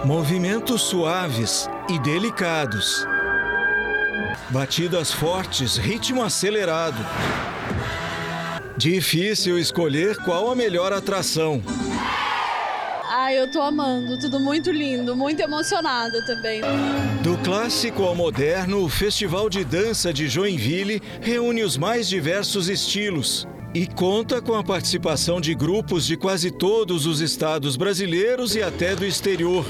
Movimentos 0.05 0.83
suaves 0.83 1.69
e 1.89 1.99
delicados. 1.99 3.05
Batidas 4.49 5.11
fortes, 5.11 5.75
ritmo 5.75 6.23
acelerado. 6.23 7.05
Difícil 8.77 9.59
escolher 9.59 10.15
qual 10.23 10.49
a 10.49 10.55
melhor 10.55 10.93
atração. 10.93 11.61
Ah, 13.23 13.31
eu 13.31 13.47
tô 13.47 13.61
amando, 13.61 14.17
tudo 14.17 14.39
muito 14.39 14.71
lindo, 14.71 15.15
muito 15.15 15.39
emocionada 15.41 16.25
também. 16.25 16.59
Do 17.21 17.37
clássico 17.43 18.01
ao 18.01 18.15
moderno, 18.15 18.83
o 18.83 18.89
Festival 18.89 19.47
de 19.47 19.63
Dança 19.63 20.11
de 20.11 20.27
Joinville 20.27 20.99
reúne 21.21 21.61
os 21.61 21.77
mais 21.77 22.09
diversos 22.09 22.67
estilos 22.67 23.47
e 23.75 23.85
conta 23.85 24.41
com 24.41 24.55
a 24.55 24.63
participação 24.63 25.39
de 25.39 25.53
grupos 25.53 26.07
de 26.07 26.17
quase 26.17 26.49
todos 26.49 27.05
os 27.05 27.21
estados 27.21 27.75
brasileiros 27.75 28.55
e 28.55 28.63
até 28.63 28.95
do 28.95 29.05
exterior. 29.05 29.63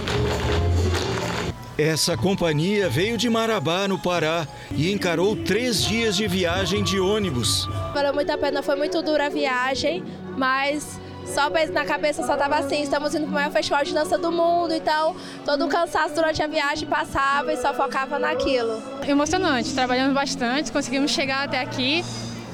Essa 1.77 2.15
companhia 2.15 2.87
veio 2.87 3.17
de 3.17 3.29
Marabá, 3.29 3.85
no 3.85 3.99
Pará, 3.99 4.47
e 4.71 4.89
encarou 4.89 5.35
três 5.35 5.83
dias 5.83 6.15
de 6.15 6.25
viagem 6.25 6.85
de 6.85 7.01
ônibus. 7.01 7.67
Valeu 7.93 8.13
muito 8.13 8.29
a 8.29 8.37
pena, 8.37 8.63
foi 8.63 8.77
muito 8.77 9.01
dura 9.01 9.25
a 9.25 9.29
viagem, 9.29 10.05
mas 10.37 11.00
só 11.25 11.49
na 11.71 11.85
cabeça 11.85 12.23
só 12.23 12.35
tava 12.35 12.57
assim, 12.57 12.81
estamos 12.81 13.13
indo 13.15 13.23
para 13.23 13.31
o 13.31 13.33
maior 13.33 13.51
festival 13.51 13.83
de 13.83 13.93
dança 13.93 14.17
do 14.17 14.31
mundo, 14.31 14.73
então 14.73 15.15
todo 15.45 15.65
o 15.65 15.67
cansaço 15.67 16.15
durante 16.15 16.41
a 16.41 16.47
viagem 16.47 16.87
passava 16.87 17.53
e 17.53 17.57
só 17.57 17.73
focava 17.73 18.19
naquilo. 18.19 18.81
Emocionante, 19.07 19.73
trabalhamos 19.73 20.13
bastante, 20.13 20.71
conseguimos 20.71 21.11
chegar 21.11 21.43
até 21.43 21.59
aqui 21.61 22.03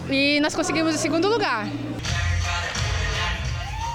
e 0.10 0.40
nós 0.40 0.56
conseguimos 0.56 0.96
o 0.96 0.98
segundo 0.98 1.28
lugar. 1.28 1.68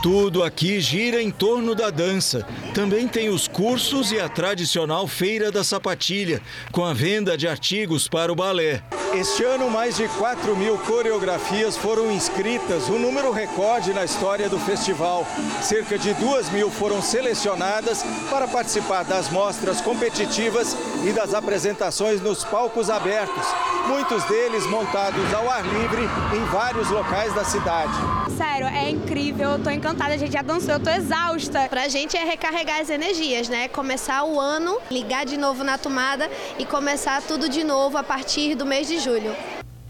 Tudo 0.03 0.43
aqui 0.43 0.81
gira 0.81 1.23
em 1.23 1.31
torno 1.31 1.77
da 1.77 1.89
dança. 1.89 2.45
Também 2.75 3.07
tem 3.07 3.29
os 3.29 3.47
cursos 3.47 4.11
e 4.11 4.19
a 4.19 4.29
tradicional 4.29 5.07
Feira 5.07 5.53
da 5.53 5.63
Sapatilha, 5.63 6.43
com 6.73 6.85
a 6.85 6.93
venda 6.93 7.39
de 7.39 7.47
artigos 7.47 8.09
para 8.09 8.33
o 8.33 8.35
balé. 8.35 8.83
Este 9.15 9.45
ano, 9.45 9.71
mais 9.71 9.99
de 9.99 10.09
4 10.09 10.57
mil 10.57 10.79
coreografias 10.79 11.77
foram 11.77 12.11
inscritas, 12.11 12.89
um 12.89 12.99
número 12.99 13.31
recorde 13.31 13.93
na 13.93 14.05
história 14.05 14.49
do 14.49 14.59
festival. 14.59 15.25
Cerca 15.61 15.99
de 15.99 16.15
2 16.15 16.51
mil 16.51 16.71
foram 16.71 17.01
selecionadas 17.03 18.03
para 18.31 18.49
participar 18.49 19.05
das 19.05 19.31
mostras 19.31 19.83
competitivas 19.83 20.75
e 21.07 21.13
das 21.13 21.35
apresentações 21.35 22.23
nos 22.23 22.43
palcos 22.43 22.89
abertos, 22.89 23.47
muitos 23.87 24.25
deles 24.25 24.67
montados 24.67 25.33
ao 25.35 25.49
ar 25.49 25.63
livre 25.63 26.03
em 26.35 26.45
vários 26.47 26.89
locais 26.91 27.35
da 27.35 27.45
cidade. 27.45 27.93
Sério, 28.35 28.67
é 28.67 28.89
incrível, 28.89 29.51
eu 29.51 29.59
tô 29.59 29.69
encantada, 29.69 29.92
a 30.01 30.17
gente 30.17 30.33
já 30.33 30.43
dançou, 30.43 30.75
eu 30.75 30.81
tô 30.81 30.91
exausta. 30.91 31.69
Pra 31.69 31.89
gente 31.89 32.17
é 32.17 32.25
recarregar 32.25 32.81
as 32.81 32.89
energias, 32.89 33.49
né? 33.49 33.69
Começar 33.69 34.25
o 34.25 34.41
ano, 34.41 34.79
ligar 34.91 35.27
de 35.27 35.37
novo 35.37 35.63
na 35.63 35.77
tomada 35.77 36.31
e 36.59 36.65
começar 36.65 37.21
tudo 37.23 37.49
de 37.49 37.63
novo 37.63 37.99
a 37.99 38.03
partir 38.03 38.55
do 38.55 38.65
mês 38.65 38.89
de 38.89 38.99
julho. 38.99 39.35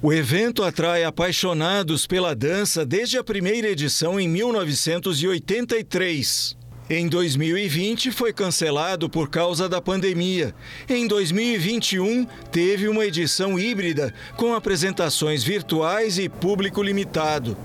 O 0.01 0.13
evento 0.13 0.65
atrai 0.65 1.05
apaixonados 1.05 2.07
pela 2.07 2.35
dança 2.35 2.85
desde 2.85 3.17
a 3.17 3.25
primeira 3.25 3.69
edição 3.69 4.19
em 4.19 4.29
1983. 4.29 6.57
Em 6.91 7.09
2020 7.09 8.11
foi 8.11 8.33
cancelado 8.33 9.09
por 9.09 9.31
causa 9.31 9.69
da 9.69 9.81
pandemia. 9.81 10.53
Em 10.89 11.07
2021 11.07 12.27
teve 12.51 12.89
uma 12.89 13.07
edição 13.07 13.57
híbrida 13.59 14.13
com 14.37 14.55
apresentações 14.55 15.45
virtuais 15.45 16.19
e 16.19 16.29
público 16.29 16.83
limitado. 16.83 17.57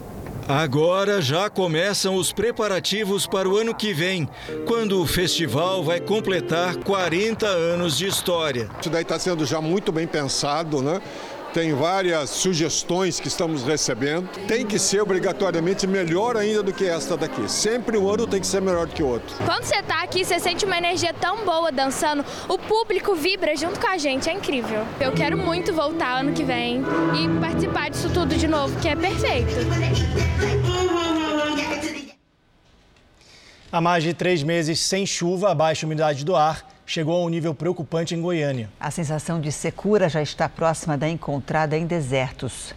Agora 0.47 1.21
já 1.21 1.49
começam 1.49 2.15
os 2.15 2.31
preparativos 2.31 3.27
para 3.27 3.49
o 3.49 3.57
ano 3.57 3.75
que 3.75 3.93
vem, 3.93 4.29
quando 4.65 5.01
o 5.01 5.05
festival 5.05 5.83
vai 5.83 5.99
completar 5.99 6.77
40 6.77 7.45
anos 7.45 7.97
de 7.97 8.07
história. 8.07 8.69
Isso 8.79 8.89
daí 8.89 9.01
está 9.01 9.19
sendo 9.19 9.45
já 9.45 9.59
muito 9.59 9.91
bem 9.91 10.07
pensado, 10.07 10.81
né? 10.81 11.01
Tem 11.57 11.73
várias 11.73 12.29
sugestões 12.29 13.19
que 13.19 13.27
estamos 13.27 13.63
recebendo. 13.63 14.29
Tem 14.47 14.63
que 14.63 14.77
ser 14.77 15.01
obrigatoriamente 15.01 15.87
melhor 15.87 16.37
ainda 16.37 16.61
do 16.61 16.71
que 16.71 16.85
esta 16.85 17.17
daqui. 17.17 17.49
Sempre 17.49 17.97
um 17.97 18.07
ano 18.07 18.27
tem 18.27 18.39
que 18.39 18.45
ser 18.45 18.61
melhor 18.61 18.85
do 18.85 18.93
que 18.93 19.01
o 19.01 19.07
outro. 19.07 19.35
Quando 19.43 19.63
você 19.63 19.77
está 19.77 20.03
aqui, 20.03 20.23
você 20.23 20.39
sente 20.39 20.65
uma 20.65 20.77
energia 20.77 21.11
tão 21.15 21.43
boa 21.43 21.71
dançando, 21.71 22.23
o 22.47 22.59
público 22.59 23.15
vibra 23.15 23.55
junto 23.55 23.79
com 23.79 23.87
a 23.87 23.97
gente, 23.97 24.29
é 24.29 24.33
incrível. 24.33 24.85
Eu 24.99 25.11
quero 25.13 25.35
muito 25.35 25.73
voltar 25.73 26.19
ano 26.19 26.31
que 26.31 26.43
vem 26.43 26.83
e 27.15 27.39
participar 27.41 27.89
disso 27.89 28.11
tudo 28.13 28.35
de 28.35 28.47
novo, 28.47 28.79
que 28.79 28.89
é 28.89 28.95
perfeito. 28.95 29.49
Há 33.71 33.81
mais 33.81 34.03
de 34.03 34.13
três 34.13 34.43
meses 34.43 34.79
sem 34.79 35.07
chuva, 35.07 35.49
a 35.49 35.55
baixa 35.55 35.87
umidade 35.87 36.23
do 36.23 36.35
ar 36.35 36.66
chegou 36.87 37.21
a 37.21 37.25
um 37.25 37.29
nível 37.29 37.53
preocupante 37.53 38.15
em 38.15 38.21
Goiânia. 38.21 38.71
A 38.79 38.89
sensação 38.89 39.41
de 39.41 39.51
secura 39.51 40.07
já 40.07 40.21
está 40.21 40.47
próxima 40.47 40.97
da 40.97 41.07
encontrada 41.07 41.77
em 41.77 41.85
desertos. 41.85 42.73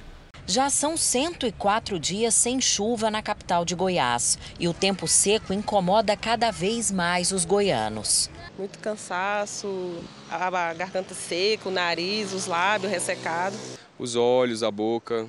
Já 0.46 0.68
são 0.68 0.96
104 0.96 1.96
dias 2.00 2.34
sem 2.34 2.60
chuva 2.60 3.08
na 3.08 3.22
capital 3.22 3.64
de 3.64 3.76
Goiás 3.76 4.36
e 4.58 4.66
o 4.66 4.74
tempo 4.74 5.06
seco 5.06 5.52
incomoda 5.52 6.16
cada 6.16 6.50
vez 6.50 6.90
mais 6.90 7.30
os 7.30 7.44
goianos. 7.44 8.28
Muito 8.58 8.80
cansaço, 8.80 10.02
a 10.28 10.50
garganta 10.74 11.14
seca, 11.14 11.68
o 11.68 11.72
nariz, 11.72 12.32
os 12.32 12.46
lábios 12.46 12.90
ressecados. 12.90 13.78
Os 13.96 14.16
olhos, 14.16 14.64
a 14.64 14.72
boca, 14.72 15.28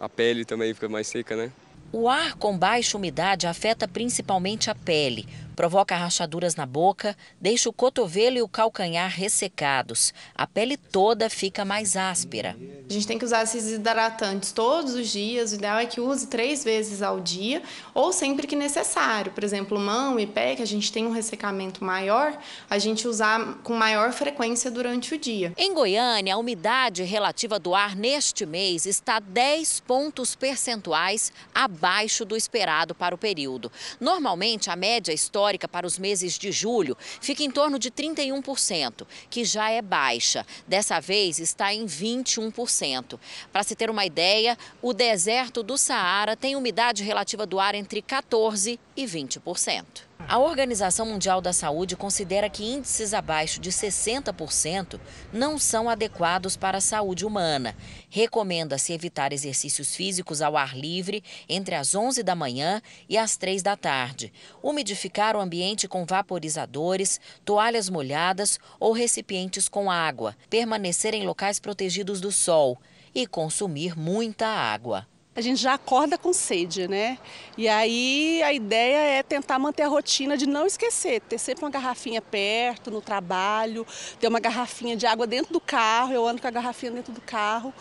a 0.00 0.08
pele 0.08 0.46
também 0.46 0.72
fica 0.72 0.88
mais 0.88 1.06
seca, 1.06 1.36
né? 1.36 1.52
O 1.92 2.08
ar 2.08 2.36
com 2.36 2.56
baixa 2.56 2.96
umidade 2.96 3.46
afeta 3.46 3.86
principalmente 3.86 4.70
a 4.70 4.74
pele, 4.74 5.28
provoca 5.52 5.96
rachaduras 5.96 6.56
na 6.56 6.66
boca, 6.66 7.16
deixa 7.40 7.68
o 7.68 7.72
cotovelo 7.72 8.38
e 8.38 8.42
o 8.42 8.48
calcanhar 8.48 9.10
ressecados. 9.10 10.12
A 10.34 10.46
pele 10.46 10.76
toda 10.76 11.28
fica 11.28 11.64
mais 11.64 11.96
áspera. 11.96 12.56
A 12.88 12.92
gente 12.92 13.06
tem 13.06 13.18
que 13.18 13.24
usar 13.24 13.42
esses 13.42 13.70
hidratantes 13.70 14.52
todos 14.52 14.94
os 14.94 15.08
dias. 15.08 15.52
O 15.52 15.56
ideal 15.56 15.78
é 15.78 15.86
que 15.86 16.00
use 16.00 16.26
três 16.26 16.64
vezes 16.64 17.02
ao 17.02 17.20
dia 17.20 17.62
ou 17.94 18.12
sempre 18.12 18.46
que 18.46 18.56
necessário. 18.56 19.32
Por 19.32 19.44
exemplo, 19.44 19.78
mão 19.78 20.18
e 20.18 20.26
pé, 20.26 20.56
que 20.56 20.62
a 20.62 20.66
gente 20.66 20.90
tem 20.90 21.06
um 21.06 21.12
ressecamento 21.12 21.84
maior, 21.84 22.36
a 22.68 22.78
gente 22.78 23.06
usar 23.06 23.58
com 23.62 23.74
maior 23.74 24.12
frequência 24.12 24.70
durante 24.70 25.14
o 25.14 25.18
dia. 25.18 25.52
Em 25.56 25.74
Goiânia, 25.74 26.34
a 26.34 26.38
umidade 26.38 27.02
relativa 27.02 27.58
do 27.58 27.74
ar 27.74 27.94
neste 27.94 28.46
mês 28.46 28.86
está 28.86 29.20
10 29.20 29.80
pontos 29.80 30.34
percentuais 30.34 31.32
abaixo 31.54 32.24
do 32.24 32.36
esperado 32.36 32.94
para 32.94 33.14
o 33.14 33.18
período. 33.18 33.70
Normalmente, 34.00 34.70
a 34.70 34.76
média 34.76 35.12
histórica 35.12 35.41
histórica 35.42 35.66
para 35.66 35.86
os 35.86 35.98
meses 35.98 36.38
de 36.38 36.52
julho 36.52 36.96
fica 37.20 37.42
em 37.42 37.50
torno 37.50 37.76
de 37.76 37.90
31%, 37.90 39.04
que 39.28 39.44
já 39.44 39.70
é 39.70 39.82
baixa. 39.82 40.46
Dessa 40.68 41.00
vez 41.00 41.40
está 41.40 41.74
em 41.74 41.84
21%. 41.84 43.18
Para 43.52 43.64
se 43.64 43.74
ter 43.74 43.90
uma 43.90 44.06
ideia, 44.06 44.56
o 44.80 44.92
deserto 44.92 45.64
do 45.64 45.76
Saara 45.76 46.36
tem 46.36 46.54
umidade 46.54 47.02
relativa 47.02 47.44
do 47.44 47.58
ar 47.58 47.74
entre 47.74 48.00
14% 48.00 48.78
e 48.96 49.04
20%. 49.04 50.11
A 50.28 50.38
Organização 50.38 51.04
Mundial 51.04 51.40
da 51.40 51.52
Saúde 51.52 51.96
considera 51.96 52.48
que 52.48 52.64
índices 52.64 53.12
abaixo 53.12 53.60
de 53.60 53.70
60% 53.70 54.98
não 55.32 55.58
são 55.58 55.90
adequados 55.90 56.56
para 56.56 56.78
a 56.78 56.80
saúde 56.80 57.26
humana. 57.26 57.76
Recomenda-se 58.08 58.92
evitar 58.92 59.32
exercícios 59.32 59.94
físicos 59.94 60.40
ao 60.40 60.56
ar 60.56 60.76
livre 60.76 61.22
entre 61.48 61.74
as 61.74 61.94
11 61.94 62.22
da 62.22 62.34
manhã 62.34 62.80
e 63.08 63.18
as 63.18 63.36
3 63.36 63.62
da 63.62 63.76
tarde. 63.76 64.32
Umidificar 64.62 65.36
o 65.36 65.40
ambiente 65.40 65.86
com 65.86 66.06
vaporizadores, 66.06 67.20
toalhas 67.44 67.90
molhadas 67.90 68.58
ou 68.80 68.92
recipientes 68.92 69.68
com 69.68 69.90
água. 69.90 70.34
Permanecer 70.48 71.12
em 71.14 71.26
locais 71.26 71.58
protegidos 71.60 72.20
do 72.20 72.32
sol 72.32 72.78
e 73.14 73.26
consumir 73.26 73.98
muita 73.98 74.46
água 74.46 75.06
a 75.34 75.40
gente 75.40 75.60
já 75.60 75.74
acorda 75.74 76.18
com 76.18 76.32
sede, 76.32 76.86
né? 76.86 77.18
E 77.56 77.68
aí 77.68 78.42
a 78.42 78.52
ideia 78.52 79.18
é 79.18 79.22
tentar 79.22 79.58
manter 79.58 79.82
a 79.82 79.88
rotina 79.88 80.36
de 80.36 80.46
não 80.46 80.66
esquecer, 80.66 81.20
ter 81.22 81.38
sempre 81.38 81.64
uma 81.64 81.70
garrafinha 81.70 82.20
perto, 82.20 82.90
no 82.90 83.00
trabalho, 83.00 83.86
ter 84.20 84.28
uma 84.28 84.40
garrafinha 84.40 84.96
de 84.96 85.06
água 85.06 85.26
dentro 85.26 85.52
do 85.52 85.60
carro, 85.60 86.12
eu 86.12 86.26
ando 86.26 86.40
com 86.40 86.48
a 86.48 86.50
garrafinha 86.50 86.92
dentro 86.92 87.12
do 87.12 87.20
carro, 87.20 87.72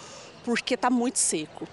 porque 0.44 0.76
está 0.76 0.90
muito 0.90 1.20
seco. 1.20 1.68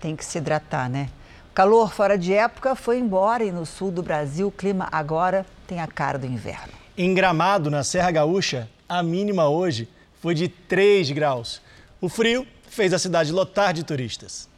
Tem 0.00 0.16
que 0.16 0.24
se 0.24 0.38
hidratar, 0.38 0.88
né? 0.88 1.10
calor 1.58 1.92
fora 1.92 2.16
de 2.16 2.32
época 2.32 2.76
foi 2.76 3.00
embora 3.00 3.42
e 3.44 3.50
no 3.50 3.66
sul 3.66 3.90
do 3.90 4.00
Brasil 4.00 4.46
o 4.46 4.52
clima 4.52 4.88
agora 4.92 5.44
tem 5.66 5.80
a 5.80 5.88
cara 5.88 6.16
do 6.16 6.24
inverno. 6.24 6.72
Em 6.96 7.12
Gramado, 7.12 7.68
na 7.68 7.82
Serra 7.82 8.12
Gaúcha, 8.12 8.70
a 8.88 9.02
mínima 9.02 9.48
hoje 9.48 9.88
foi 10.20 10.34
de 10.34 10.46
3 10.46 11.10
graus. 11.10 11.60
O 12.00 12.08
frio 12.08 12.46
fez 12.70 12.92
a 12.92 12.98
cidade 12.98 13.32
lotar 13.32 13.72
de 13.72 13.82
turistas. 13.82 14.48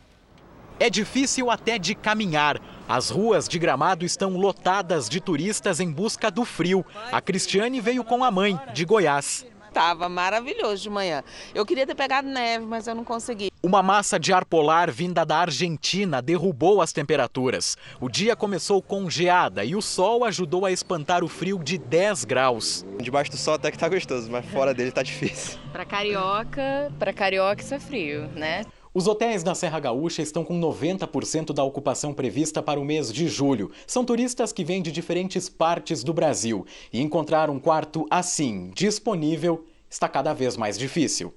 É 0.80 0.88
difícil 0.88 1.50
até 1.50 1.78
de 1.78 1.94
caminhar. 1.94 2.58
As 2.88 3.10
ruas 3.10 3.46
de 3.46 3.58
Gramado 3.58 4.02
estão 4.02 4.30
lotadas 4.38 5.10
de 5.10 5.20
turistas 5.20 5.78
em 5.78 5.92
busca 5.92 6.30
do 6.30 6.42
frio. 6.42 6.82
A 7.12 7.20
Cristiane 7.20 7.82
veio 7.82 8.02
com 8.02 8.24
a 8.24 8.30
mãe, 8.30 8.58
de 8.72 8.86
Goiás. 8.86 9.44
Tava 9.74 10.08
maravilhoso 10.08 10.82
de 10.82 10.88
manhã. 10.88 11.22
Eu 11.54 11.66
queria 11.66 11.86
ter 11.86 11.94
pegado 11.94 12.26
neve, 12.26 12.64
mas 12.64 12.86
eu 12.86 12.94
não 12.94 13.04
consegui. 13.04 13.50
Uma 13.62 13.82
massa 13.82 14.18
de 14.18 14.32
ar 14.32 14.46
polar 14.46 14.90
vinda 14.90 15.22
da 15.22 15.36
Argentina 15.40 16.22
derrubou 16.22 16.80
as 16.80 16.94
temperaturas. 16.94 17.76
O 18.00 18.08
dia 18.08 18.34
começou 18.34 18.80
com 18.80 19.08
geada 19.10 19.62
e 19.62 19.76
o 19.76 19.82
sol 19.82 20.24
ajudou 20.24 20.64
a 20.64 20.72
espantar 20.72 21.22
o 21.22 21.28
frio 21.28 21.58
de 21.62 21.76
10 21.76 22.24
graus. 22.24 22.86
Debaixo 22.98 23.30
do 23.30 23.36
sol 23.36 23.54
até 23.54 23.70
que 23.70 23.76
tá 23.76 23.86
gostoso, 23.86 24.30
mas 24.30 24.46
fora 24.46 24.72
dele 24.72 24.90
tá 24.90 25.02
difícil. 25.02 25.58
Para 25.70 25.84
carioca, 25.84 26.90
para 26.98 27.12
carioca 27.12 27.62
isso 27.62 27.74
é 27.74 27.78
frio, 27.78 28.28
né? 28.34 28.64
Os 28.92 29.06
hotéis 29.06 29.44
na 29.44 29.54
Serra 29.54 29.78
Gaúcha 29.78 30.20
estão 30.20 30.44
com 30.44 30.58
90% 30.58 31.52
da 31.52 31.62
ocupação 31.62 32.12
prevista 32.12 32.60
para 32.60 32.80
o 32.80 32.84
mês 32.84 33.12
de 33.12 33.28
julho. 33.28 33.70
São 33.86 34.04
turistas 34.04 34.52
que 34.52 34.64
vêm 34.64 34.82
de 34.82 34.90
diferentes 34.90 35.48
partes 35.48 36.02
do 36.02 36.12
Brasil 36.12 36.66
e 36.92 37.00
encontrar 37.00 37.50
um 37.50 37.60
quarto 37.60 38.04
assim, 38.10 38.72
disponível, 38.74 39.64
está 39.88 40.08
cada 40.08 40.32
vez 40.32 40.56
mais 40.56 40.76
difícil. 40.76 41.32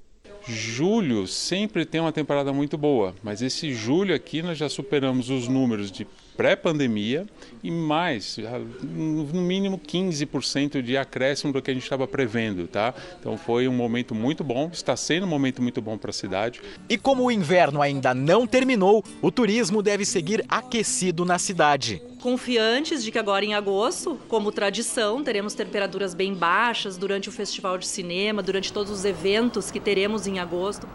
Julho 0.47 1.27
sempre 1.27 1.85
tem 1.85 2.01
uma 2.01 2.11
temporada 2.11 2.51
muito 2.51 2.75
boa, 2.75 3.13
mas 3.21 3.43
esse 3.43 3.71
julho 3.71 4.15
aqui 4.15 4.41
nós 4.41 4.57
já 4.57 4.67
superamos 4.67 5.29
os 5.29 5.47
números 5.47 5.91
de 5.91 6.07
pré-pandemia 6.35 7.25
e 7.63 7.71
mais, 7.71 8.37
no 8.81 9.41
mínimo 9.41 9.79
15% 9.79 10.81
de 10.81 10.97
acréscimo 10.97 11.53
do 11.53 11.61
que 11.61 11.71
a 11.71 11.73
gente 11.73 11.83
estava 11.83 12.07
prevendo, 12.07 12.67
tá? 12.67 12.93
Então 13.19 13.37
foi 13.37 13.67
um 13.67 13.73
momento 13.73 14.13
muito 14.13 14.43
bom, 14.43 14.69
está 14.71 14.95
sendo 14.95 15.25
um 15.25 15.29
momento 15.29 15.61
muito 15.61 15.81
bom 15.81 15.97
para 15.97 16.09
a 16.09 16.13
cidade. 16.13 16.61
E 16.89 16.97
como 16.97 17.23
o 17.23 17.31
inverno 17.31 17.81
ainda 17.81 18.13
não 18.13 18.45
terminou, 18.45 19.03
o 19.21 19.31
turismo 19.31 19.81
deve 19.81 20.05
seguir 20.05 20.43
aquecido 20.49 21.23
na 21.25 21.39
cidade. 21.39 22.01
Confiantes 22.21 23.03
de 23.03 23.11
que 23.11 23.19
agora 23.19 23.43
em 23.43 23.53
agosto, 23.53 24.17
como 24.29 24.51
tradição, 24.51 25.23
teremos 25.23 25.53
temperaturas 25.53 26.13
bem 26.13 26.33
baixas 26.33 26.97
durante 26.97 27.27
o 27.27 27.31
festival 27.31 27.77
de 27.77 27.85
cinema, 27.85 28.41
durante 28.41 28.71
todos 28.71 28.91
os 28.91 29.03
eventos 29.03 29.69
que 29.69 29.79
teremos 29.79 30.25
em 30.25 30.39
agosto. 30.39 30.87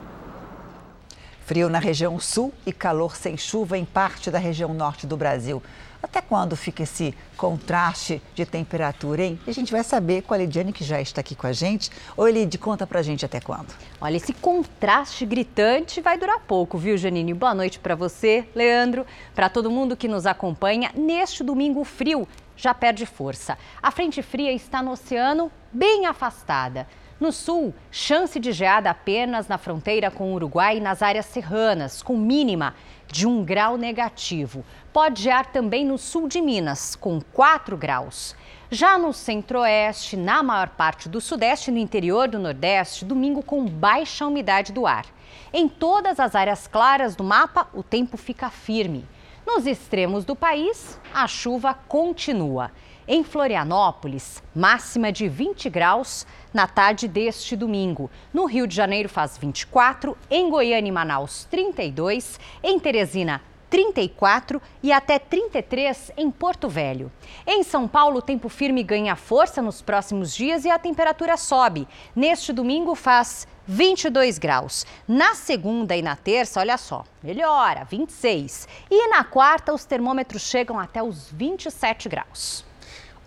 Frio 1.48 1.70
na 1.70 1.78
região 1.78 2.20
sul 2.20 2.52
e 2.66 2.74
calor 2.74 3.16
sem 3.16 3.34
chuva 3.34 3.78
em 3.78 3.84
parte 3.86 4.30
da 4.30 4.38
região 4.38 4.74
norte 4.74 5.06
do 5.06 5.16
Brasil. 5.16 5.62
Até 6.02 6.20
quando 6.20 6.54
fica 6.54 6.82
esse 6.82 7.14
contraste 7.38 8.20
de 8.34 8.44
temperatura, 8.44 9.22
hein? 9.22 9.40
A 9.46 9.50
gente 9.52 9.72
vai 9.72 9.82
saber 9.82 10.24
com 10.24 10.34
a 10.34 10.36
Lidiane, 10.36 10.74
que 10.74 10.84
já 10.84 11.00
está 11.00 11.22
aqui 11.22 11.34
com 11.34 11.46
a 11.46 11.52
gente. 11.54 11.90
Oi, 12.18 12.32
Lid, 12.32 12.58
conta 12.58 12.86
pra 12.86 13.00
gente 13.00 13.24
até 13.24 13.40
quando. 13.40 13.74
Olha, 13.98 14.18
esse 14.18 14.34
contraste 14.34 15.24
gritante 15.24 16.02
vai 16.02 16.18
durar 16.18 16.38
pouco, 16.40 16.76
viu, 16.76 16.98
Janine? 16.98 17.32
Boa 17.32 17.54
noite 17.54 17.78
para 17.78 17.94
você, 17.94 18.46
Leandro, 18.54 19.06
para 19.34 19.48
todo 19.48 19.70
mundo 19.70 19.96
que 19.96 20.06
nos 20.06 20.26
acompanha. 20.26 20.92
Neste 20.94 21.42
domingo 21.42 21.82
frio 21.82 22.28
já 22.58 22.74
perde 22.74 23.06
força. 23.06 23.56
A 23.82 23.90
frente 23.90 24.20
fria 24.20 24.52
está 24.52 24.82
no 24.82 24.90
oceano, 24.90 25.50
bem 25.72 26.04
afastada. 26.04 26.86
No 27.20 27.32
sul, 27.32 27.74
chance 27.90 28.38
de 28.38 28.52
geada 28.52 28.90
apenas 28.90 29.48
na 29.48 29.58
fronteira 29.58 30.08
com 30.08 30.30
o 30.30 30.34
Uruguai 30.34 30.76
e 30.76 30.80
nas 30.80 31.02
áreas 31.02 31.26
serranas, 31.26 32.00
com 32.00 32.16
mínima 32.16 32.76
de 33.08 33.26
1 33.26 33.44
grau 33.44 33.76
negativo. 33.76 34.64
Pode 34.92 35.22
gear 35.22 35.46
também 35.46 35.84
no 35.84 35.98
sul 35.98 36.28
de 36.28 36.40
Minas, 36.40 36.94
com 36.94 37.20
4 37.32 37.76
graus. 37.76 38.36
Já 38.70 38.96
no 38.96 39.12
centro-oeste, 39.12 40.16
na 40.16 40.44
maior 40.44 40.68
parte 40.68 41.08
do 41.08 41.20
sudeste 41.20 41.70
e 41.70 41.74
no 41.74 41.78
interior 41.78 42.28
do 42.28 42.38
nordeste, 42.38 43.04
domingo 43.04 43.42
com 43.42 43.66
baixa 43.66 44.24
umidade 44.24 44.72
do 44.72 44.86
ar. 44.86 45.06
Em 45.52 45.68
todas 45.68 46.20
as 46.20 46.36
áreas 46.36 46.68
claras 46.68 47.16
do 47.16 47.24
mapa, 47.24 47.66
o 47.74 47.82
tempo 47.82 48.16
fica 48.16 48.48
firme. 48.48 49.04
Nos 49.44 49.66
extremos 49.66 50.24
do 50.24 50.36
país, 50.36 51.00
a 51.12 51.26
chuva 51.26 51.74
continua. 51.88 52.70
Em 53.10 53.24
Florianópolis, 53.24 54.42
máxima 54.54 55.10
de 55.10 55.30
20 55.30 55.70
graus 55.70 56.26
na 56.52 56.66
tarde 56.66 57.08
deste 57.08 57.56
domingo. 57.56 58.10
No 58.34 58.44
Rio 58.44 58.66
de 58.66 58.76
Janeiro 58.76 59.08
faz 59.08 59.38
24, 59.38 60.14
em 60.30 60.50
Goiânia 60.50 60.90
e 60.90 60.92
Manaus 60.92 61.44
32, 61.44 62.38
em 62.62 62.78
Teresina 62.78 63.40
34 63.70 64.60
e 64.82 64.92
até 64.92 65.18
33 65.18 66.12
em 66.18 66.30
Porto 66.30 66.68
Velho. 66.68 67.10
Em 67.46 67.62
São 67.62 67.88
Paulo, 67.88 68.18
o 68.18 68.22
tempo 68.22 68.50
firme 68.50 68.82
ganha 68.82 69.16
força 69.16 69.62
nos 69.62 69.80
próximos 69.80 70.34
dias 70.34 70.66
e 70.66 70.70
a 70.70 70.78
temperatura 70.78 71.38
sobe. 71.38 71.88
Neste 72.14 72.52
domingo 72.52 72.94
faz 72.94 73.48
22 73.66 74.36
graus. 74.36 74.84
Na 75.08 75.34
segunda 75.34 75.96
e 75.96 76.02
na 76.02 76.14
terça, 76.14 76.60
olha 76.60 76.76
só, 76.76 77.04
melhora, 77.22 77.84
26. 77.84 78.68
E 78.90 79.08
na 79.08 79.24
quarta, 79.24 79.72
os 79.72 79.86
termômetros 79.86 80.42
chegam 80.42 80.78
até 80.78 81.02
os 81.02 81.32
27 81.32 82.06
graus. 82.06 82.67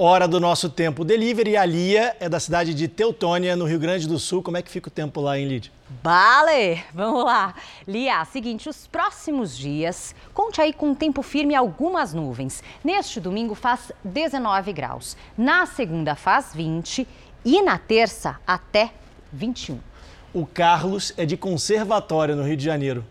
Hora 0.03 0.27
do 0.27 0.39
nosso 0.39 0.67
tempo 0.67 1.05
delivery. 1.05 1.55
A 1.55 1.63
Lia 1.63 2.17
é 2.19 2.27
da 2.27 2.39
cidade 2.39 2.73
de 2.73 2.87
Teutônia, 2.87 3.55
no 3.55 3.65
Rio 3.65 3.77
Grande 3.77 4.07
do 4.07 4.17
Sul. 4.17 4.41
Como 4.41 4.57
é 4.57 4.61
que 4.63 4.71
fica 4.71 4.87
o 4.87 4.91
tempo 4.91 5.21
lá, 5.21 5.37
hein, 5.37 5.47
Lid? 5.47 5.71
Vale! 6.01 6.83
Vamos 6.91 7.23
lá. 7.23 7.53
Lia, 7.87 8.25
seguinte, 8.25 8.67
os 8.67 8.87
próximos 8.87 9.55
dias, 9.55 10.15
conte 10.33 10.59
aí 10.59 10.73
com 10.73 10.95
tempo 10.95 11.21
firme 11.21 11.53
algumas 11.53 12.15
nuvens. 12.15 12.63
Neste 12.83 13.19
domingo 13.19 13.53
faz 13.53 13.91
19 14.03 14.73
graus, 14.73 15.15
na 15.37 15.67
segunda 15.67 16.15
faz 16.15 16.51
20 16.51 17.07
e 17.45 17.61
na 17.61 17.77
terça 17.77 18.39
até 18.47 18.89
21. 19.31 19.77
O 20.33 20.47
Carlos 20.47 21.13
é 21.15 21.27
de 21.27 21.37
Conservatório, 21.37 22.35
no 22.35 22.41
Rio 22.41 22.57
de 22.57 22.65
Janeiro. 22.65 23.05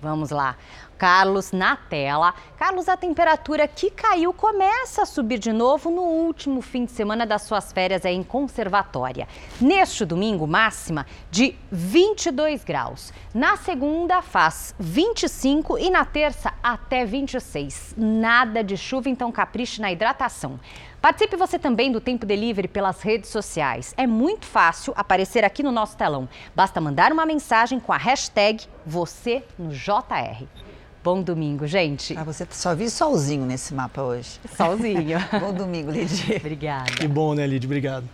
Vamos 0.00 0.30
lá. 0.30 0.56
Carlos 0.98 1.52
na 1.52 1.76
tela. 1.76 2.34
Carlos, 2.58 2.88
a 2.88 2.96
temperatura 2.96 3.68
que 3.68 3.90
caiu 3.90 4.32
começa 4.32 5.02
a 5.02 5.06
subir 5.06 5.38
de 5.38 5.52
novo 5.52 5.90
no 5.90 6.02
último 6.02 6.62
fim 6.62 6.84
de 6.84 6.92
semana 6.92 7.26
das 7.26 7.42
suas 7.42 7.72
férias 7.72 8.04
em 8.04 8.22
conservatória. 8.22 9.28
Neste 9.60 10.04
domingo, 10.04 10.46
máxima 10.46 11.06
de 11.30 11.54
22 11.70 12.64
graus. 12.64 13.12
Na 13.34 13.56
segunda, 13.56 14.22
faz 14.22 14.74
25 14.78 15.78
e 15.78 15.90
na 15.90 16.04
terça, 16.04 16.52
até 16.62 17.04
26. 17.04 17.94
Nada 17.96 18.64
de 18.64 18.76
chuva, 18.76 19.08
então 19.08 19.30
capriche 19.30 19.80
na 19.80 19.92
hidratação. 19.92 20.58
Participe 21.00 21.36
você 21.36 21.58
também 21.58 21.92
do 21.92 22.00
Tempo 22.00 22.26
Delivery 22.26 22.66
pelas 22.66 23.00
redes 23.00 23.30
sociais. 23.30 23.94
É 23.96 24.06
muito 24.06 24.44
fácil 24.46 24.92
aparecer 24.96 25.44
aqui 25.44 25.62
no 25.62 25.70
nosso 25.70 25.96
telão. 25.96 26.28
Basta 26.54 26.80
mandar 26.80 27.12
uma 27.12 27.24
mensagem 27.24 27.78
com 27.78 27.92
a 27.92 27.96
hashtag 27.96 28.66
você 28.84 29.44
no 29.56 29.70
JR. 29.70 30.65
Bom 31.06 31.22
domingo, 31.22 31.68
gente. 31.68 32.18
Ah, 32.18 32.24
você 32.24 32.44
só 32.50 32.74
viu 32.74 32.90
solzinho 32.90 33.46
nesse 33.46 33.72
mapa 33.72 34.02
hoje. 34.02 34.40
Solzinho. 34.56 35.20
Bom 35.38 35.54
domingo, 35.54 35.88
Lidia. 35.88 36.36
Obrigada. 36.38 36.90
Que 36.90 37.06
bom, 37.06 37.32
né, 37.32 37.46
Lidia? 37.46 37.68
Obrigado. 37.68 38.08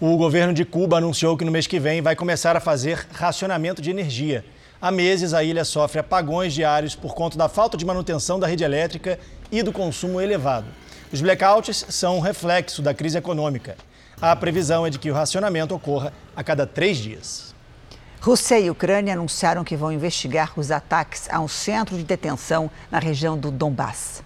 O 0.00 0.16
governo 0.16 0.52
de 0.52 0.64
Cuba 0.64 0.96
anunciou 0.96 1.36
que 1.36 1.44
no 1.44 1.52
mês 1.52 1.68
que 1.68 1.78
vem 1.78 2.02
vai 2.02 2.16
começar 2.16 2.56
a 2.56 2.60
fazer 2.60 3.06
racionamento 3.12 3.80
de 3.80 3.90
energia. 3.90 4.44
Há 4.82 4.90
meses, 4.90 5.32
a 5.32 5.44
ilha 5.44 5.64
sofre 5.64 6.00
apagões 6.00 6.52
diários 6.52 6.96
por 6.96 7.14
conta 7.14 7.38
da 7.38 7.48
falta 7.48 7.76
de 7.76 7.86
manutenção 7.86 8.40
da 8.40 8.48
rede 8.48 8.64
elétrica 8.64 9.16
e 9.48 9.62
do 9.62 9.72
consumo 9.72 10.20
elevado. 10.20 10.66
Os 11.12 11.20
blackouts 11.20 11.86
são 11.90 12.16
um 12.16 12.20
reflexo 12.20 12.82
da 12.82 12.92
crise 12.92 13.18
econômica. 13.18 13.76
A 14.20 14.34
previsão 14.34 14.84
é 14.84 14.90
de 14.90 14.98
que 14.98 15.12
o 15.12 15.14
racionamento 15.14 15.76
ocorra 15.76 16.12
a 16.34 16.42
cada 16.42 16.66
três 16.66 16.96
dias. 16.96 17.47
Rússia 18.20 18.58
e 18.58 18.68
Ucrânia 18.68 19.14
anunciaram 19.14 19.62
que 19.62 19.76
vão 19.76 19.92
investigar 19.92 20.52
os 20.58 20.70
ataques 20.72 21.28
a 21.30 21.38
um 21.38 21.46
centro 21.46 21.96
de 21.96 22.02
detenção 22.02 22.68
na 22.90 22.98
região 22.98 23.38
do 23.38 23.50
Donbass. 23.50 24.24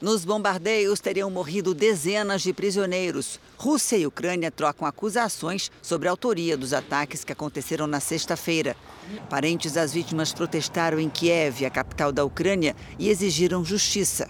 Nos 0.00 0.24
bombardeios 0.24 1.00
teriam 1.00 1.30
morrido 1.30 1.74
dezenas 1.74 2.42
de 2.42 2.52
prisioneiros. 2.52 3.40
Rússia 3.56 3.96
e 3.96 4.06
Ucrânia 4.06 4.50
trocam 4.50 4.86
acusações 4.86 5.70
sobre 5.80 6.08
a 6.08 6.10
autoria 6.12 6.56
dos 6.56 6.72
ataques 6.72 7.22
que 7.24 7.32
aconteceram 7.32 7.86
na 7.86 8.00
sexta-feira. 8.00 8.76
Parentes 9.28 9.72
das 9.72 9.92
vítimas 9.92 10.32
protestaram 10.32 10.98
em 10.98 11.08
Kiev, 11.08 11.64
a 11.66 11.70
capital 11.70 12.12
da 12.12 12.24
Ucrânia, 12.24 12.74
e 12.98 13.08
exigiram 13.08 13.64
justiça. 13.64 14.28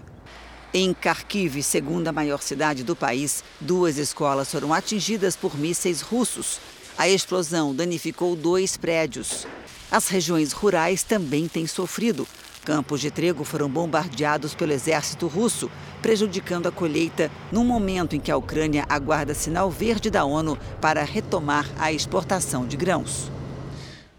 Em 0.75 0.91
Kharkiv, 0.93 1.61
segunda 1.61 2.11
maior 2.11 2.41
cidade 2.41 2.83
do 2.83 2.95
país, 2.95 3.43
duas 3.61 3.97
escolas 3.97 4.51
foram 4.51 4.73
atingidas 4.73 5.35
por 5.35 5.55
mísseis 5.55 6.01
russos. 6.01 6.59
A 6.97 7.09
explosão 7.09 7.73
danificou 7.73 8.35
dois 8.35 8.77
prédios. 8.77 9.47
As 9.91 10.07
regiões 10.07 10.53
rurais 10.53 11.03
também 11.03 11.47
têm 11.47 11.65
sofrido. 11.65 12.27
Campos 12.63 13.01
de 13.01 13.11
trigo 13.11 13.43
foram 13.43 13.67
bombardeados 13.67 14.55
pelo 14.55 14.71
exército 14.71 15.27
russo, 15.27 15.69
prejudicando 16.01 16.67
a 16.67 16.71
colheita 16.71 17.29
num 17.51 17.65
momento 17.65 18.15
em 18.15 18.19
que 18.19 18.31
a 18.31 18.37
Ucrânia 18.37 18.85
aguarda 18.87 19.33
sinal 19.33 19.69
verde 19.69 20.09
da 20.09 20.23
ONU 20.23 20.57
para 20.79 21.03
retomar 21.03 21.69
a 21.77 21.91
exportação 21.91 22.65
de 22.65 22.77
grãos. 22.77 23.29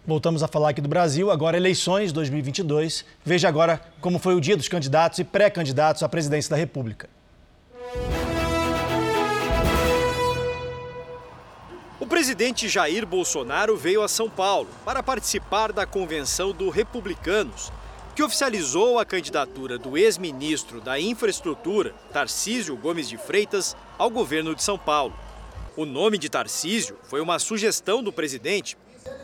Voltamos 0.07 0.43
a 0.43 0.49
falar 0.49 0.71
aqui 0.71 0.83
do 0.83 0.89
Brasil, 0.89 1.31
agora 1.31 1.57
eleições 1.57 2.13
2022. 2.13 3.07
Veja 3.25 3.49
agora 3.49 3.81
como 4.01 4.19
foi 4.19 4.35
o 4.35 4.41
dia 4.41 4.57
dos 4.57 4.69
candidatos 4.69 5.19
e 5.21 5.25
pré-candidatos 5.25 6.03
à 6.03 6.09
presidência 6.09 6.51
da 6.51 6.57
República. 6.57 7.09
O 12.01 12.07
presidente 12.07 12.69
Jair 12.69 13.07
Bolsonaro 13.07 13.77
veio 13.77 14.03
a 14.03 14.09
São 14.09 14.29
Paulo 14.29 14.69
para 14.85 15.01
participar 15.01 15.73
da 15.73 15.87
convenção 15.87 16.53
do 16.53 16.69
Republicanos, 16.69 17.71
que 18.17 18.23
oficializou 18.23 18.99
a 18.99 19.05
candidatura 19.05 19.79
do 19.79 19.97
ex-ministro 19.97 20.81
da 20.81 20.99
Infraestrutura, 20.99 21.95
Tarcísio 22.13 22.77
Gomes 22.77 23.09
de 23.09 23.17
Freitas, 23.17 23.77
ao 23.97 24.11
governo 24.11 24.57
de 24.57 24.63
São 24.63 24.77
Paulo. 24.77 25.15
O 25.77 25.85
nome 25.87 26.19
de 26.19 26.29
Tarcísio 26.29 26.99
foi 27.05 27.21
uma 27.21 27.39
sugestão 27.39 28.03
do 28.03 28.13
presidente. 28.13 28.77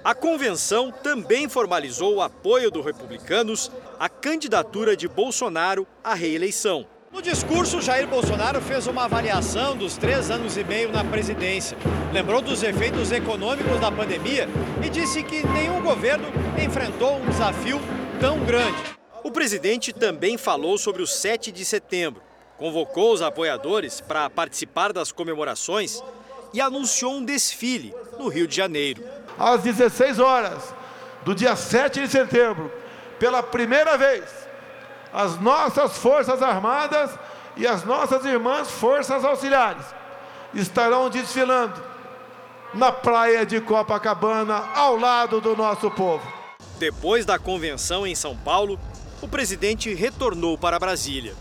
A 0.05 0.15
convenção 0.15 0.93
também 0.93 1.49
formalizou 1.49 2.15
o 2.15 2.23
apoio 2.23 2.71
do 2.71 2.83
Republicanos 2.83 3.71
à 3.99 4.09
candidatura 4.09 4.97
de 4.97 5.09
Bolsonaro 5.09 5.87
à 6.05 6.15
reeleição. 6.15 6.87
No 7.13 7.21
discurso, 7.21 7.83
Jair 7.83 8.07
Bolsonaro 8.07 8.61
fez 8.61 8.87
uma 8.87 9.05
avaliação 9.05 9.77
dos 9.77 9.97
três 9.97 10.31
anos 10.31 10.57
e 10.57 10.63
meio 10.63 10.93
na 10.93 11.03
presidência. 11.03 11.77
Lembrou 12.13 12.41
dos 12.41 12.63
efeitos 12.63 13.11
econômicos 13.11 13.81
da 13.81 13.91
pandemia 13.91 14.49
e 14.81 14.89
disse 14.89 15.25
que 15.25 15.45
nenhum 15.49 15.83
governo 15.83 16.29
enfrentou 16.57 17.17
um 17.17 17.27
desafio 17.29 17.81
tão 18.21 18.39
grande. 18.45 18.79
O 19.25 19.31
presidente 19.33 19.93
também 19.93 20.39
falou 20.39 20.79
sobre 20.79 21.03
o 21.03 21.07
7 21.07 21.51
de 21.51 21.65
setembro, 21.65 22.23
convocou 22.57 23.13
os 23.13 23.23
apoiadores 23.23 24.01
para 24.01 24.31
participar 24.31 24.93
das 24.93 25.11
comemorações 25.11 26.01
e 26.55 26.61
anunciou 26.61 27.15
um 27.15 27.25
desfile 27.25 27.93
no 28.21 28.29
Rio 28.29 28.47
de 28.47 28.55
Janeiro. 28.55 29.03
Às 29.37 29.63
16 29.63 30.21
horas 30.21 30.73
do 31.25 31.35
dia 31.35 31.57
7 31.57 32.03
de 32.03 32.09
setembro, 32.09 32.73
pela 33.19 33.43
primeira 33.43 33.99
vez, 33.99 34.40
as 35.13 35.41
nossas 35.41 35.99
Forças 35.99 36.43
Armadas 36.43 37.11
e 37.57 37.67
as 37.67 37.85
nossas 37.85 38.25
irmãs 38.25 38.71
Forças 38.71 39.25
Auxiliares 39.25 39.85
estarão 40.55 41.09
desfilando 41.09 41.91
na 42.73 42.93
praia 42.93 43.45
de 43.45 43.61
Copacabana, 43.61 44.69
ao 44.75 44.97
lado 44.97 45.41
do 45.41 45.57
nosso 45.57 45.91
povo. 45.91 46.27
Depois 46.79 47.27
da 47.27 47.39
convenção 47.39 48.07
em 48.07 48.15
São 48.15 48.37
Paulo, 48.37 48.79
o 49.21 49.29
presidente 49.29 49.93
retornou 49.93 50.57
para 50.57 50.79
Brasília. 50.79 51.35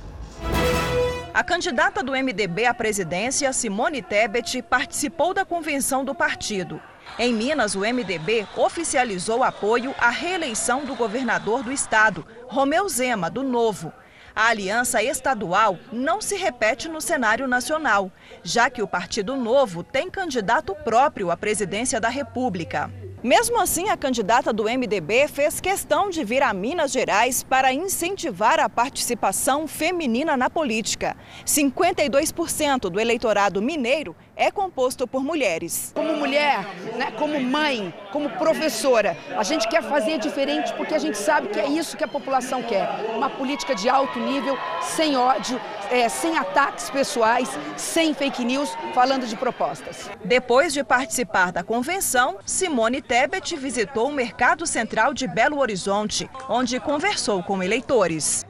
A 1.34 1.44
candidata 1.44 2.04
do 2.04 2.12
MDB 2.12 2.66
à 2.66 2.74
presidência, 2.74 3.54
Simone 3.54 4.02
Tebet, 4.02 4.62
participou 4.64 5.34
da 5.34 5.46
convenção 5.46 6.04
do 6.04 6.16
partido. 6.16 6.82
Em 7.18 7.34
Minas, 7.34 7.76
o 7.76 7.80
MDB 7.80 8.48
oficializou 8.56 9.44
apoio 9.44 9.94
à 10.00 10.10
reeleição 10.10 10.84
do 10.84 10.96
governador 10.96 11.64
do 11.64 11.72
estado, 11.72 12.26
Romeu 12.52 12.90
Zema, 12.90 13.30
do 13.30 13.44
Novo. 13.44 13.94
A 14.36 14.48
aliança 14.48 15.04
estadual 15.04 15.78
não 15.94 16.20
se 16.20 16.36
repete 16.36 16.90
no 16.90 17.00
cenário 17.00 17.48
nacional, 17.48 18.12
já 18.42 18.72
que 18.72 18.82
o 18.82 18.88
Partido 18.88 19.36
Novo 19.36 19.84
tem 19.84 20.10
candidato 20.10 20.74
próprio 20.74 21.30
à 21.30 21.38
presidência 21.38 22.02
da 22.02 22.10
República. 22.10 22.92
Mesmo 23.22 23.62
assim, 23.62 23.90
a 23.90 23.98
candidata 23.98 24.52
do 24.52 24.64
MDB 24.64 25.28
fez 25.28 25.60
questão 25.60 26.10
de 26.10 26.24
vir 26.24 26.42
a 26.42 26.52
Minas 26.52 26.92
Gerais 26.92 27.44
para 27.44 27.72
incentivar 27.72 28.60
a 28.60 28.68
participação 28.68 29.68
feminina 29.68 30.36
na 30.36 30.50
política. 30.50 31.16
52% 31.46 32.90
do 32.90 33.00
eleitorado 33.00 33.62
mineiro 33.62 34.16
é 34.40 34.50
composto 34.50 35.06
por 35.06 35.22
mulheres. 35.22 35.92
Como 35.94 36.16
mulher, 36.16 36.66
né, 36.96 37.12
como 37.18 37.40
mãe, 37.42 37.94
como 38.12 38.30
professora, 38.32 39.16
a 39.38 39.44
gente 39.44 39.68
quer 39.68 39.84
fazer 39.84 40.18
diferente 40.18 40.74
porque 40.74 40.96
a 40.96 40.98
gente 40.98 41.18
sabe 41.18 41.50
que 41.50 41.60
é 41.60 41.68
isso 41.68 41.98
que 41.98 42.04
a 42.06 42.08
população 42.08 42.64
quer. 42.64 42.90
Uma 43.14 43.30
política 43.30 43.76
de 43.76 43.90
alto 43.90 44.18
nível, 44.18 44.58
sem 44.82 45.18
ódio, 45.18 45.60
é, 45.92 46.08
sem 46.08 46.38
ataques 46.38 46.90
pessoais, 46.90 47.50
sem 47.76 48.14
fake 48.14 48.46
news, 48.46 48.70
falando 48.94 49.28
de 49.28 49.36
propostas. 49.36 50.10
Depois 50.24 50.72
de 50.72 50.84
participar 50.84 51.52
da 51.52 51.62
convenção, 51.62 52.38
Simone 52.46 53.02
Tebet 53.02 53.58
visitou 53.58 54.08
o 54.08 54.14
Mercado 54.14 54.66
Central 54.66 55.14
de 55.14 55.28
Belo 55.28 55.60
Horizonte, 55.60 56.30
onde 56.48 56.80
conversou 56.80 57.44
com 57.44 57.62
eleitores. 57.62 58.46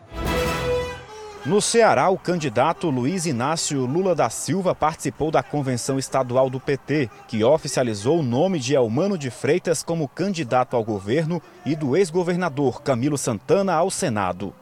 No 1.45 1.61
Ceará, 1.61 2.09
o 2.09 2.17
candidato 2.17 2.89
Luiz 2.89 3.25
Inácio 3.25 3.85
Lula 3.85 4.13
da 4.13 4.29
Silva 4.29 4.75
participou 4.75 5.31
da 5.31 5.41
convenção 5.41 5.97
estadual 5.97 6.49
do 6.49 6.59
PT, 6.59 7.09
que 7.29 7.45
oficializou 7.45 8.19
o 8.19 8.23
nome 8.23 8.59
de 8.59 8.75
Elmano 8.75 9.17
de 9.17 9.29
Freitas 9.29 9.81
como 9.81 10.09
candidato 10.09 10.75
ao 10.75 10.83
governo 10.83 11.41
e 11.65 11.77
do 11.77 11.95
ex-governador 11.95 12.81
Camilo 12.81 13.17
Santana 13.17 13.73
ao 13.73 13.89
Senado. 13.89 14.53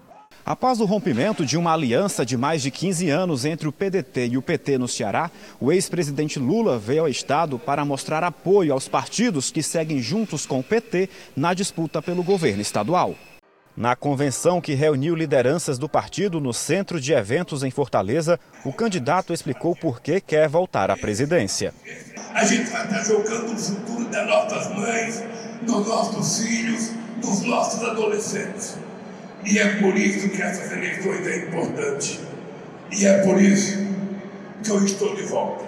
Após 0.45 0.79
o 0.79 0.85
rompimento 0.85 1.43
de 1.43 1.57
uma 1.57 1.73
aliança 1.73 2.23
de 2.23 2.37
mais 2.37 2.61
de 2.61 2.69
15 2.69 3.09
anos 3.09 3.43
entre 3.43 3.67
o 3.67 3.71
PDT 3.71 4.27
e 4.27 4.37
o 4.37 4.41
PT 4.41 4.77
no 4.77 4.87
Ceará, 4.87 5.31
o 5.59 5.71
ex-presidente 5.71 6.37
Lula 6.37 6.77
veio 6.77 7.01
ao 7.01 7.09
estado 7.09 7.57
para 7.57 7.83
mostrar 7.83 8.23
apoio 8.23 8.71
aos 8.71 8.87
partidos 8.87 9.49
que 9.49 9.63
seguem 9.63 9.99
juntos 9.99 10.45
com 10.45 10.59
o 10.59 10.63
PT 10.63 11.09
na 11.35 11.55
disputa 11.55 12.03
pelo 12.03 12.23
governo 12.23 12.61
estadual. 12.61 13.15
Na 13.77 13.95
convenção 13.95 14.59
que 14.59 14.73
reuniu 14.73 15.13
lideranças 15.13 15.77
do 15.77 15.87
partido 15.87 16.39
no 16.39 16.51
centro 16.51 16.99
de 16.99 17.13
eventos 17.13 17.61
em 17.61 17.69
Fortaleza, 17.69 18.39
o 18.65 18.73
candidato 18.73 19.31
explicou 19.31 19.75
por 19.75 20.01
que 20.01 20.19
quer 20.19 20.49
voltar 20.49 20.89
à 20.89 20.97
presidência. 20.97 21.71
A 22.33 22.43
gente 22.43 22.71
vai 22.71 22.85
estar 22.85 23.03
jogando 23.03 23.53
o 23.53 23.55
futuro 23.55 24.09
das 24.09 24.25
nossas 24.25 24.75
mães, 24.75 25.23
dos 25.61 25.87
nossos 25.87 26.43
filhos, 26.43 26.91
dos 27.21 27.43
nossos 27.43 27.83
adolescentes. 27.87 28.77
E 29.45 29.59
é 29.59 29.75
por 29.79 29.95
isso 29.95 30.27
que 30.29 30.41
essas 30.41 30.71
eleições 30.71 31.27
é 31.27 31.45
importante. 31.45 32.19
E 32.91 33.05
é 33.05 33.19
por 33.19 33.39
isso 33.39 33.77
que 34.63 34.71
eu 34.71 34.83
estou 34.83 35.15
de 35.15 35.21
volta. 35.21 35.66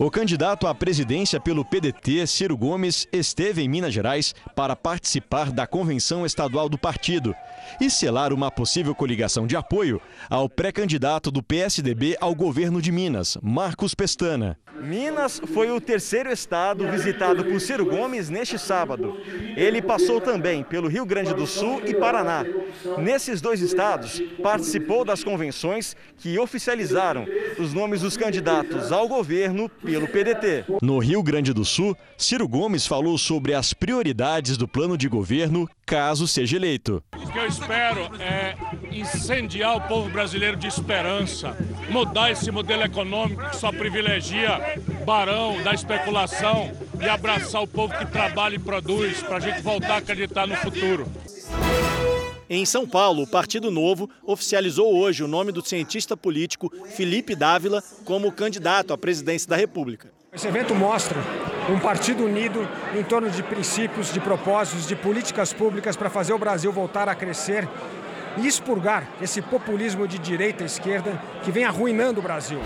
O 0.00 0.12
candidato 0.12 0.68
à 0.68 0.72
presidência 0.72 1.40
pelo 1.40 1.64
PDT, 1.64 2.24
Ciro 2.28 2.56
Gomes, 2.56 3.08
esteve 3.12 3.62
em 3.62 3.68
Minas 3.68 3.92
Gerais 3.92 4.32
para 4.54 4.76
participar 4.76 5.50
da 5.50 5.66
convenção 5.66 6.24
estadual 6.24 6.68
do 6.68 6.78
partido 6.78 7.34
e 7.80 7.90
selar 7.90 8.32
uma 8.32 8.48
possível 8.48 8.94
coligação 8.94 9.44
de 9.44 9.56
apoio 9.56 10.00
ao 10.30 10.48
pré-candidato 10.48 11.32
do 11.32 11.42
PSDB 11.42 12.16
ao 12.20 12.32
governo 12.32 12.80
de 12.80 12.92
Minas, 12.92 13.36
Marcos 13.42 13.92
Pestana. 13.92 14.56
Minas 14.80 15.40
foi 15.52 15.70
o 15.72 15.80
terceiro 15.80 16.30
estado 16.30 16.88
visitado 16.88 17.44
por 17.44 17.60
Ciro 17.60 17.84
Gomes 17.84 18.30
neste 18.30 18.56
sábado. 18.56 19.20
Ele 19.56 19.82
passou 19.82 20.20
também 20.20 20.62
pelo 20.62 20.88
Rio 20.88 21.04
Grande 21.04 21.34
do 21.34 21.46
Sul 21.46 21.82
e 21.84 21.94
Paraná. 21.94 22.44
Nesses 22.96 23.40
dois 23.40 23.60
estados, 23.60 24.22
participou 24.40 25.04
das 25.04 25.24
convenções 25.24 25.96
que 26.16 26.38
oficializaram 26.38 27.26
os 27.58 27.74
nomes 27.74 28.02
dos 28.02 28.16
candidatos 28.16 28.92
ao 28.92 29.08
governo 29.08 29.68
pelo 29.88 30.06
PDT. 30.06 30.64
No 30.82 30.98
Rio 30.98 31.22
Grande 31.22 31.52
do 31.54 31.64
Sul, 31.64 31.96
Ciro 32.16 32.46
Gomes 32.46 32.86
falou 32.86 33.16
sobre 33.16 33.54
as 33.54 33.72
prioridades 33.72 34.58
do 34.58 34.68
plano 34.68 34.98
de 34.98 35.08
governo 35.08 35.66
caso 35.86 36.28
seja 36.28 36.56
eleito. 36.56 37.02
O 37.16 37.32
que 37.32 37.38
eu 37.38 37.46
espero 37.46 38.10
é 38.20 38.54
incendiar 38.92 39.76
o 39.76 39.80
povo 39.80 40.10
brasileiro 40.10 40.56
de 40.56 40.66
esperança, 40.66 41.56
mudar 41.88 42.30
esse 42.30 42.50
modelo 42.50 42.82
econômico 42.82 43.48
que 43.48 43.56
só 43.56 43.72
privilegia 43.72 44.60
barão 45.06 45.62
da 45.62 45.72
especulação 45.72 46.70
e 47.00 47.08
abraçar 47.08 47.62
o 47.62 47.66
povo 47.66 47.96
que 47.96 48.04
trabalha 48.04 48.56
e 48.56 48.58
produz 48.58 49.22
para 49.22 49.38
a 49.38 49.40
gente 49.40 49.62
voltar 49.62 49.94
a 49.94 49.98
acreditar 49.98 50.46
no 50.46 50.56
futuro. 50.56 51.06
Em 52.50 52.64
São 52.64 52.88
Paulo, 52.88 53.24
o 53.24 53.26
Partido 53.26 53.70
Novo 53.70 54.08
oficializou 54.24 54.96
hoje 54.96 55.22
o 55.22 55.28
nome 55.28 55.52
do 55.52 55.62
cientista 55.62 56.16
político 56.16 56.72
Felipe 56.96 57.36
Dávila 57.36 57.82
como 58.06 58.32
candidato 58.32 58.94
à 58.94 58.96
presidência 58.96 59.46
da 59.50 59.56
República. 59.56 60.10
Esse 60.32 60.48
evento 60.48 60.74
mostra 60.74 61.18
um 61.68 61.78
partido 61.78 62.24
unido 62.24 62.66
em 62.98 63.04
torno 63.04 63.30
de 63.30 63.42
princípios, 63.42 64.10
de 64.14 64.20
propósitos, 64.20 64.86
de 64.86 64.96
políticas 64.96 65.52
públicas 65.52 65.94
para 65.94 66.08
fazer 66.08 66.32
o 66.32 66.38
Brasil 66.38 66.72
voltar 66.72 67.06
a 67.06 67.14
crescer 67.14 67.68
e 68.38 68.46
expurgar 68.46 69.06
esse 69.20 69.42
populismo 69.42 70.08
de 70.08 70.18
direita 70.18 70.62
e 70.62 70.66
esquerda 70.66 71.20
que 71.44 71.50
vem 71.50 71.64
arruinando 71.64 72.20
o 72.20 72.22
Brasil. 72.22 72.60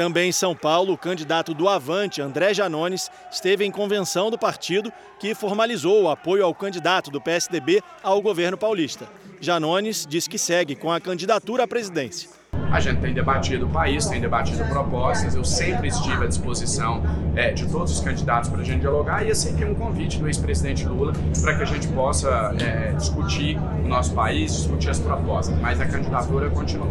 Também 0.00 0.30
em 0.30 0.32
São 0.32 0.56
Paulo, 0.56 0.94
o 0.94 0.96
candidato 0.96 1.52
do 1.52 1.68
Avante, 1.68 2.22
André 2.22 2.54
Janones, 2.54 3.10
esteve 3.30 3.66
em 3.66 3.70
convenção 3.70 4.30
do 4.30 4.38
partido 4.38 4.90
que 5.18 5.34
formalizou 5.34 6.04
o 6.04 6.08
apoio 6.08 6.42
ao 6.42 6.54
candidato 6.54 7.10
do 7.10 7.20
PSDB 7.20 7.82
ao 8.02 8.22
governo 8.22 8.56
paulista. 8.56 9.06
Janones 9.42 10.06
diz 10.08 10.26
que 10.26 10.38
segue 10.38 10.74
com 10.74 10.90
a 10.90 10.98
candidatura 10.98 11.64
à 11.64 11.68
presidência. 11.68 12.30
A 12.72 12.80
gente 12.80 13.02
tem 13.02 13.12
debatido 13.12 13.66
o 13.66 13.68
país, 13.68 14.06
tem 14.06 14.22
debatido 14.22 14.64
propostas. 14.70 15.34
Eu 15.34 15.44
sempre 15.44 15.88
estive 15.88 16.24
à 16.24 16.26
disposição 16.26 17.02
é, 17.36 17.52
de 17.52 17.68
todos 17.68 17.92
os 17.92 18.00
candidatos 18.00 18.48
para 18.48 18.62
a 18.62 18.64
gente 18.64 18.80
dialogar 18.80 19.22
e 19.26 19.30
aceitei 19.30 19.68
um 19.68 19.74
convite 19.74 20.18
do 20.18 20.26
ex-presidente 20.26 20.86
Lula 20.86 21.12
para 21.42 21.58
que 21.58 21.62
a 21.62 21.66
gente 21.66 21.86
possa 21.88 22.54
é, 22.58 22.92
discutir 22.92 23.58
o 23.84 23.86
nosso 23.86 24.14
país, 24.14 24.50
discutir 24.56 24.88
as 24.88 24.98
propostas. 24.98 25.54
Mas 25.58 25.78
a 25.78 25.84
candidatura 25.84 26.48
continua. 26.48 26.88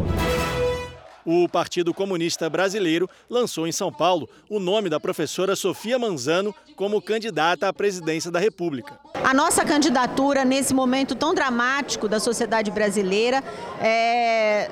O 1.31 1.47
Partido 1.47 1.93
Comunista 1.93 2.49
Brasileiro 2.49 3.07
lançou 3.29 3.67
em 3.67 3.71
São 3.71 3.93
Paulo 3.93 4.27
o 4.49 4.59
nome 4.59 4.89
da 4.89 4.99
professora 4.99 5.55
Sofia 5.55 5.99
Manzano 5.99 6.55
como 6.75 6.99
candidata 6.99 7.67
à 7.67 7.71
presidência 7.71 8.31
da 8.31 8.39
República. 8.39 8.99
A 9.23 9.31
nossa 9.31 9.63
candidatura, 9.63 10.43
nesse 10.43 10.73
momento 10.73 11.13
tão 11.13 11.35
dramático 11.35 12.07
da 12.07 12.19
sociedade 12.19 12.71
brasileira, 12.71 13.43
é, 13.79 14.71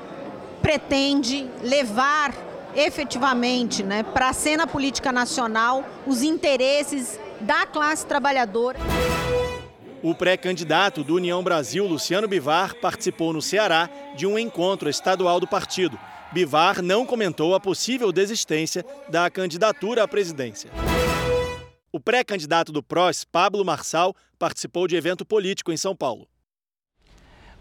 pretende 0.60 1.48
levar 1.62 2.34
efetivamente 2.74 3.84
né, 3.84 4.02
para 4.02 4.30
a 4.30 4.32
cena 4.32 4.66
política 4.66 5.12
nacional 5.12 5.84
os 6.08 6.24
interesses 6.24 7.20
da 7.40 7.66
classe 7.66 8.04
trabalhadora. 8.04 8.80
O 10.02 10.12
pré-candidato 10.12 11.04
do 11.04 11.14
União 11.14 11.40
Brasil, 11.40 11.86
Luciano 11.86 12.26
Bivar, 12.26 12.74
participou 12.80 13.32
no 13.32 13.40
Ceará 13.40 13.88
de 14.16 14.26
um 14.26 14.36
encontro 14.36 14.90
estadual 14.90 15.38
do 15.38 15.46
partido. 15.46 15.96
Bivar 16.30 16.82
não 16.82 17.06
comentou 17.06 17.54
a 17.54 17.60
possível 17.60 18.12
desistência 18.12 18.84
da 19.08 19.30
candidatura 19.30 20.02
à 20.02 20.08
presidência. 20.08 20.70
O 21.90 21.98
pré-candidato 21.98 22.70
do 22.70 22.82
PROS, 22.82 23.24
Pablo 23.24 23.64
Marçal, 23.64 24.14
participou 24.38 24.86
de 24.86 24.94
evento 24.94 25.24
político 25.24 25.72
em 25.72 25.76
São 25.76 25.96
Paulo. 25.96 26.28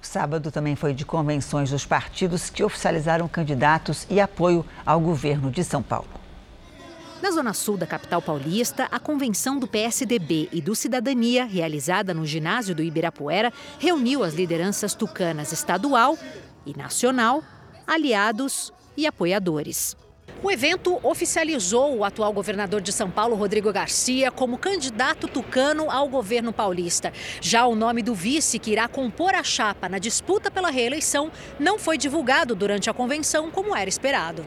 O 0.02 0.06
sábado 0.06 0.52
também 0.52 0.76
foi 0.76 0.94
de 0.94 1.06
convenções 1.06 1.72
dos 1.72 1.86
partidos 1.86 2.50
que 2.50 2.62
oficializaram 2.62 3.28
candidatos 3.30 4.06
e 4.10 4.20
apoio 4.20 4.66
ao 4.86 5.00
governo 5.00 5.50
de 5.50 5.64
São 5.64 5.82
Paulo. 5.82 6.10
Na 7.22 7.32
zona 7.32 7.54
sul 7.54 7.78
da 7.78 7.88
capital 7.88 8.22
paulista, 8.22 8.88
a 8.92 9.00
convenção 9.00 9.58
do 9.58 9.66
PSDB 9.66 10.50
e 10.52 10.62
do 10.62 10.76
Cidadania, 10.76 11.46
realizada 11.46 12.14
no 12.14 12.26
ginásio 12.26 12.76
do 12.76 12.84
Ibirapuera, 12.84 13.52
reuniu 13.80 14.24
as 14.24 14.34
lideranças 14.34 14.94
tucanas 14.94 15.52
estadual 15.54 16.18
e 16.66 16.78
nacional 16.78 17.44
aliados 17.88 18.74
e 18.98 19.08
apoiadores. 19.08 19.96
O 20.44 20.52
evento 20.52 21.00
oficializou 21.02 21.98
o 21.98 22.04
atual 22.04 22.32
governador 22.32 22.80
de 22.80 22.92
São 22.92 23.10
Paulo, 23.10 23.36
Rodrigo 23.36 23.74
Garcia, 23.74 24.30
como 24.30 24.58
candidato 24.58 25.28
tucano 25.28 25.90
ao 25.90 26.08
governo 26.08 26.54
paulista. 26.54 27.12
Já 27.42 27.66
o 27.66 27.76
nome 27.76 28.04
do 28.04 28.14
vice 28.14 28.60
que 28.60 28.72
irá 28.72 28.88
compor 28.88 29.34
a 29.34 29.44
chapa 29.44 29.90
na 29.90 29.98
disputa 29.98 30.52
pela 30.52 30.70
reeleição 30.70 31.32
não 31.60 31.80
foi 31.80 31.98
divulgado 31.98 32.54
durante 32.54 32.88
a 32.88 32.94
convenção, 32.94 33.50
como 33.50 33.76
era 33.76 33.90
esperado. 33.90 34.46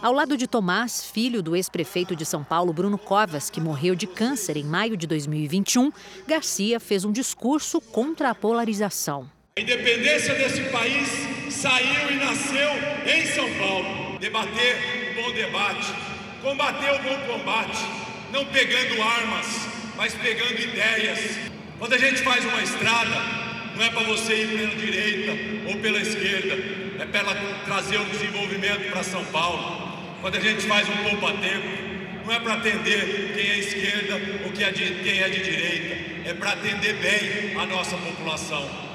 Ao 0.00 0.12
lado 0.12 0.36
de 0.36 0.46
Tomás, 0.46 1.04
filho 1.04 1.42
do 1.42 1.56
ex-prefeito 1.56 2.14
de 2.14 2.24
São 2.24 2.44
Paulo, 2.44 2.72
Bruno 2.72 2.96
Covas, 2.96 3.50
que 3.50 3.60
morreu 3.60 3.94
de 3.94 4.06
câncer 4.06 4.56
em 4.56 4.64
maio 4.64 4.96
de 4.96 5.06
2021, 5.06 5.90
Garcia 6.26 6.78
fez 6.78 7.04
um 7.04 7.12
discurso 7.12 7.80
contra 7.80 8.30
a 8.30 8.34
polarização. 8.34 9.28
A 9.58 9.60
independência 9.60 10.34
desse 10.36 10.62
país 10.70 11.29
saiu 11.60 12.10
e 12.10 12.14
nasceu 12.14 12.70
em 13.06 13.26
São 13.26 13.48
Paulo. 13.54 14.18
Debater 14.18 15.12
o 15.12 15.22
bom 15.22 15.32
debate, 15.32 15.92
combater 16.42 16.90
o 16.92 16.98
bom 17.00 17.18
combate, 17.32 17.78
não 18.32 18.46
pegando 18.46 19.02
armas, 19.02 19.46
mas 19.94 20.14
pegando 20.14 20.58
ideias. 20.58 21.38
Quando 21.78 21.92
a 21.92 21.98
gente 21.98 22.22
faz 22.22 22.44
uma 22.46 22.62
estrada, 22.62 23.14
não 23.76 23.84
é 23.84 23.90
para 23.90 24.02
você 24.04 24.42
ir 24.42 24.48
pela 24.48 24.74
direita 24.74 25.70
ou 25.70 25.76
pela 25.76 26.00
esquerda, 26.00 26.54
é 26.98 27.06
para 27.06 27.34
trazer 27.66 27.98
o 27.98 28.04
desenvolvimento 28.06 28.90
para 28.90 29.02
São 29.02 29.24
Paulo. 29.26 29.98
Quando 30.22 30.36
a 30.36 30.40
gente 30.40 30.66
faz 30.66 30.88
um 30.88 30.96
poupa-tempo, 31.08 32.24
não 32.24 32.32
é 32.32 32.40
para 32.40 32.54
atender 32.54 33.32
quem 33.34 33.50
é 33.50 33.58
esquerda 33.58 34.20
ou 34.44 34.52
quem 34.52 34.64
é 34.64 35.28
de 35.28 35.42
direita, 35.42 36.30
é 36.30 36.34
para 36.34 36.52
atender 36.52 36.94
bem 36.94 37.60
a 37.60 37.66
nossa 37.66 37.96
população. 37.98 38.89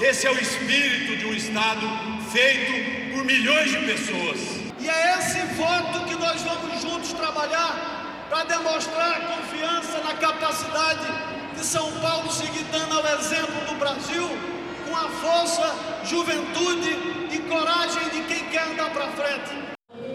Esse 0.00 0.26
é 0.26 0.30
o 0.30 0.40
espírito 0.40 1.18
de 1.18 1.26
um 1.26 1.34
Estado 1.34 1.86
feito 2.32 3.12
por 3.12 3.22
milhões 3.22 3.70
de 3.70 3.76
pessoas. 3.80 4.40
E 4.80 4.88
é 4.88 5.18
esse 5.18 5.40
voto 5.56 6.06
que 6.06 6.14
nós 6.14 6.40
vamos 6.40 6.80
juntos 6.80 7.12
trabalhar 7.12 8.26
para 8.30 8.44
demonstrar 8.44 9.20
confiança 9.28 10.00
na 10.02 10.14
capacidade 10.14 11.06
de 11.54 11.66
São 11.66 11.92
Paulo 12.00 12.32
seguir 12.32 12.64
dando 12.72 12.94
ao 12.94 13.18
exemplo 13.18 13.60
do 13.68 13.74
Brasil, 13.74 14.26
com 14.88 14.96
a 14.96 15.10
força, 15.10 15.70
juventude 16.06 16.96
e 17.30 17.38
coragem 17.40 18.08
de 18.08 18.22
quem 18.22 18.48
quer 18.48 18.68
andar 18.68 18.90
para 18.90 19.06
frente. 19.08 19.70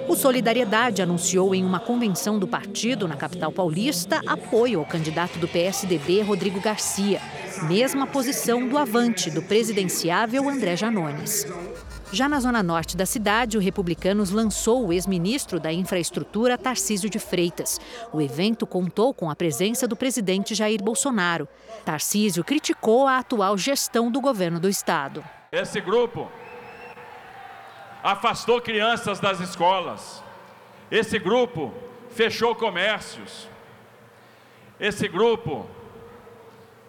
O 0.07 0.15
Solidariedade 0.15 1.03
anunciou 1.03 1.53
em 1.53 1.63
uma 1.63 1.79
convenção 1.79 2.39
do 2.39 2.47
partido 2.47 3.07
na 3.07 3.15
capital 3.15 3.51
paulista 3.51 4.19
apoio 4.25 4.79
ao 4.79 4.85
candidato 4.85 5.37
do 5.37 5.47
PSDB, 5.47 6.23
Rodrigo 6.23 6.59
Garcia. 6.59 7.21
Mesma 7.63 8.05
posição 8.05 8.67
do 8.67 8.77
avante 8.77 9.31
do 9.31 9.41
presidenciável 9.41 10.49
André 10.49 10.75
Janones. 10.75 11.47
Já 12.11 12.29
na 12.29 12.39
zona 12.39 12.61
norte 12.61 12.95
da 12.95 13.05
cidade, 13.05 13.57
o 13.57 13.61
Republicanos 13.61 14.29
lançou 14.29 14.85
o 14.85 14.93
ex-ministro 14.93 15.59
da 15.59 15.71
Infraestrutura, 15.71 16.57
Tarcísio 16.57 17.09
de 17.09 17.17
Freitas. 17.17 17.79
O 18.13 18.21
evento 18.21 18.67
contou 18.67 19.13
com 19.13 19.29
a 19.29 19.35
presença 19.35 19.87
do 19.87 19.95
presidente 19.95 20.53
Jair 20.53 20.83
Bolsonaro. 20.83 21.47
Tarcísio 21.83 22.43
criticou 22.43 23.07
a 23.07 23.19
atual 23.19 23.57
gestão 23.57 24.11
do 24.11 24.21
governo 24.21 24.59
do 24.59 24.69
estado. 24.69 25.23
Esse 25.51 25.79
grupo 25.79 26.29
afastou 28.03 28.61
crianças 28.61 29.19
das 29.19 29.39
escolas. 29.39 30.21
Esse 30.91 31.17
grupo 31.17 31.73
fechou 32.11 32.53
comércios. 32.53 33.47
Esse 34.79 35.07
grupo 35.07 35.65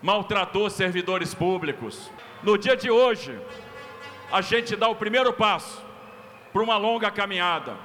maltratou 0.03 0.69
servidores 0.71 1.35
públicos. 1.35 2.11
No 2.43 2.57
dia 2.57 2.77
de 2.77 2.91
hoje, 2.91 3.39
a 4.31 4.41
gente 4.41 4.77
dá 4.77 4.89
o 4.89 4.97
primeiro 4.97 5.33
passo 5.33 5.85
para 6.53 6.63
uma 6.63 6.77
longa 6.77 7.11
caminhada. 7.11 7.77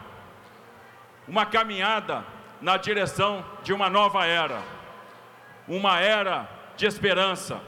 Uma 1.28 1.45
caminhada 1.45 2.26
na 2.62 2.78
direção 2.78 3.45
de 3.64 3.74
uma 3.74 3.89
nova 3.89 4.26
era. 4.26 4.62
Uma 5.68 5.99
era 5.99 6.49
de 6.76 6.86
esperança. 6.86 7.62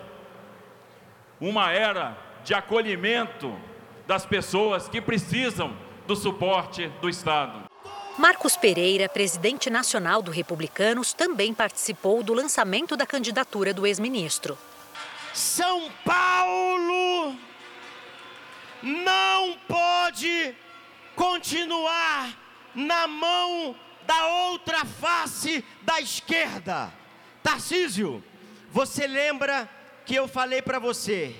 Uma 1.40 1.72
era 1.72 2.18
de 2.44 2.54
acolhimento 2.54 3.56
das 4.06 4.26
pessoas 4.26 4.88
que 4.88 5.02
precisam 5.02 5.74
do 6.06 6.16
suporte 6.16 6.88
do 7.02 7.10
Estado. 7.10 7.63
Marcos 8.18 8.56
Pereira, 8.56 9.10
presidente 9.10 9.72
nacional 9.72 10.22
do 10.22 10.30
Republicanos, 10.30 11.14
também 11.14 11.52
participou 11.52 12.22
do 12.22 12.32
lançamento 12.32 12.96
da 12.96 13.08
candidatura 13.08 13.74
do 13.74 13.88
ex-ministro. 13.88 14.56
São 15.34 15.92
Paulo 16.06 17.36
não 18.84 19.58
pode 19.68 20.56
continuar 21.16 22.38
na 22.76 23.08
mão 23.08 23.76
da 24.06 24.28
outra 24.28 24.86
face 24.86 25.66
da 25.82 26.00
esquerda. 26.00 26.94
Tarcísio, 27.42 28.24
você 28.70 29.08
lembra 29.08 29.68
que 30.06 30.14
eu 30.14 30.28
falei 30.28 30.62
para 30.62 30.78
você? 30.78 31.36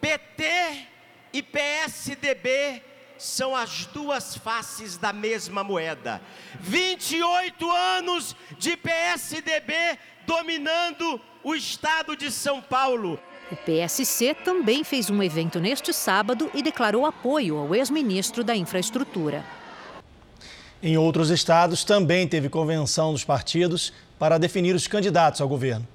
PT 0.00 0.86
e 1.32 1.42
PSDB 1.42 2.87
são 3.18 3.54
as 3.54 3.86
duas 3.86 4.36
faces 4.36 4.96
da 4.96 5.12
mesma 5.12 5.62
moeda. 5.62 6.20
28 6.60 7.70
anos 7.70 8.34
de 8.58 8.76
PSDB 8.76 9.98
dominando 10.26 11.20
o 11.42 11.54
estado 11.54 12.16
de 12.16 12.30
São 12.30 12.60
Paulo. 12.60 13.18
O 13.50 13.56
PSC 13.56 14.34
também 14.34 14.84
fez 14.84 15.08
um 15.08 15.22
evento 15.22 15.58
neste 15.58 15.92
sábado 15.92 16.50
e 16.54 16.62
declarou 16.62 17.06
apoio 17.06 17.56
ao 17.56 17.74
ex-ministro 17.74 18.44
da 18.44 18.54
Infraestrutura. 18.54 19.44
Em 20.82 20.96
outros 20.96 21.30
estados 21.30 21.82
também 21.82 22.28
teve 22.28 22.48
convenção 22.48 23.12
dos 23.12 23.24
partidos 23.24 23.92
para 24.18 24.38
definir 24.38 24.74
os 24.74 24.86
candidatos 24.86 25.40
ao 25.40 25.48
governo. 25.48 25.86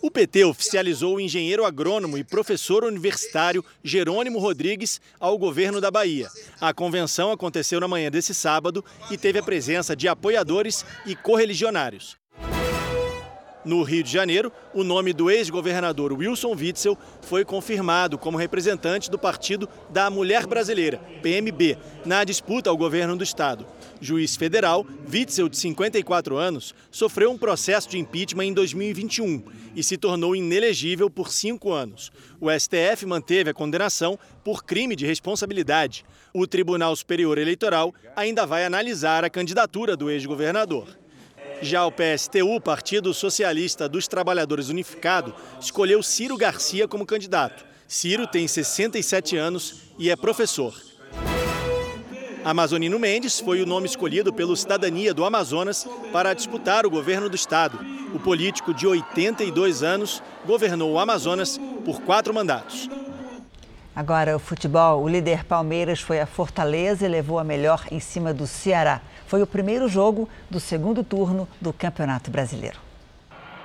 O 0.00 0.10
PT 0.10 0.44
oficializou 0.44 1.16
o 1.16 1.20
engenheiro 1.20 1.64
agrônomo 1.64 2.18
e 2.18 2.24
professor 2.24 2.84
universitário 2.84 3.64
Jerônimo 3.82 4.38
Rodrigues 4.38 5.00
ao 5.18 5.38
governo 5.38 5.80
da 5.80 5.90
Bahia. 5.90 6.28
A 6.60 6.72
convenção 6.72 7.32
aconteceu 7.32 7.80
na 7.80 7.88
manhã 7.88 8.10
desse 8.10 8.34
sábado 8.34 8.84
e 9.10 9.16
teve 9.16 9.38
a 9.38 9.42
presença 9.42 9.96
de 9.96 10.08
apoiadores 10.08 10.84
e 11.06 11.14
correligionários. 11.14 12.16
No 13.64 13.82
Rio 13.82 14.02
de 14.02 14.12
Janeiro, 14.12 14.52
o 14.74 14.84
nome 14.84 15.14
do 15.14 15.30
ex-governador 15.30 16.12
Wilson 16.12 16.54
Witzel 16.54 16.98
foi 17.22 17.46
confirmado 17.46 18.18
como 18.18 18.36
representante 18.36 19.10
do 19.10 19.18
Partido 19.18 19.66
da 19.88 20.10
Mulher 20.10 20.46
Brasileira, 20.46 21.00
PMB, 21.22 21.78
na 22.04 22.24
disputa 22.24 22.68
ao 22.68 22.76
governo 22.76 23.16
do 23.16 23.24
estado. 23.24 23.66
Juiz 24.00 24.36
federal, 24.36 24.86
Witzel, 25.10 25.48
de 25.48 25.56
54 25.56 26.36
anos, 26.36 26.74
sofreu 26.90 27.30
um 27.30 27.38
processo 27.38 27.88
de 27.88 27.98
impeachment 27.98 28.46
em 28.46 28.52
2021 28.52 29.42
e 29.74 29.82
se 29.82 29.96
tornou 29.96 30.36
inelegível 30.36 31.08
por 31.08 31.30
cinco 31.30 31.72
anos. 31.72 32.12
O 32.40 32.50
STF 32.50 33.06
manteve 33.06 33.50
a 33.50 33.54
condenação 33.54 34.18
por 34.42 34.64
crime 34.64 34.94
de 34.94 35.06
responsabilidade. 35.06 36.04
O 36.32 36.46
Tribunal 36.46 36.94
Superior 36.94 37.38
Eleitoral 37.38 37.94
ainda 38.14 38.44
vai 38.44 38.64
analisar 38.64 39.24
a 39.24 39.30
candidatura 39.30 39.96
do 39.96 40.10
ex-governador. 40.10 40.88
Já 41.62 41.86
o 41.86 41.92
PSTU, 41.92 42.60
Partido 42.60 43.14
Socialista 43.14 43.88
dos 43.88 44.08
Trabalhadores 44.08 44.68
Unificado, 44.68 45.34
escolheu 45.60 46.02
Ciro 46.02 46.36
Garcia 46.36 46.86
como 46.86 47.06
candidato. 47.06 47.64
Ciro 47.86 48.26
tem 48.26 48.48
67 48.48 49.36
anos 49.36 49.76
e 49.98 50.10
é 50.10 50.16
professor. 50.16 50.74
Amazonino 52.44 52.98
Mendes 52.98 53.40
foi 53.40 53.62
o 53.62 53.66
nome 53.66 53.86
escolhido 53.86 54.30
pelo 54.30 54.54
Cidadania 54.54 55.14
do 55.14 55.24
Amazonas 55.24 55.88
para 56.12 56.34
disputar 56.34 56.84
o 56.84 56.90
governo 56.90 57.30
do 57.30 57.34
estado. 57.34 57.78
O 58.14 58.18
político 58.18 58.74
de 58.74 58.86
82 58.86 59.82
anos 59.82 60.22
governou 60.44 60.92
o 60.92 60.98
Amazonas 60.98 61.58
por 61.86 62.02
quatro 62.02 62.34
mandatos. 62.34 62.90
Agora 63.96 64.36
o 64.36 64.38
futebol. 64.38 65.02
O 65.02 65.08
líder 65.08 65.44
Palmeiras 65.44 66.00
foi 66.00 66.20
a 66.20 66.26
Fortaleza 66.26 67.06
e 67.06 67.08
levou 67.08 67.38
a 67.38 67.44
melhor 67.44 67.86
em 67.90 67.98
cima 67.98 68.34
do 68.34 68.46
Ceará. 68.46 69.00
Foi 69.26 69.40
o 69.40 69.46
primeiro 69.46 69.88
jogo 69.88 70.28
do 70.50 70.60
segundo 70.60 71.02
turno 71.02 71.48
do 71.62 71.72
Campeonato 71.72 72.30
Brasileiro. 72.30 72.78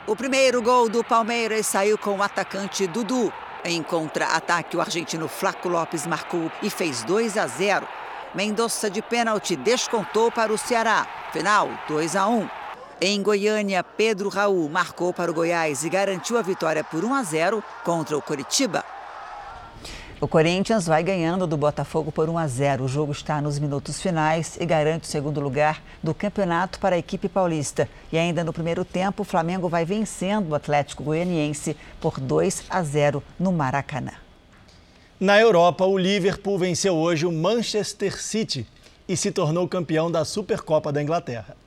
O 0.07 0.15
primeiro 0.15 0.61
gol 0.61 0.87
do 0.87 1.03
Palmeiras 1.03 1.67
saiu 1.67 1.97
com 1.97 2.11
o 2.11 2.23
atacante 2.23 2.87
Dudu. 2.87 3.33
Em 3.65 3.83
contra-ataque, 3.83 4.77
o 4.77 4.81
argentino 4.81 5.27
Flaco 5.27 5.67
Lopes 5.67 6.07
marcou 6.07 6.49
e 6.63 6.69
fez 6.69 7.03
2 7.03 7.37
a 7.37 7.45
0. 7.45 7.85
Mendonça 8.33 8.89
de 8.89 9.01
pênalti 9.01 9.55
descontou 9.55 10.31
para 10.31 10.53
o 10.53 10.57
Ceará. 10.57 11.07
Final 11.33 11.69
2 11.87 12.15
a 12.15 12.27
1. 12.27 12.47
Em 13.01 13.23
Goiânia, 13.23 13.83
Pedro 13.83 14.29
Raul 14.29 14.69
marcou 14.69 15.11
para 15.11 15.31
o 15.31 15.33
Goiás 15.33 15.83
e 15.83 15.89
garantiu 15.89 16.37
a 16.37 16.41
vitória 16.41 16.83
por 16.83 17.03
1 17.03 17.13
a 17.13 17.23
0 17.23 17.63
contra 17.83 18.15
o 18.15 18.21
Coritiba. 18.21 18.83
O 20.21 20.27
Corinthians 20.27 20.85
vai 20.85 21.01
ganhando 21.01 21.47
do 21.47 21.55
Botafogo 21.55 22.11
por 22.11 22.29
1 22.29 22.37
a 22.37 22.45
0. 22.45 22.83
O 22.83 22.87
jogo 22.89 23.13
está 23.13 23.41
nos 23.41 23.57
minutos 23.57 24.01
finais 24.01 24.57
e 24.59 24.65
garante 24.65 25.07
o 25.07 25.11
segundo 25.11 25.39
lugar 25.39 25.81
do 26.03 26.13
campeonato 26.13 26.77
para 26.77 26.97
a 26.97 26.99
equipe 26.99 27.29
paulista. 27.29 27.89
E 28.11 28.17
ainda 28.17 28.43
no 28.43 28.53
primeiro 28.53 28.85
tempo, 28.85 29.23
o 29.23 29.25
Flamengo 29.25 29.69
vai 29.69 29.85
vencendo 29.85 30.49
o 30.49 30.55
Atlético 30.55 31.03
Goianiense 31.03 31.75
por 32.01 32.19
2 32.19 32.65
a 32.69 32.83
0 32.83 33.23
no 33.39 33.51
Maracanã. 33.53 34.28
Na 35.19 35.37
Europa, 35.37 35.83
o 35.83 35.97
Liverpool 35.97 36.57
venceu 36.57 36.95
hoje 36.95 37.25
o 37.25 37.31
Manchester 37.31 38.17
City 38.21 38.65
e 39.05 39.17
se 39.17 39.31
tornou 39.31 39.67
campeão 39.67 40.09
da 40.09 40.23
Supercopa 40.23 40.93
da 40.93 41.01
Inglaterra. 41.01 41.57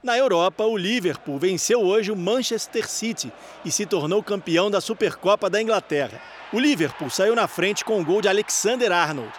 Na 0.00 0.16
Europa, 0.16 0.64
o 0.64 0.76
Liverpool 0.76 1.36
venceu 1.36 1.80
hoje 1.80 2.12
o 2.12 2.16
Manchester 2.16 2.88
City 2.88 3.32
e 3.64 3.72
se 3.72 3.84
tornou 3.84 4.22
campeão 4.22 4.70
da 4.70 4.80
Supercopa 4.80 5.50
da 5.50 5.60
Inglaterra. 5.60 6.22
O 6.52 6.60
Liverpool 6.60 7.10
saiu 7.10 7.34
na 7.34 7.48
frente 7.48 7.84
com 7.84 8.00
o 8.00 8.04
gol 8.04 8.22
de 8.22 8.28
Alexander 8.28 8.92
Arnold. 8.92 9.32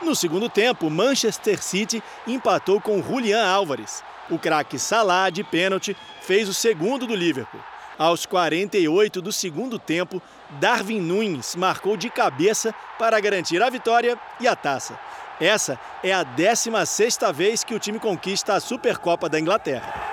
No 0.00 0.14
segundo 0.14 0.48
tempo, 0.48 0.88
Manchester 0.88 1.60
City 1.60 2.00
empatou 2.28 2.80
com 2.80 3.02
Julian 3.02 3.44
Álvares. 3.44 4.04
O 4.30 4.38
craque 4.38 4.78
Salah, 4.78 5.30
de 5.30 5.42
pênalti, 5.42 5.96
fez 6.20 6.48
o 6.48 6.54
segundo 6.54 7.08
do 7.08 7.16
Liverpool. 7.16 7.60
Aos 7.98 8.24
48 8.24 9.20
do 9.20 9.32
segundo 9.32 9.76
tempo, 9.76 10.22
Darwin 10.50 11.00
Nunes 11.00 11.54
marcou 11.54 11.96
de 11.96 12.08
cabeça 12.08 12.74
para 12.98 13.20
garantir 13.20 13.62
a 13.62 13.68
vitória 13.68 14.18
e 14.40 14.48
a 14.48 14.56
taça. 14.56 14.98
Essa 15.40 15.78
é 16.02 16.12
a 16.12 16.24
16ª 16.24 17.32
vez 17.32 17.62
que 17.62 17.74
o 17.74 17.78
time 17.78 18.00
conquista 18.00 18.54
a 18.54 18.60
Supercopa 18.60 19.28
da 19.28 19.38
Inglaterra. 19.38 20.08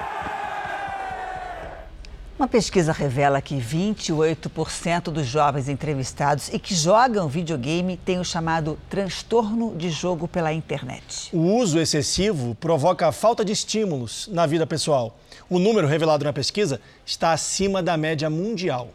Uma 2.38 2.50
pesquisa 2.50 2.92
revela 2.92 3.42
que 3.42 3.56
28% 3.56 5.04
dos 5.04 5.26
jovens 5.26 5.70
entrevistados 5.70 6.50
e 6.50 6.60
que 6.60 6.76
jogam 6.76 7.30
videogame 7.30 7.96
têm 7.96 8.20
o 8.20 8.26
chamado 8.26 8.78
transtorno 8.90 9.74
de 9.78 9.90
jogo 9.90 10.28
pela 10.28 10.52
internet. 10.52 11.30
O 11.32 11.56
uso 11.56 11.80
excessivo 11.80 12.54
provoca 12.56 13.10
falta 13.14 13.46
de 13.46 13.54
estímulos 13.54 14.28
na 14.34 14.46
vida 14.46 14.68
pessoal. 14.68 15.18
O 15.50 15.58
número 15.58 15.88
revelado 15.88 16.26
na 16.26 16.34
pesquisa 16.34 16.82
está 17.06 17.32
acima 17.32 17.82
da 17.82 17.96
média 17.96 18.30
mundial. 18.30 18.90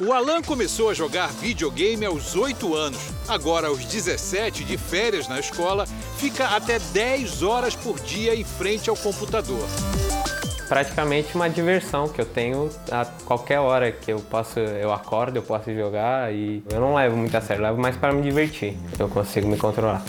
O 0.00 0.12
Alan 0.12 0.42
começou 0.42 0.90
a 0.90 0.94
jogar 0.94 1.28
videogame 1.28 2.04
aos 2.04 2.34
8 2.34 2.74
anos. 2.74 2.98
Agora, 3.28 3.68
aos 3.68 3.84
17, 3.84 4.64
de 4.64 4.76
férias 4.76 5.28
na 5.28 5.38
escola, 5.38 5.86
fica 6.16 6.46
até 6.48 6.78
10 6.78 7.42
horas 7.42 7.76
por 7.76 8.00
dia 8.00 8.34
em 8.34 8.42
frente 8.42 8.90
ao 8.90 8.96
computador 8.96 9.64
praticamente 10.72 11.34
uma 11.34 11.50
diversão 11.50 12.08
que 12.08 12.18
eu 12.18 12.24
tenho 12.24 12.70
a 12.90 13.04
qualquer 13.26 13.58
hora 13.58 13.92
que 13.92 14.10
eu 14.10 14.20
posso, 14.20 14.58
eu 14.58 14.90
acordo, 14.90 15.36
eu 15.36 15.42
posso 15.42 15.70
jogar 15.74 16.32
e 16.32 16.64
eu 16.72 16.80
não 16.80 16.94
levo 16.94 17.14
muito 17.14 17.36
a 17.36 17.42
sério, 17.42 17.62
levo 17.62 17.78
mais 17.78 17.94
para 17.94 18.10
me 18.10 18.22
divertir. 18.22 18.74
Eu 18.98 19.06
consigo 19.06 19.46
me 19.46 19.58
controlar. 19.58 20.02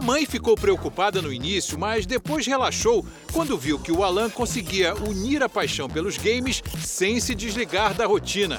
A 0.00 0.02
mãe 0.02 0.24
ficou 0.24 0.56
preocupada 0.56 1.20
no 1.20 1.30
início, 1.30 1.78
mas 1.78 2.06
depois 2.06 2.46
relaxou 2.46 3.04
quando 3.34 3.58
viu 3.58 3.78
que 3.78 3.92
o 3.92 4.02
Alan 4.02 4.30
conseguia 4.30 4.94
unir 4.94 5.42
a 5.42 5.48
paixão 5.48 5.90
pelos 5.90 6.16
games 6.16 6.62
sem 6.78 7.20
se 7.20 7.34
desligar 7.34 7.92
da 7.92 8.06
rotina. 8.06 8.58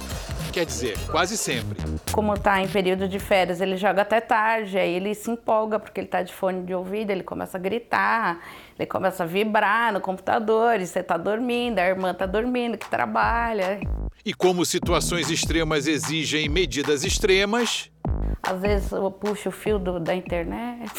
Quer 0.52 0.66
dizer, 0.66 0.98
quase 1.10 1.38
sempre. 1.38 1.80
Como 2.12 2.34
está 2.34 2.62
em 2.62 2.68
período 2.68 3.08
de 3.08 3.20
férias, 3.20 3.62
ele 3.62 3.78
joga 3.78 4.02
até 4.02 4.20
tarde, 4.20 4.78
aí 4.78 4.94
ele 4.94 5.16
se 5.16 5.32
empolga 5.32 5.80
porque 5.80 6.02
ele 6.02 6.08
está 6.08 6.22
de 6.22 6.34
fone 6.34 6.66
de 6.66 6.74
ouvido, 6.74 7.10
ele 7.10 7.24
começa 7.24 7.58
a 7.58 7.62
gritar. 7.62 8.40
Ele 8.78 8.86
começa 8.86 9.24
a 9.24 9.26
vibrar 9.26 9.94
no 9.94 10.02
computador, 10.02 10.82
e 10.82 10.88
você 10.88 11.02
tá 11.02 11.16
dormindo, 11.16 11.80
a 11.80 11.86
irmã 11.86 12.14
tá 12.14 12.26
dormindo, 12.26 12.78
que 12.78 12.90
trabalha. 12.90 13.80
E 14.26 14.34
como 14.34 14.66
situações 14.66 15.30
extremas 15.30 15.88
exigem 15.88 16.50
medidas 16.50 17.06
extremas. 17.06 17.90
Às 18.44 18.60
vezes 18.60 18.92
eu 18.92 19.10
puxo 19.10 19.50
o 19.50 19.52
fio 19.52 19.80
do, 19.80 20.00
da 20.00 20.14
internet. 20.14 20.92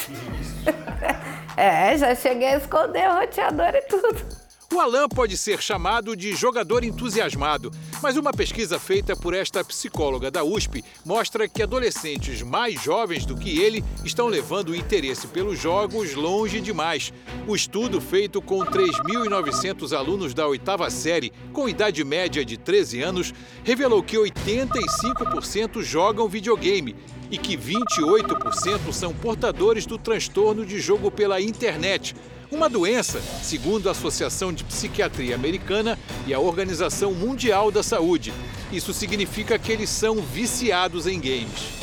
é, 1.59 1.99
já 1.99 2.15
cheguei 2.15 2.55
a 2.55 2.57
esconder 2.57 3.07
o 3.11 3.21
roteador 3.21 3.75
e 3.75 3.83
tudo. 3.83 4.42
O 4.75 4.81
Alan 4.81 5.07
pode 5.07 5.37
ser 5.37 5.61
chamado 5.61 6.17
de 6.17 6.35
jogador 6.35 6.83
entusiasmado, 6.83 7.71
mas 8.03 8.17
uma 8.17 8.33
pesquisa 8.33 8.79
feita 8.79 9.15
por 9.15 9.35
esta 9.35 9.63
psicóloga 9.63 10.31
da 10.31 10.43
USP 10.43 10.83
mostra 11.05 11.47
que 11.47 11.63
adolescentes 11.63 12.41
mais 12.41 12.83
jovens 12.83 13.27
do 13.27 13.37
que 13.37 13.61
ele 13.61 13.85
estão 14.03 14.29
levando 14.29 14.71
o 14.71 14.75
interesse 14.75 15.27
pelos 15.27 15.61
jogos 15.61 16.15
longe 16.15 16.59
demais. 16.59 17.13
O 17.47 17.55
estudo 17.55 18.01
feito 18.01 18.41
com 18.41 18.61
3.900 18.61 19.95
alunos 19.95 20.33
da 20.33 20.49
oitava 20.49 20.89
série, 20.89 21.35
com 21.53 21.69
idade 21.69 22.03
média 22.03 22.43
de 22.43 22.57
13 22.57 23.03
anos, 23.03 23.35
revelou 23.63 24.03
que 24.03 24.17
85% 24.17 25.83
jogam 25.83 26.27
videogame 26.27 26.97
e 27.31 27.37
que 27.37 27.59
28% 27.59 28.91
são 28.91 29.13
portadores 29.13 29.85
do 29.85 29.99
transtorno 29.99 30.65
de 30.65 30.81
jogo 30.81 31.11
pela 31.11 31.43
internet 31.43 32.15
uma 32.53 32.69
doença, 32.69 33.19
segundo 33.43 33.89
a 33.89 33.93
Associação 33.93 34.53
de 34.53 34.63
Psiquiatria 34.63 35.35
Americana 35.35 35.99
e 36.27 36.35
a 36.35 36.39
Organização 36.39 37.13
Mundial 37.13 37.71
da 37.71 37.83
Saúde. 37.83 38.33
Isso 38.71 38.93
significa 38.93 39.59
que 39.59 39.73
eles 39.73 39.89
são 39.89 40.17
viciados 40.17 41.07
em 41.07 41.19
games. 41.19 41.81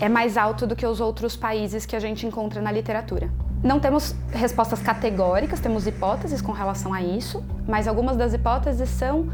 É 0.00 0.08
mais 0.08 0.36
alto 0.36 0.66
do 0.66 0.74
que 0.74 0.84
os 0.84 1.00
outros 1.00 1.36
países 1.36 1.86
que 1.86 1.94
a 1.94 2.00
gente 2.00 2.26
encontra 2.26 2.60
na 2.60 2.72
literatura. 2.72 3.30
Não 3.62 3.78
temos 3.78 4.12
respostas 4.32 4.82
categóricas, 4.82 5.60
temos 5.60 5.86
hipóteses 5.86 6.42
com 6.42 6.50
relação 6.50 6.92
a 6.92 7.00
isso, 7.00 7.44
mas 7.68 7.86
algumas 7.86 8.16
das 8.16 8.34
hipóteses 8.34 8.88
são 8.90 9.28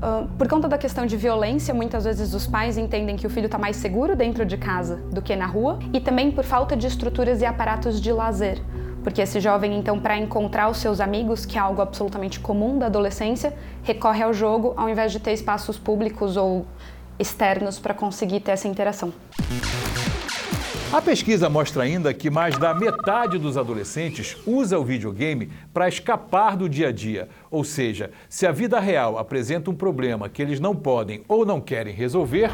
Uh, 0.00 0.26
por 0.38 0.48
conta 0.48 0.66
da 0.66 0.78
questão 0.78 1.04
de 1.04 1.14
violência, 1.14 1.74
muitas 1.74 2.04
vezes 2.04 2.32
os 2.32 2.46
pais 2.46 2.78
entendem 2.78 3.16
que 3.16 3.26
o 3.26 3.28
filho 3.28 3.44
está 3.44 3.58
mais 3.58 3.76
seguro 3.76 4.16
dentro 4.16 4.46
de 4.46 4.56
casa 4.56 4.96
do 5.12 5.20
que 5.20 5.36
na 5.36 5.44
rua, 5.44 5.78
e 5.92 6.00
também 6.00 6.30
por 6.30 6.42
falta 6.42 6.74
de 6.74 6.86
estruturas 6.86 7.42
e 7.42 7.44
aparatos 7.44 8.00
de 8.00 8.10
lazer. 8.10 8.62
Porque 9.02 9.22
esse 9.22 9.40
jovem, 9.40 9.78
então, 9.78 9.98
para 9.98 10.18
encontrar 10.18 10.68
os 10.68 10.78
seus 10.78 11.00
amigos, 11.00 11.46
que 11.46 11.56
é 11.56 11.60
algo 11.60 11.80
absolutamente 11.80 12.38
comum 12.38 12.78
da 12.78 12.86
adolescência, 12.86 13.54
recorre 13.82 14.22
ao 14.22 14.32
jogo 14.32 14.74
ao 14.76 14.88
invés 14.88 15.12
de 15.12 15.18
ter 15.18 15.32
espaços 15.32 15.78
públicos 15.78 16.36
ou 16.36 16.66
externos 17.18 17.78
para 17.78 17.94
conseguir 17.94 18.40
ter 18.40 18.52
essa 18.52 18.68
interação. 18.68 19.12
A 20.92 21.00
pesquisa 21.00 21.48
mostra 21.48 21.84
ainda 21.84 22.12
que 22.12 22.28
mais 22.28 22.58
da 22.58 22.74
metade 22.74 23.38
dos 23.38 23.56
adolescentes 23.56 24.36
usa 24.44 24.76
o 24.76 24.84
videogame 24.84 25.48
para 25.72 25.86
escapar 25.86 26.56
do 26.56 26.68
dia 26.68 26.88
a 26.88 26.92
dia. 26.92 27.28
Ou 27.48 27.62
seja, 27.62 28.10
se 28.28 28.44
a 28.44 28.50
vida 28.50 28.80
real 28.80 29.16
apresenta 29.16 29.70
um 29.70 29.74
problema 29.74 30.28
que 30.28 30.42
eles 30.42 30.58
não 30.58 30.74
podem 30.74 31.22
ou 31.28 31.46
não 31.46 31.60
querem 31.60 31.94
resolver, 31.94 32.50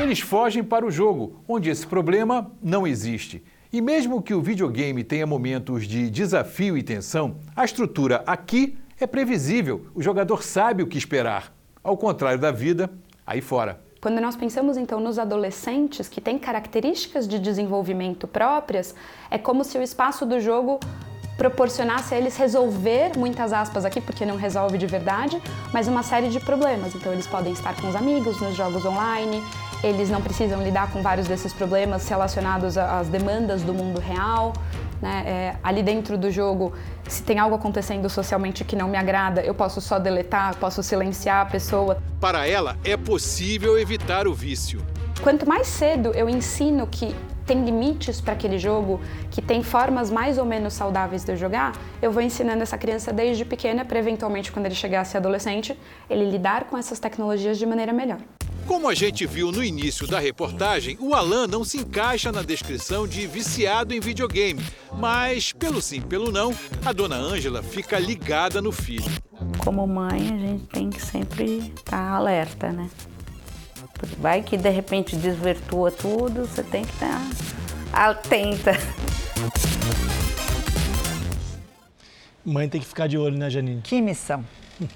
eles 0.00 0.18
fogem 0.18 0.64
para 0.64 0.84
o 0.84 0.90
jogo, 0.90 1.40
onde 1.46 1.70
esse 1.70 1.86
problema 1.86 2.50
não 2.60 2.84
existe. 2.84 3.44
E 3.70 3.82
mesmo 3.82 4.22
que 4.22 4.32
o 4.32 4.40
videogame 4.40 5.04
tenha 5.04 5.26
momentos 5.26 5.86
de 5.86 6.08
desafio 6.08 6.78
e 6.78 6.82
tensão, 6.82 7.36
a 7.54 7.66
estrutura 7.66 8.22
aqui 8.26 8.78
é 8.98 9.06
previsível, 9.06 9.86
o 9.94 10.02
jogador 10.02 10.42
sabe 10.42 10.82
o 10.82 10.86
que 10.86 10.96
esperar. 10.96 11.52
Ao 11.84 11.94
contrário 11.94 12.40
da 12.40 12.50
vida, 12.50 12.90
aí 13.26 13.42
fora. 13.42 13.78
Quando 14.00 14.22
nós 14.22 14.36
pensamos 14.36 14.78
então 14.78 15.00
nos 15.00 15.18
adolescentes 15.18 16.08
que 16.08 16.18
têm 16.18 16.38
características 16.38 17.28
de 17.28 17.38
desenvolvimento 17.38 18.26
próprias, 18.26 18.94
é 19.30 19.36
como 19.36 19.62
se 19.62 19.76
o 19.76 19.82
espaço 19.82 20.24
do 20.24 20.40
jogo 20.40 20.80
proporcionasse 21.36 22.14
a 22.14 22.18
eles 22.18 22.36
resolver, 22.36 23.16
muitas 23.18 23.52
aspas 23.52 23.84
aqui, 23.84 24.00
porque 24.00 24.24
não 24.24 24.36
resolve 24.36 24.78
de 24.78 24.86
verdade, 24.86 25.40
mas 25.74 25.86
uma 25.86 26.02
série 26.02 26.30
de 26.30 26.40
problemas. 26.40 26.94
Então, 26.94 27.12
eles 27.12 27.26
podem 27.26 27.52
estar 27.52 27.80
com 27.80 27.88
os 27.88 27.94
amigos 27.94 28.40
nos 28.40 28.56
jogos 28.56 28.84
online, 28.84 29.40
eles 29.82 30.10
não 30.10 30.20
precisam 30.20 30.62
lidar 30.62 30.90
com 30.90 31.02
vários 31.02 31.28
desses 31.28 31.52
problemas 31.52 32.08
relacionados 32.08 32.76
às 32.76 33.08
demandas 33.08 33.62
do 33.62 33.72
mundo 33.72 34.00
real. 34.00 34.52
Né? 35.00 35.22
É, 35.26 35.56
ali 35.62 35.82
dentro 35.82 36.18
do 36.18 36.30
jogo, 36.30 36.72
se 37.08 37.22
tem 37.22 37.38
algo 37.38 37.54
acontecendo 37.54 38.10
socialmente 38.10 38.64
que 38.64 38.74
não 38.74 38.88
me 38.88 38.96
agrada, 38.96 39.40
eu 39.42 39.54
posso 39.54 39.80
só 39.80 39.98
deletar, 39.98 40.56
posso 40.56 40.82
silenciar 40.82 41.42
a 41.42 41.46
pessoa. 41.46 42.02
Para 42.20 42.48
ela, 42.48 42.76
é 42.84 42.96
possível 42.96 43.78
evitar 43.78 44.26
o 44.26 44.34
vício. 44.34 44.84
Quanto 45.22 45.48
mais 45.48 45.68
cedo 45.68 46.12
eu 46.14 46.28
ensino 46.28 46.86
que 46.86 47.14
tem 47.46 47.64
limites 47.64 48.20
para 48.20 48.34
aquele 48.34 48.58
jogo, 48.58 49.00
que 49.30 49.40
tem 49.40 49.62
formas 49.62 50.10
mais 50.10 50.36
ou 50.36 50.44
menos 50.44 50.74
saudáveis 50.74 51.24
de 51.24 51.32
eu 51.32 51.36
jogar, 51.36 51.72
eu 52.02 52.12
vou 52.12 52.22
ensinando 52.22 52.62
essa 52.62 52.76
criança 52.76 53.12
desde 53.12 53.44
pequena 53.44 53.84
para 53.84 53.98
eventualmente 53.98 54.52
quando 54.52 54.66
ele 54.66 54.74
chegar 54.74 55.00
a 55.00 55.04
ser 55.04 55.16
adolescente, 55.16 55.78
ele 56.10 56.28
lidar 56.28 56.64
com 56.64 56.76
essas 56.76 56.98
tecnologias 56.98 57.56
de 57.56 57.64
maneira 57.64 57.92
melhor. 57.92 58.18
Como 58.68 58.86
a 58.86 58.94
gente 58.94 59.26
viu 59.26 59.50
no 59.50 59.64
início 59.64 60.06
da 60.06 60.20
reportagem, 60.20 60.98
o 61.00 61.14
Alan 61.14 61.46
não 61.46 61.64
se 61.64 61.78
encaixa 61.78 62.30
na 62.30 62.42
descrição 62.42 63.08
de 63.08 63.26
viciado 63.26 63.94
em 63.94 63.98
videogame, 63.98 64.62
mas 64.92 65.54
pelo 65.54 65.80
sim, 65.80 66.02
pelo 66.02 66.30
não, 66.30 66.54
a 66.84 66.92
dona 66.92 67.16
Ângela 67.16 67.62
fica 67.62 67.98
ligada 67.98 68.60
no 68.60 68.70
filho. 68.70 69.10
Como 69.64 69.86
mãe, 69.86 70.20
a 70.20 70.38
gente 70.38 70.66
tem 70.66 70.90
que 70.90 71.00
sempre 71.00 71.72
estar 71.78 71.96
tá 71.96 72.10
alerta, 72.10 72.70
né? 72.70 72.90
Vai 74.18 74.42
que 74.42 74.58
de 74.58 74.68
repente 74.68 75.16
desvirtua 75.16 75.90
tudo, 75.90 76.42
você 76.42 76.62
tem 76.62 76.84
que 76.84 76.92
estar 76.92 77.26
atenta. 77.90 78.72
Mãe 82.44 82.68
tem 82.68 82.82
que 82.82 82.86
ficar 82.86 83.06
de 83.06 83.16
olho, 83.16 83.38
né, 83.38 83.48
Janine? 83.48 83.80
Que 83.80 84.02
missão. 84.02 84.44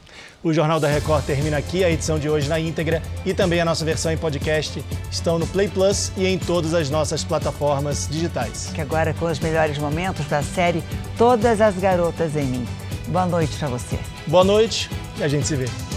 O 0.44 0.52
Jornal 0.52 0.80
da 0.80 0.88
Record 0.88 1.24
termina 1.24 1.56
aqui, 1.56 1.84
a 1.84 1.90
edição 1.90 2.18
de 2.18 2.28
hoje 2.28 2.48
na 2.48 2.58
íntegra 2.58 3.00
e 3.24 3.32
também 3.32 3.60
a 3.60 3.64
nossa 3.64 3.84
versão 3.84 4.10
em 4.10 4.16
podcast 4.16 4.84
estão 5.08 5.38
no 5.38 5.46
Play 5.46 5.68
Plus 5.68 6.10
e 6.16 6.26
em 6.26 6.36
todas 6.36 6.74
as 6.74 6.90
nossas 6.90 7.22
plataformas 7.22 8.08
digitais. 8.10 8.70
Que 8.74 8.80
agora 8.80 9.14
com 9.14 9.26
os 9.26 9.38
melhores 9.38 9.78
momentos 9.78 10.26
da 10.26 10.42
série 10.42 10.82
Todas 11.16 11.60
as 11.60 11.76
Garotas 11.76 12.34
em 12.34 12.46
Mim. 12.46 12.66
Boa 13.06 13.26
noite 13.26 13.56
para 13.56 13.68
você. 13.68 13.96
Boa 14.26 14.42
noite 14.42 14.90
e 15.18 15.22
a 15.22 15.28
gente 15.28 15.46
se 15.46 15.54
vê. 15.54 15.91